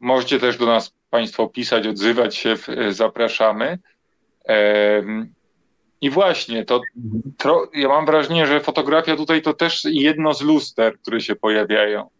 Możecie 0.00 0.40
też 0.40 0.58
do 0.58 0.66
nas 0.66 0.94
Państwo 1.10 1.48
pisać, 1.48 1.86
odzywać 1.86 2.36
się, 2.36 2.56
zapraszamy. 2.90 3.78
I 6.00 6.10
właśnie, 6.10 6.64
to, 6.64 6.80
ja 7.74 7.88
mam 7.88 8.06
wrażenie, 8.06 8.46
że 8.46 8.60
fotografia 8.60 9.16
tutaj 9.16 9.42
to 9.42 9.54
też 9.54 9.84
jedno 9.84 10.34
z 10.34 10.42
luster, 10.42 10.98
które 10.98 11.20
się 11.20 11.36
pojawiają. 11.36 12.10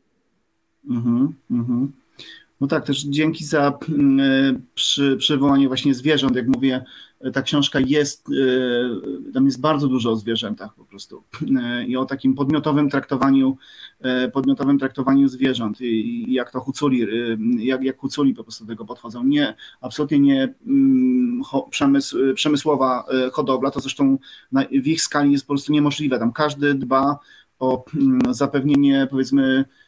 Mhm, 0.91 1.35
mhm. 1.51 1.93
No 2.61 2.67
tak, 2.67 2.87
też 2.87 3.03
dzięki 3.03 3.45
za 3.45 3.79
mm, 3.89 4.67
przy, 4.75 5.17
przywołanie 5.17 5.69
właśnie 5.69 5.95
zwierząt, 5.95 6.37
jak 6.37 6.47
mówię, 6.47 6.85
ta 7.33 7.43
książka 7.43 7.81
jest, 7.81 8.29
e, 8.29 9.33
tam 9.33 9.45
jest 9.45 9.61
bardzo 9.61 9.89
dużo 9.89 10.11
o 10.11 10.17
zwierzętach 10.17 10.75
po 10.75 10.85
prostu 10.85 11.23
e, 11.61 11.85
i 11.85 11.97
o 11.97 12.05
takim 12.05 12.35
podmiotowym 12.35 12.91
traktowaniu, 12.91 13.57
e, 14.01 14.29
podmiotowym 14.29 14.79
traktowaniu 14.79 15.29
zwierząt 15.29 15.81
i 15.81 16.33
jak 16.33 16.51
to 16.51 16.61
Huculi, 16.61 17.07
jak, 17.59 17.83
jak 17.83 17.99
Huculi 17.99 18.35
po 18.35 18.43
prostu 18.43 18.65
do 18.65 18.73
tego 18.73 18.85
podchodzą. 18.85 19.25
Nie, 19.25 19.55
absolutnie 19.81 20.19
nie 20.19 20.55
mm, 20.67 21.43
przemysł, 21.71 22.17
przemysłowa 22.35 23.05
hodowla, 23.33 23.71
to 23.71 23.81
zresztą 23.81 24.19
w 24.83 24.87
ich 24.87 25.03
skali 25.03 25.33
jest 25.33 25.47
po 25.47 25.55
prostu 25.55 25.73
niemożliwe. 25.73 26.19
Tam 26.19 26.33
każdy 26.33 26.75
dba 26.75 27.19
o 27.59 27.85
mm, 27.95 28.35
zapewnienie 28.35 29.09
powiedzmy 29.11 29.65
Y, 29.65 29.86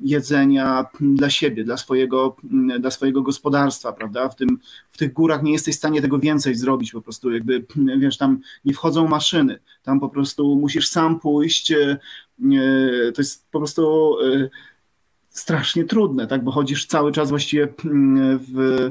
jedzenia 0.00 0.86
dla 1.00 1.30
siebie, 1.30 1.64
dla 1.64 1.76
swojego, 1.76 2.36
dla 2.80 2.90
swojego 2.90 3.22
gospodarstwa, 3.22 3.92
prawda? 3.92 4.28
W, 4.28 4.36
tym, 4.36 4.58
w 4.90 4.98
tych 4.98 5.12
górach 5.12 5.42
nie 5.42 5.52
jesteś 5.52 5.74
w 5.74 5.78
stanie 5.78 6.02
tego 6.02 6.18
więcej 6.18 6.54
zrobić, 6.54 6.92
po 6.92 7.02
prostu 7.02 7.32
jakby, 7.32 7.64
wiesz, 7.98 8.18
tam 8.18 8.40
nie 8.64 8.74
wchodzą 8.74 9.08
maszyny, 9.08 9.58
tam 9.82 10.00
po 10.00 10.08
prostu 10.08 10.56
musisz 10.56 10.88
sam 10.88 11.20
pójść, 11.20 11.72
y, 11.72 11.98
y, 12.52 13.12
to 13.14 13.22
jest 13.22 13.50
po 13.50 13.58
prostu 13.58 14.16
strasznie 15.28 15.84
trudne, 15.84 16.26
tak, 16.26 16.44
bo 16.44 16.50
chodzisz 16.50 16.86
cały 16.86 17.12
czas 17.12 17.30
właściwie 17.30 17.68
w, 17.84 18.50
Mm, 18.54 18.90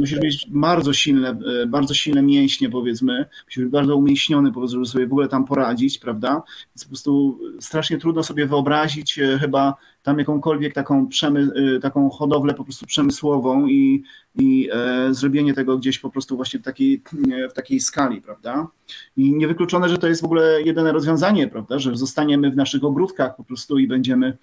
musisz 0.00 0.20
mieć 0.20 0.46
bardzo 0.50 0.92
silne, 0.92 1.38
e, 1.62 1.66
bardzo 1.66 1.94
silne 1.94 2.22
mięśnie, 2.22 2.70
powiedzmy, 2.70 3.26
musisz 3.46 3.64
być 3.64 3.72
bardzo 3.72 3.96
umieśniony, 3.96 4.52
powiedzmy, 4.52 4.74
żeby 4.74 4.86
sobie 4.86 5.06
w 5.06 5.12
ogóle 5.12 5.28
tam 5.28 5.44
poradzić, 5.44 5.98
prawda? 5.98 6.42
Więc 6.74 6.84
po 6.84 6.88
prostu 6.88 7.38
strasznie 7.60 7.98
trudno 7.98 8.22
sobie 8.22 8.46
wyobrazić 8.46 9.18
e, 9.18 9.38
chyba 9.38 9.74
tam 10.02 10.18
jakąkolwiek 10.18 10.74
taką, 10.74 11.08
przemy, 11.08 11.50
taką 11.80 12.10
hodowlę 12.10 12.54
po 12.54 12.64
prostu 12.64 12.86
przemysłową 12.86 13.66
i, 13.66 14.02
i 14.38 14.68
e, 14.72 15.14
zrobienie 15.14 15.54
tego 15.54 15.78
gdzieś 15.78 15.98
po 15.98 16.10
prostu 16.10 16.36
właśnie 16.36 16.60
w 16.60 16.62
takiej, 16.62 17.02
w 17.50 17.52
takiej 17.52 17.80
skali, 17.80 18.22
prawda? 18.22 18.68
I 19.16 19.34
niewykluczone, 19.34 19.88
że 19.88 19.98
to 19.98 20.08
jest 20.08 20.22
w 20.22 20.24
ogóle 20.24 20.62
jedyne 20.62 20.92
rozwiązanie, 20.92 21.48
prawda? 21.48 21.78
Że 21.78 21.96
zostaniemy 21.96 22.50
w 22.50 22.56
naszych 22.56 22.84
ogródkach 22.84 23.36
po 23.36 23.44
prostu 23.44 23.78
i 23.78 23.86
będziemy 23.86 24.38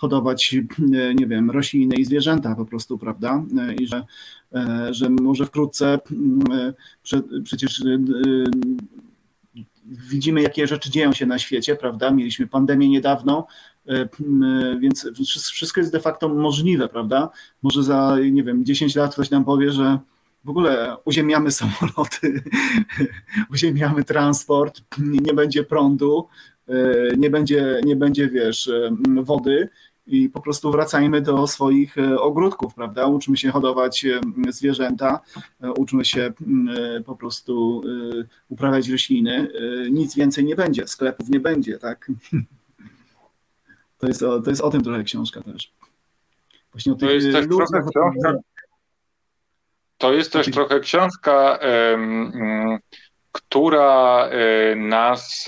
hodować, 0.00 0.54
e, 0.94 1.14
nie 1.14 1.26
wiem, 1.26 1.50
rośliny 1.50 1.96
i 1.96 2.04
zwierzęta 2.04 2.54
po 2.54 2.64
prostu, 2.64 2.98
prawda? 2.98 3.44
E, 3.58 3.74
I 3.74 3.86
że, 3.86 4.04
e, 4.54 4.94
że 4.94 5.10
może 5.10 5.46
wkrótce 5.46 5.98
przecież 7.44 7.84
widzimy, 9.84 10.42
jakie 10.42 10.66
rzeczy 10.66 10.90
dzieją 10.90 11.12
się 11.12 11.26
na 11.26 11.38
świecie, 11.38 11.76
prawda? 11.76 12.10
Mieliśmy 12.10 12.46
pandemię 12.46 12.88
niedawno, 12.88 13.46
więc 14.80 15.08
wszystko 15.52 15.80
jest 15.80 15.92
de 15.92 16.00
facto 16.00 16.28
możliwe, 16.28 16.88
prawda? 16.88 17.30
Może 17.62 17.82
za, 17.82 18.16
nie 18.32 18.42
wiem, 18.42 18.64
10 18.64 18.94
lat 18.96 19.12
ktoś 19.12 19.30
nam 19.30 19.44
powie, 19.44 19.72
że 19.72 19.98
w 20.44 20.50
ogóle 20.50 20.96
uziemiamy 21.04 21.50
samoloty, 21.60 22.42
uziemiamy 23.52 24.04
transport, 24.04 24.80
nie 24.98 25.34
będzie 25.34 25.64
prądu, 25.64 26.28
nie 27.16 27.30
będzie, 27.30 27.80
nie 27.84 27.96
będzie 27.96 28.28
wiesz, 28.28 28.70
wody 29.22 29.68
i 30.10 30.28
po 30.28 30.40
prostu 30.40 30.70
wracajmy 30.70 31.20
do 31.20 31.46
swoich 31.46 31.98
e, 31.98 32.20
ogródków, 32.20 32.74
prawda? 32.74 33.06
Uczmy 33.06 33.36
się 33.36 33.50
hodować 33.50 34.04
e, 34.04 34.20
zwierzęta, 34.48 35.20
e, 35.62 35.72
uczmy 35.72 36.04
się 36.04 36.32
po 37.06 37.16
prostu 37.16 37.82
uprawiać 38.48 38.88
rośliny. 38.88 39.48
Nic 39.90 40.16
więcej 40.16 40.44
nie 40.44 40.56
będzie, 40.56 40.86
sklepów 40.86 41.28
nie 41.28 41.40
będzie, 41.40 41.78
tak? 41.78 42.08
To 43.98 44.06
jest 44.06 44.22
o, 44.22 44.40
to 44.40 44.50
jest 44.50 44.62
o 44.62 44.70
tym 44.70 44.82
trochę 44.82 45.04
książka 45.04 45.42
też. 45.42 45.72
Właśnie 46.72 46.92
o 46.92 46.94
tych 46.94 47.08
to 47.08 47.14
jest 47.14 47.32
też 47.32 47.46
trochę 47.46 47.82
książka, 47.90 48.38
to 49.98 50.12
jest 50.12 50.32
też 50.32 50.50
trochę 50.50 50.80
książka, 50.80 51.58
która 53.32 54.28
nas 54.76 55.46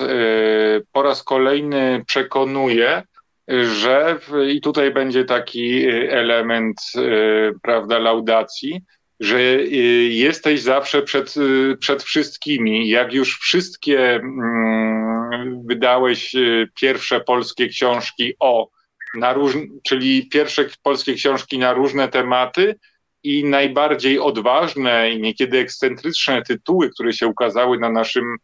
po 0.92 1.02
raz 1.02 1.22
kolejny 1.22 2.04
przekonuje, 2.06 3.02
że 3.48 4.18
i 4.48 4.60
tutaj 4.60 4.90
będzie 4.90 5.24
taki 5.24 5.88
y, 5.88 6.10
element, 6.10 6.76
y, 6.96 7.52
prawda, 7.62 7.98
laudacji, 7.98 8.80
że 9.20 9.38
y, 9.38 9.68
jesteś 10.12 10.60
zawsze 10.60 11.02
przed, 11.02 11.34
przed 11.78 12.02
wszystkimi. 12.02 12.88
Jak 12.88 13.12
już 13.12 13.38
wszystkie 13.38 14.14
mm, 14.14 15.66
wydałeś 15.66 16.32
pierwsze 16.80 17.20
polskie 17.20 17.68
książki 17.68 18.34
o, 18.40 18.68
na 19.14 19.32
róż, 19.32 19.56
czyli 19.84 20.28
pierwsze 20.28 20.64
polskie 20.82 21.14
książki 21.14 21.58
na 21.58 21.72
różne 21.72 22.08
tematy 22.08 22.74
i 23.22 23.44
najbardziej 23.44 24.18
odważne 24.18 25.10
i 25.10 25.20
niekiedy 25.20 25.58
ekscentryczne 25.58 26.42
tytuły, 26.42 26.90
które 26.90 27.12
się 27.12 27.26
ukazały 27.26 27.78
na 27.78 27.90
naszym 27.90 28.36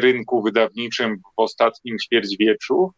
rynku 0.00 0.42
wydawniczym 0.42 1.16
w 1.16 1.40
ostatnim 1.42 1.98
ćwierćwieczu, 1.98 2.92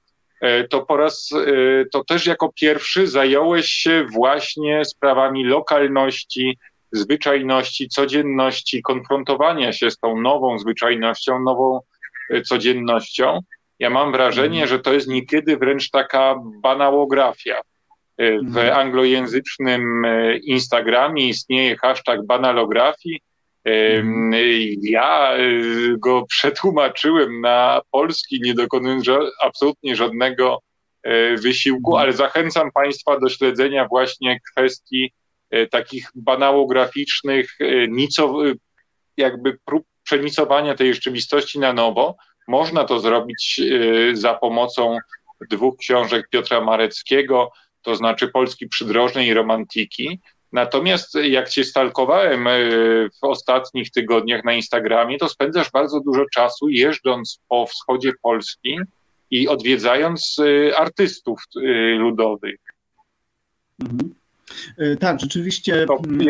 to 0.70 0.86
po 0.86 0.96
raz, 0.96 1.30
e, 1.32 1.84
to 1.92 2.04
też 2.04 2.26
jako 2.26 2.52
pierwszy 2.60 3.06
zająłeś 3.06 3.66
się 3.66 4.06
właśnie 4.12 4.84
sprawami 4.84 5.44
lokalności, 5.44 6.58
zwyczajności, 6.92 7.88
codzienności, 7.88 8.82
konfrontowania 8.82 9.72
się 9.72 9.90
z 9.90 9.98
tą 9.98 10.20
nową 10.20 10.58
zwyczajnością, 10.58 11.40
nową 11.40 11.80
e, 12.30 12.42
codziennością. 12.42 13.40
Ja 13.78 13.90
mam 13.90 14.12
wrażenie, 14.12 14.62
mhm. 14.62 14.68
że 14.68 14.78
to 14.78 14.92
jest 14.92 15.08
niekiedy 15.08 15.56
wręcz 15.56 15.90
taka 15.90 16.34
banałografia. 16.62 17.60
W 18.18 18.56
mhm. 18.56 18.78
anglojęzycznym 18.78 20.06
Instagramie 20.42 21.28
istnieje 21.28 21.76
hashtag 21.76 22.26
banalografii 22.26 23.20
Ja 24.82 25.36
go 25.98 26.26
przetłumaczyłem 26.28 27.40
na 27.40 27.80
polski, 27.90 28.40
nie 28.40 28.54
dokonując 28.54 29.06
absolutnie 29.42 29.96
żadnego 29.96 30.58
wysiłku, 31.42 31.96
ale 31.96 32.12
zachęcam 32.12 32.72
Państwa 32.72 33.20
do 33.20 33.28
śledzenia 33.28 33.88
właśnie 33.88 34.40
kwestii 34.52 35.12
takich 35.70 36.10
banałograficznych, 36.14 37.56
jakby 39.16 39.58
prób 39.64 39.86
przenicowania 40.02 40.74
tej 40.74 40.94
rzeczywistości 40.94 41.58
na 41.58 41.72
nowo. 41.72 42.16
Można 42.48 42.84
to 42.84 43.00
zrobić 43.00 43.60
za 44.12 44.34
pomocą 44.34 44.98
dwóch 45.50 45.76
książek 45.76 46.28
Piotra 46.30 46.60
Mareckiego, 46.60 47.50
to 47.82 47.94
znaczy 47.94 48.28
Polski 48.28 48.68
Przydrożnej 48.68 49.26
i 49.26 49.34
Romantiki. 49.34 50.20
Natomiast 50.52 51.14
jak 51.14 51.48
cię 51.48 51.64
stalkowałem 51.64 52.46
e, 52.46 52.60
w 53.20 53.24
ostatnich 53.24 53.90
tygodniach 53.90 54.44
na 54.44 54.52
Instagramie, 54.52 55.18
to 55.18 55.28
spędzasz 55.28 55.70
bardzo 55.70 56.00
dużo 56.00 56.24
czasu 56.34 56.68
jeżdżąc 56.68 57.40
po 57.48 57.66
wschodzie 57.66 58.12
Polski 58.22 58.78
i 59.30 59.48
odwiedzając 59.48 60.36
e, 60.38 60.78
artystów 60.78 61.42
e, 61.56 61.60
ludowych. 61.94 62.60
Mhm. 63.80 64.14
Tak, 65.00 65.20
rzeczywiście. 65.20 65.86
To 65.86 65.98
mm, 66.04 66.26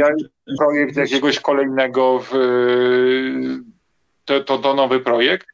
projekt 0.59 0.97
jakiegoś 0.97 1.41
kolejnego 1.41 2.25
w, 2.31 2.33
to, 4.25 4.41
to, 4.41 4.59
to 4.59 4.75
nowy 4.75 5.01
projekt? 5.01 5.47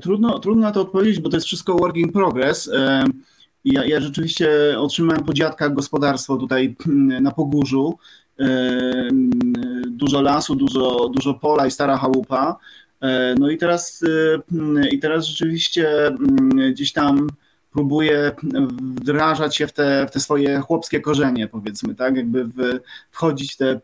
Trudno, 0.00 0.38
trudno 0.38 0.62
na 0.62 0.72
to 0.72 0.80
odpowiedzieć, 0.80 1.20
bo 1.20 1.28
to 1.30 1.36
jest 1.36 1.46
wszystko 1.46 1.74
work 1.74 1.96
in 1.96 2.12
progress. 2.12 2.70
Ja, 3.64 3.84
ja 3.84 4.00
rzeczywiście 4.00 4.48
otrzymałem 4.78 5.24
po 5.24 5.32
dziadkach 5.32 5.74
gospodarstwo 5.74 6.36
tutaj 6.36 6.76
mm, 6.86 7.22
na 7.22 7.30
Pogórzu. 7.30 7.98
Dużo 9.86 10.22
lasu, 10.22 10.54
dużo, 10.54 11.08
dużo 11.08 11.34
pola 11.34 11.66
i 11.66 11.70
stara 11.70 11.98
chałupa. 11.98 12.58
E, 13.04 13.34
no 13.38 13.50
i 13.50 13.58
teraz, 13.58 14.02
e, 14.82 14.88
i 14.88 14.98
teraz 14.98 15.26
rzeczywiście 15.26 16.06
mm, 16.06 16.72
gdzieś 16.72 16.92
tam 16.92 17.26
próbuję 17.72 18.32
wdrażać 18.80 19.56
się 19.56 19.66
w 19.66 19.72
te, 19.72 20.06
w 20.06 20.10
te 20.10 20.20
swoje 20.20 20.58
chłopskie 20.58 21.00
korzenie, 21.00 21.48
powiedzmy, 21.48 21.94
tak, 21.94 22.16
jakby 22.16 22.44
w, 22.44 22.80
wchodzić 23.10 23.54
w 23.54 23.56
te 23.56 23.80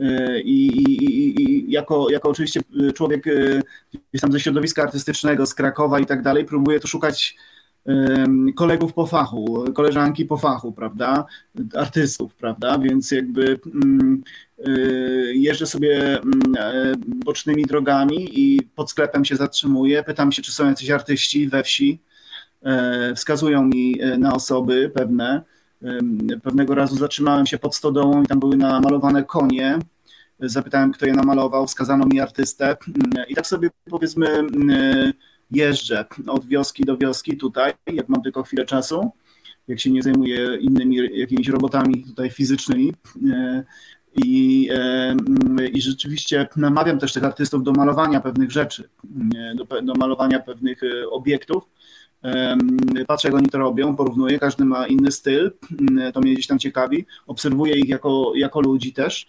e, 0.00 0.40
i, 0.40 0.66
i, 0.66 1.42
i, 1.42 1.72
jako, 1.72 2.10
jako 2.10 2.28
oczywiście 2.28 2.60
człowiek 2.94 3.24
gdzieś 4.10 4.20
tam 4.20 4.32
ze 4.32 4.40
środowiska 4.40 4.82
artystycznego, 4.82 5.46
z 5.46 5.54
Krakowa 5.54 6.00
i 6.00 6.06
tak 6.06 6.22
dalej, 6.22 6.44
próbuję 6.44 6.80
tu 6.80 6.88
szukać 6.88 7.36
kolegów 8.54 8.92
po 8.92 9.06
fachu, 9.06 9.64
koleżanki 9.74 10.24
po 10.24 10.36
fachu, 10.36 10.72
prawda, 10.72 11.24
artystów, 11.74 12.34
prawda, 12.34 12.78
więc 12.78 13.10
jakby 13.10 13.60
mm, 13.74 14.22
y, 14.68 15.32
jeżdżę 15.36 15.66
sobie 15.66 16.20
mm, 16.20 16.40
e, 16.58 16.92
bocznymi 17.06 17.64
drogami 17.64 18.40
i 18.40 18.62
pod 18.74 18.90
sklepem 18.90 19.24
się 19.24 19.36
zatrzymuję, 19.36 20.02
pytam 20.02 20.32
się, 20.32 20.42
czy 20.42 20.52
są 20.52 20.66
jacyś 20.68 20.90
artyści 20.90 21.48
we 21.48 21.62
wsi, 21.62 22.00
e, 22.62 23.14
wskazują 23.14 23.64
mi 23.64 24.00
e, 24.00 24.18
na 24.18 24.34
osoby 24.34 24.90
pewne, 24.94 25.42
pewnego 26.42 26.74
razu 26.74 26.96
zatrzymałem 26.96 27.46
się 27.46 27.58
pod 27.58 27.74
stodołą 27.74 28.22
i 28.22 28.26
tam 28.26 28.40
były 28.40 28.56
namalowane 28.56 29.24
konie, 29.24 29.78
zapytałem, 30.40 30.92
kto 30.92 31.06
je 31.06 31.12
namalował, 31.12 31.66
wskazano 31.66 32.06
mi 32.06 32.20
artystę. 32.20 32.76
I 33.28 33.34
tak 33.34 33.46
sobie 33.46 33.68
powiedzmy 33.90 34.26
jeżdżę 35.54 36.04
od 36.26 36.46
wioski 36.46 36.84
do 36.84 36.96
wioski 36.96 37.36
tutaj, 37.36 37.72
jak 37.86 38.08
mam 38.08 38.22
tylko 38.22 38.42
chwilę 38.42 38.64
czasu, 38.64 39.12
jak 39.68 39.80
się 39.80 39.90
nie 39.90 40.02
zajmuję 40.02 40.56
innymi 40.60 40.96
jakimiś 41.18 41.48
robotami 41.48 42.04
tutaj 42.04 42.30
fizycznymi. 42.30 42.92
E, 43.32 43.64
I, 44.24 44.68
e, 44.72 45.16
I 45.72 45.82
rzeczywiście 45.82 46.48
namawiam 46.56 46.98
też 46.98 47.12
tych 47.12 47.24
artystów 47.24 47.62
do 47.62 47.72
malowania 47.72 48.20
pewnych 48.20 48.50
rzeczy, 48.50 48.88
e, 49.36 49.54
do, 49.54 49.82
do 49.82 49.94
malowania 49.94 50.40
pewnych 50.40 50.80
obiektów. 51.10 51.64
Patrzę, 53.06 53.28
jak 53.28 53.34
oni 53.34 53.48
to 53.48 53.58
robią, 53.58 53.96
porównuję, 53.96 54.38
każdy 54.38 54.64
ma 54.64 54.86
inny 54.86 55.12
styl, 55.12 55.52
to 56.14 56.20
mnie 56.20 56.32
gdzieś 56.32 56.46
tam 56.46 56.58
ciekawi. 56.58 57.06
Obserwuję 57.26 57.74
ich 57.74 57.88
jako, 57.88 58.32
jako 58.36 58.60
ludzi 58.60 58.92
też. 58.92 59.26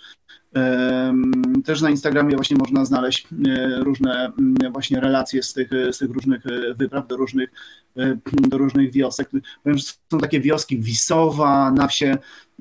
Też 1.66 1.82
na 1.82 1.90
Instagramie 1.90 2.36
właśnie 2.36 2.58
można 2.58 2.86
znaleźć 2.86 3.28
e, 3.48 3.84
różne 3.84 4.32
mm, 4.40 4.74
właśnie 4.74 5.00
relacje 5.00 5.44
z 5.44 5.54
tych, 5.54 5.70
z 5.92 5.98
tych 5.98 6.12
różnych 6.12 6.46
e, 6.46 6.74
wypraw 6.74 7.08
do 7.08 7.18
różnych, 7.18 7.50
e, 7.98 8.18
do 8.50 8.58
różnych 8.58 8.92
wiosek. 8.92 9.30
Powiem, 9.64 9.78
że 9.78 9.86
są 10.12 10.20
takie 10.20 10.40
wioski 10.40 10.80
Wisowa, 10.80 11.72
na 11.72 11.88
wsie 11.88 12.18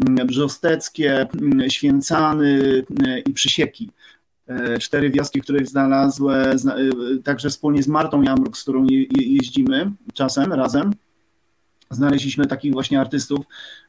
mm, 0.08 0.26
Brzosteckie, 0.26 1.28
mm, 1.42 1.70
Święcany 1.70 2.82
i 3.26 3.32
Przysieki. 3.32 3.90
Cztery 4.80 5.10
wioski, 5.10 5.40
których 5.40 5.68
znalazłem 5.68 6.58
także 7.24 7.50
wspólnie 7.50 7.82
z 7.82 7.88
Martą 7.88 8.22
Jamruk, 8.22 8.56
z 8.56 8.62
którą 8.62 8.86
jeździmy 9.10 9.90
czasem 10.14 10.52
razem 10.52 10.92
znaleźliśmy 11.94 12.46
takich 12.46 12.72
właśnie 12.72 13.00
artystów, 13.00 13.46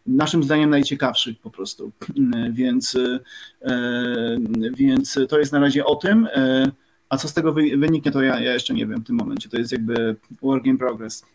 naszym 0.07 0.43
zdaniem 0.43 0.69
najciekawszych 0.69 1.39
po 1.39 1.49
prostu. 1.49 1.91
Więc, 2.51 2.95
e, 2.95 4.37
więc 4.73 5.19
to 5.29 5.39
jest 5.39 5.51
na 5.51 5.59
razie 5.59 5.85
o 5.85 5.95
tym. 5.95 6.27
E, 6.33 6.71
a 7.09 7.17
co 7.17 7.27
z 7.27 7.33
tego 7.33 7.53
wyniknie, 7.53 8.11
to 8.11 8.21
ja, 8.21 8.39
ja 8.39 8.53
jeszcze 8.53 8.73
nie 8.73 8.87
wiem 8.87 9.01
w 9.01 9.07
tym 9.07 9.15
momencie. 9.15 9.49
To 9.49 9.57
jest 9.57 9.71
jakby 9.71 10.15
work 10.41 10.65
in 10.65 10.77
progress. 10.77 11.25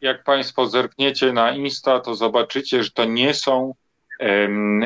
Jak 0.00 0.24
Państwo 0.24 0.66
zerkniecie 0.66 1.32
na 1.32 1.52
Insta, 1.52 2.00
to 2.00 2.14
zobaczycie, 2.14 2.84
że 2.84 2.90
to 2.90 3.04
nie 3.04 3.34
są 3.34 3.74
um, 4.20 4.82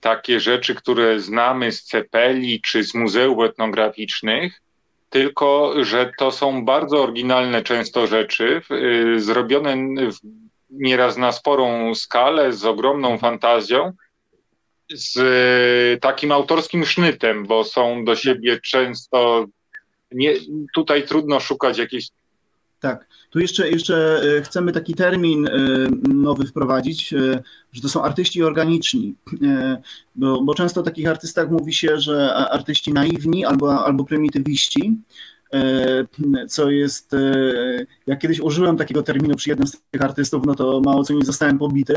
takie 0.00 0.40
rzeczy, 0.40 0.74
które 0.74 1.20
znamy 1.20 1.72
z 1.72 1.82
cepeli 1.82 2.60
czy 2.60 2.84
z 2.84 2.94
muzeów 2.94 3.44
etnograficznych, 3.44 4.60
tylko 5.10 5.74
że 5.84 6.10
to 6.18 6.30
są 6.30 6.64
bardzo 6.64 7.02
oryginalne 7.02 7.62
często 7.62 8.06
rzeczy, 8.06 8.62
y, 9.16 9.20
zrobione 9.20 9.76
w, 10.12 10.16
nieraz 10.70 11.16
na 11.16 11.32
sporą 11.32 11.94
skalę, 11.94 12.52
z 12.52 12.64
ogromną 12.64 13.18
fantazją, 13.18 13.92
z 14.90 15.16
y, 15.16 16.00
takim 16.00 16.32
autorskim 16.32 16.86
sznytem, 16.86 17.46
bo 17.46 17.64
są 17.64 18.04
do 18.04 18.16
siebie 18.16 18.60
często. 18.60 19.46
Nie, 20.12 20.34
tutaj 20.74 21.02
trudno 21.02 21.40
szukać 21.40 21.78
jakiejś 21.78 22.08
tak, 22.80 23.08
tu 23.30 23.38
jeszcze, 23.38 23.70
jeszcze 23.70 24.22
e, 24.38 24.42
chcemy 24.42 24.72
taki 24.72 24.94
termin 24.94 25.46
e, 25.46 25.50
nowy 26.08 26.46
wprowadzić, 26.46 27.12
e, 27.12 27.42
że 27.72 27.82
to 27.82 27.88
są 27.88 28.02
artyści 28.02 28.42
organiczni, 28.42 29.14
bo, 30.16 30.42
bo 30.42 30.54
często 30.54 30.80
o 30.80 30.84
takich 30.84 31.08
artystach 31.08 31.50
mówi 31.50 31.74
się, 31.74 32.00
że 32.00 32.34
artyści 32.34 32.92
naiwni 32.92 33.44
albo, 33.44 33.84
albo 33.84 34.04
prymitywiści, 34.04 34.96
co 36.48 36.70
jest, 36.70 37.14
e, 37.14 37.86
ja 38.06 38.16
kiedyś 38.16 38.40
użyłem 38.40 38.76
takiego 38.76 39.02
terminu 39.02 39.36
przy 39.36 39.50
jednym 39.50 39.68
z 39.68 39.82
tych 39.90 40.02
artystów, 40.02 40.46
no 40.46 40.54
to 40.54 40.80
mało 40.80 41.04
co 41.04 41.14
nie 41.14 41.24
zostałem 41.24 41.58
pobity, 41.58 41.96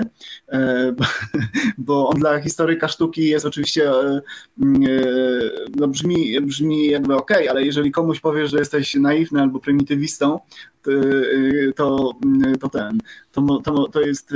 e, 0.50 0.94
bo 1.78 2.10
on 2.10 2.20
dla 2.20 2.42
historyka 2.42 2.88
sztuki 2.88 3.28
jest 3.28 3.46
oczywiście, 3.46 3.92
no 5.76 5.88
brzmi, 5.88 6.42
brzmi 6.42 6.88
jakby 6.88 7.16
ok, 7.16 7.32
ale 7.50 7.64
jeżeli 7.64 7.92
komuś 7.92 8.20
powiesz, 8.20 8.52
że 8.52 8.60
jesteś 8.60 8.96
naiwny 8.96 9.42
albo 9.42 9.60
prymitywistą, 9.60 10.40
to, 11.76 12.12
to 12.60 12.70
ten, 12.70 12.98
to, 13.32 13.62
to, 13.64 13.88
to 13.88 14.02
jest, 14.02 14.34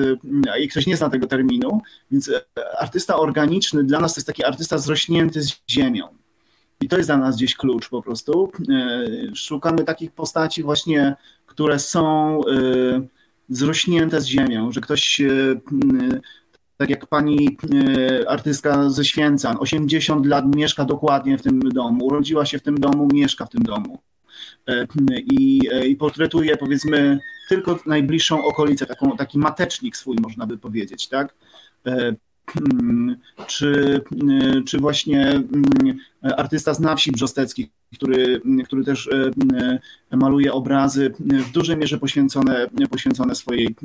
i 0.61 0.68
ktoś 0.68 0.88
nie 0.88 0.97
zna 0.97 1.09
tego 1.09 1.28
terminu, 1.28 1.82
więc 2.11 2.32
artysta 2.80 3.16
organiczny 3.16 3.84
dla 3.84 3.99
nas 3.99 4.13
to 4.13 4.20
jest 4.20 4.28
taki 4.28 4.43
artysta 4.43 4.78
zrośnięty 4.78 5.41
z 5.41 5.51
ziemią. 5.70 6.25
I 6.82 6.88
to 6.88 6.98
jest 6.98 7.10
dla 7.10 7.18
nas 7.18 7.36
gdzieś 7.36 7.56
klucz 7.56 7.90
po 7.90 8.02
prostu. 8.02 8.52
E, 8.70 9.36
szukamy 9.36 9.84
takich 9.84 10.12
postaci 10.12 10.64
właśnie, 10.64 11.16
które 11.46 11.80
są 11.80 12.42
e, 12.46 13.08
zrośnięte 13.50 14.22
z 14.22 14.26
ziemią, 14.26 14.72
że 14.72 14.82
ktoś, 14.82 15.22
e, 15.22 15.56
tak 16.78 16.90
jak 16.90 17.08
pani 17.08 17.58
artystka 18.28 18.90
ze 18.90 19.06
Święcan, 19.06 19.58
80 19.60 20.26
lat 20.26 20.56
mieszka 20.56 20.86
dokładnie 20.86 21.38
w 21.38 21.42
tym 21.42 21.60
domu, 21.60 22.06
urodziła 22.06 22.46
się 22.46 22.60
w 22.60 22.64
tym 22.64 22.78
domu, 22.78 23.08
mieszka 23.14 23.46
w 23.46 23.50
tym 23.50 23.64
domu. 23.64 24.00
I, 25.16 25.62
i 25.88 25.96
portretuje 25.96 26.58
powiedzmy 26.58 27.20
tylko 27.50 27.80
najbliższą 27.86 28.46
okolicę, 28.46 28.86
taką, 28.86 29.18
taki 29.18 29.38
matecznik 29.38 29.98
swój 29.98 30.18
można 30.22 30.46
by 30.46 30.58
powiedzieć, 30.58 31.08
tak? 31.08 31.36
Hmm, 32.54 33.16
czy, 33.48 34.02
hmm, 34.10 34.64
czy 34.64 34.78
właśnie 34.78 35.26
hmm, 35.26 35.98
artysta 36.38 36.74
z 36.74 36.80
na 36.80 36.96
wsi 36.96 37.12
brzostecki, 37.12 37.70
który, 37.93 38.41
który 38.66 38.84
też 38.84 39.10
maluje 40.12 40.54
obrazy 40.54 41.14
w 41.20 41.52
dużej 41.52 41.78
mierze 41.78 41.98
poświęcone, 41.98 42.68
poświęcone 42.89 43.36
swojej, 43.36 43.76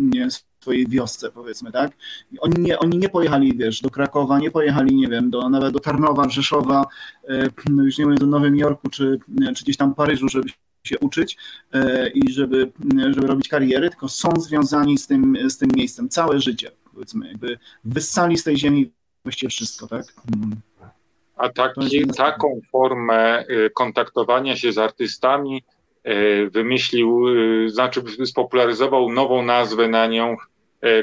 swojej 0.61 0.87
wiosce, 0.87 1.31
powiedzmy, 1.31 1.73
tak? 1.73 1.93
Oni 2.41 2.63
nie, 2.63 2.79
oni 2.79 2.99
nie 2.99 3.09
pojechali, 3.09 3.57
wiesz, 3.57 3.81
do 3.81 3.91
Krakowa, 3.91 4.39
nie 4.39 4.51
pojechali, 4.51 4.97
nie 4.97 5.09
wiem, 5.09 5.31
do, 5.31 5.49
nawet 5.49 5.73
do 5.73 5.81
Tarnowa, 5.81 6.29
Rzeszowa, 6.29 6.87
e, 7.29 7.49
już 7.85 7.99
nie 7.99 8.07
wiem, 8.07 8.15
do 8.15 8.27
Nowym 8.27 8.57
Jorku, 8.57 8.91
czy, 8.91 9.19
czy 9.57 9.65
gdzieś 9.65 9.77
tam 9.77 9.95
Paryżu, 9.95 10.29
żeby 10.29 10.49
się 10.85 10.99
uczyć 10.99 11.37
e, 11.73 12.09
i 12.09 12.33
żeby, 12.33 12.73
żeby 13.11 13.27
robić 13.27 13.49
kariery, 13.49 13.91
tylko 13.91 14.09
są 14.09 14.31
związani 14.39 14.99
z 14.99 15.07
tym, 15.07 15.37
z 15.51 15.59
tym 15.59 15.71
miejscem 15.77 16.09
całe 16.09 16.41
życie 16.41 16.71
powiedzmy, 17.01 17.29
jakby 17.29 17.59
wyssali 17.85 18.39
z 18.39 18.45
tej 18.45 18.57
ziemi 18.57 18.93
właściwie 19.25 19.51
wszystko, 19.51 19.87
tak? 19.87 20.05
A 21.37 21.49
taki, 21.49 22.07
taką 22.07 22.61
formę 22.73 23.45
kontaktowania 23.75 24.57
się 24.57 24.73
z 24.73 24.79
artystami 24.79 25.65
wymyślił, 26.51 27.25
znaczy 27.69 28.03
spopularyzował 28.25 29.13
nową 29.13 29.43
nazwę 29.43 29.89
na 29.89 30.07
nią 30.07 30.37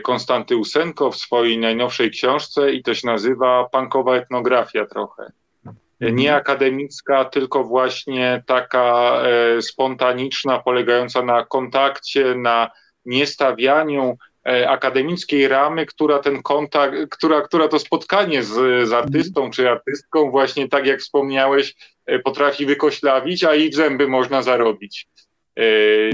Konstanty 0.04 0.58
Usenko 0.58 1.12
w 1.12 1.18
swojej 1.18 1.58
najnowszej 1.58 2.12
książce 2.12 2.74
i 2.74 2.84
to 2.84 2.94
się 2.94 3.08
nazywa 3.08 3.70
punkowa 3.72 4.16
etnografia 4.16 4.86
trochę. 4.86 5.32
Mhm. 5.66 6.16
Nie 6.16 6.36
akademicka, 6.36 7.26
tylko 7.26 7.64
właśnie 7.64 8.44
taka 8.46 9.22
spontaniczna, 9.62 10.60
polegająca 10.60 11.22
na 11.22 11.46
kontakcie, 11.46 12.36
na 12.36 12.72
niestawianiu 13.06 14.18
E, 14.27 14.27
akademickiej 14.48 15.48
ramy, 15.48 15.86
która 15.86 16.20
ten 16.20 16.44
kontakt, 16.44 16.96
która, 17.10 17.42
która 17.42 17.68
to 17.68 17.80
spotkanie 17.80 18.44
z, 18.44 18.88
z 18.90 18.94
artystą 18.94 19.52
czy 19.52 19.70
artystką 19.70 20.32
właśnie 20.32 20.70
tak 20.70 20.86
jak 20.86 21.00
wspomniałeś 21.00 21.76
e, 22.06 22.20
potrafi 22.20 22.66
wykoślawić, 22.66 23.44
a 23.44 23.56
i 23.56 23.70
w 23.70 23.76
zęby 23.76 24.08
można 24.08 24.42
zarobić. 24.42 25.08
E, 25.56 25.64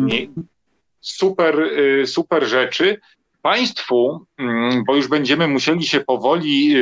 nie, 0.02 0.28
super, 1.02 1.70
super 2.06 2.48
rzeczy. 2.48 3.00
Państwu, 3.42 4.26
mm, 4.38 4.84
bo 4.88 4.96
już 4.96 5.08
będziemy 5.08 5.48
musieli 5.48 5.86
się 5.86 6.02
powoli, 6.02 6.76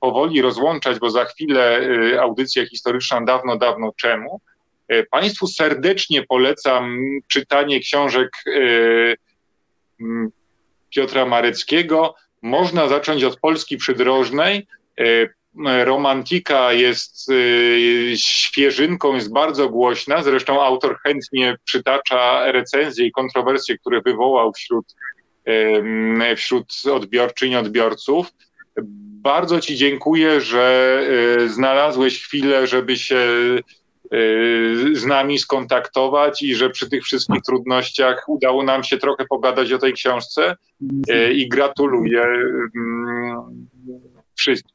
powoli 0.00 0.42
rozłączać, 0.42 0.98
bo 0.98 1.10
za 1.10 1.24
chwilę 1.24 1.80
audycja 2.20 2.66
historyczna 2.66 3.20
dawno, 3.20 3.56
dawno 3.56 3.92
czemu. 3.96 4.40
Państwu 5.10 5.46
serdecznie 5.46 6.22
polecam 6.22 6.98
czytanie 7.28 7.80
książek 7.80 8.30
Piotra 10.94 11.26
Mareckiego. 11.26 12.14
Można 12.42 12.88
zacząć 12.88 13.24
od 13.24 13.40
Polski 13.40 13.76
przydrożnej. 13.76 14.66
E, 15.00 15.84
romantika 15.84 16.72
jest 16.72 17.30
e, 17.30 18.16
świeżynką, 18.16 19.14
jest 19.14 19.32
bardzo 19.32 19.68
głośna. 19.68 20.22
Zresztą 20.22 20.62
autor 20.62 20.98
chętnie 21.02 21.56
przytacza 21.64 22.52
recenzje 22.52 23.06
i 23.06 23.12
kontrowersje, 23.12 23.78
które 23.78 24.00
wywołał 24.00 24.52
wśród, 24.52 24.94
wśród 26.36 26.82
odbiorczyń 26.92 27.54
odbiorców. 27.54 28.26
Bardzo 29.22 29.60
Ci 29.60 29.76
dziękuję, 29.76 30.40
że 30.40 31.00
e, 31.38 31.48
znalazłeś 31.48 32.22
chwilę, 32.22 32.66
żeby 32.66 32.96
się 32.96 33.18
z 34.92 35.04
nami 35.04 35.38
skontaktować 35.38 36.42
i 36.42 36.54
że 36.54 36.70
przy 36.70 36.90
tych 36.90 37.04
wszystkich 37.04 37.42
trudnościach 37.42 38.28
udało 38.28 38.62
nam 38.62 38.84
się 38.84 38.98
trochę 38.98 39.24
pogadać 39.24 39.72
o 39.72 39.78
tej 39.78 39.92
książce 39.92 40.56
y, 41.10 41.32
i 41.32 41.48
gratuluję 41.48 42.22
mm, 42.76 43.68
wszystkim. 44.34 44.74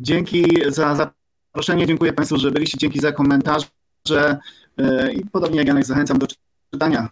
Dzięki 0.00 0.44
za 0.66 0.94
zaproszenie, 0.94 1.86
dziękuję 1.86 2.12
Państwu, 2.12 2.36
że 2.36 2.50
byliście, 2.50 2.78
dzięki 2.78 3.00
za 3.00 3.12
komentarze 3.12 3.66
y, 4.10 5.12
i 5.12 5.26
podobnie 5.32 5.58
jak 5.58 5.68
Janek 5.68 5.84
zachęcam 5.84 6.18
do 6.18 6.26
czytania. 6.72 7.08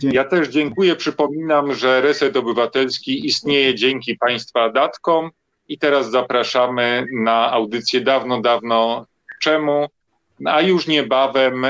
Dzięki. 0.00 0.16
Ja 0.16 0.24
też 0.24 0.48
dziękuję. 0.48 0.96
Przypominam, 0.96 1.74
że 1.74 2.00
Reset 2.00 2.36
Obywatelski 2.36 3.26
istnieje 3.26 3.74
dzięki 3.74 4.16
Państwa 4.16 4.70
datkom. 4.70 5.30
I 5.68 5.78
teraz 5.78 6.10
zapraszamy 6.10 7.06
na 7.12 7.52
audycję 7.52 8.00
dawno, 8.00 8.40
dawno 8.40 9.06
czemu, 9.40 9.86
a 10.46 10.60
już 10.60 10.86
niebawem 10.86 11.66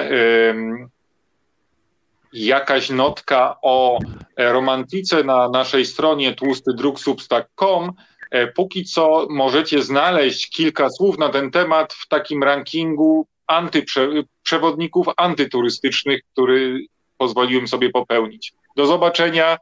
jakaś 2.33 2.91
notka 2.91 3.57
o 3.63 3.99
romantyce 4.37 5.25
na 5.25 5.49
naszej 5.49 5.87
stronie 5.87 6.35
tłustydrugsubstack.com. 6.35 7.93
E, 8.31 8.47
póki 8.47 8.85
co 8.85 9.27
możecie 9.31 9.83
znaleźć 9.83 10.51
kilka 10.51 10.91
słów 10.91 11.19
na 11.19 11.29
ten 11.29 11.51
temat 11.51 11.93
w 11.93 12.09
takim 12.09 12.43
rankingu 12.43 13.27
antyprze- 13.47 14.23
przewodników 14.43 15.07
antyturystycznych, 15.17 16.21
który 16.33 16.87
pozwoliłem 17.19 17.69
sobie 17.69 17.91
popełnić. 17.91 18.53
Do 18.77 18.87
zobaczenia. 18.87 19.59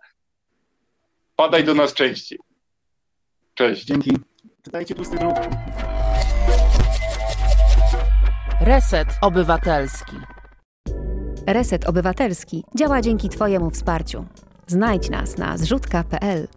Padaj 1.36 1.64
do 1.64 1.74
nas 1.74 1.94
częściej. 1.94 2.38
Cześć. 3.60 3.84
Dzięki. 3.84 4.16
Czytajcie 4.62 4.94
pusty 4.94 5.18
druk. 5.18 5.34
Reset 8.60 9.08
Obywatelski. 9.20 10.16
Reset 11.46 11.88
Obywatelski 11.88 12.64
działa 12.78 13.00
dzięki 13.00 13.28
Twojemu 13.28 13.70
wsparciu. 13.70 14.24
Znajdź 14.66 15.10
nas 15.10 15.38
na 15.38 15.56
zrzutka.pl. 15.56 16.48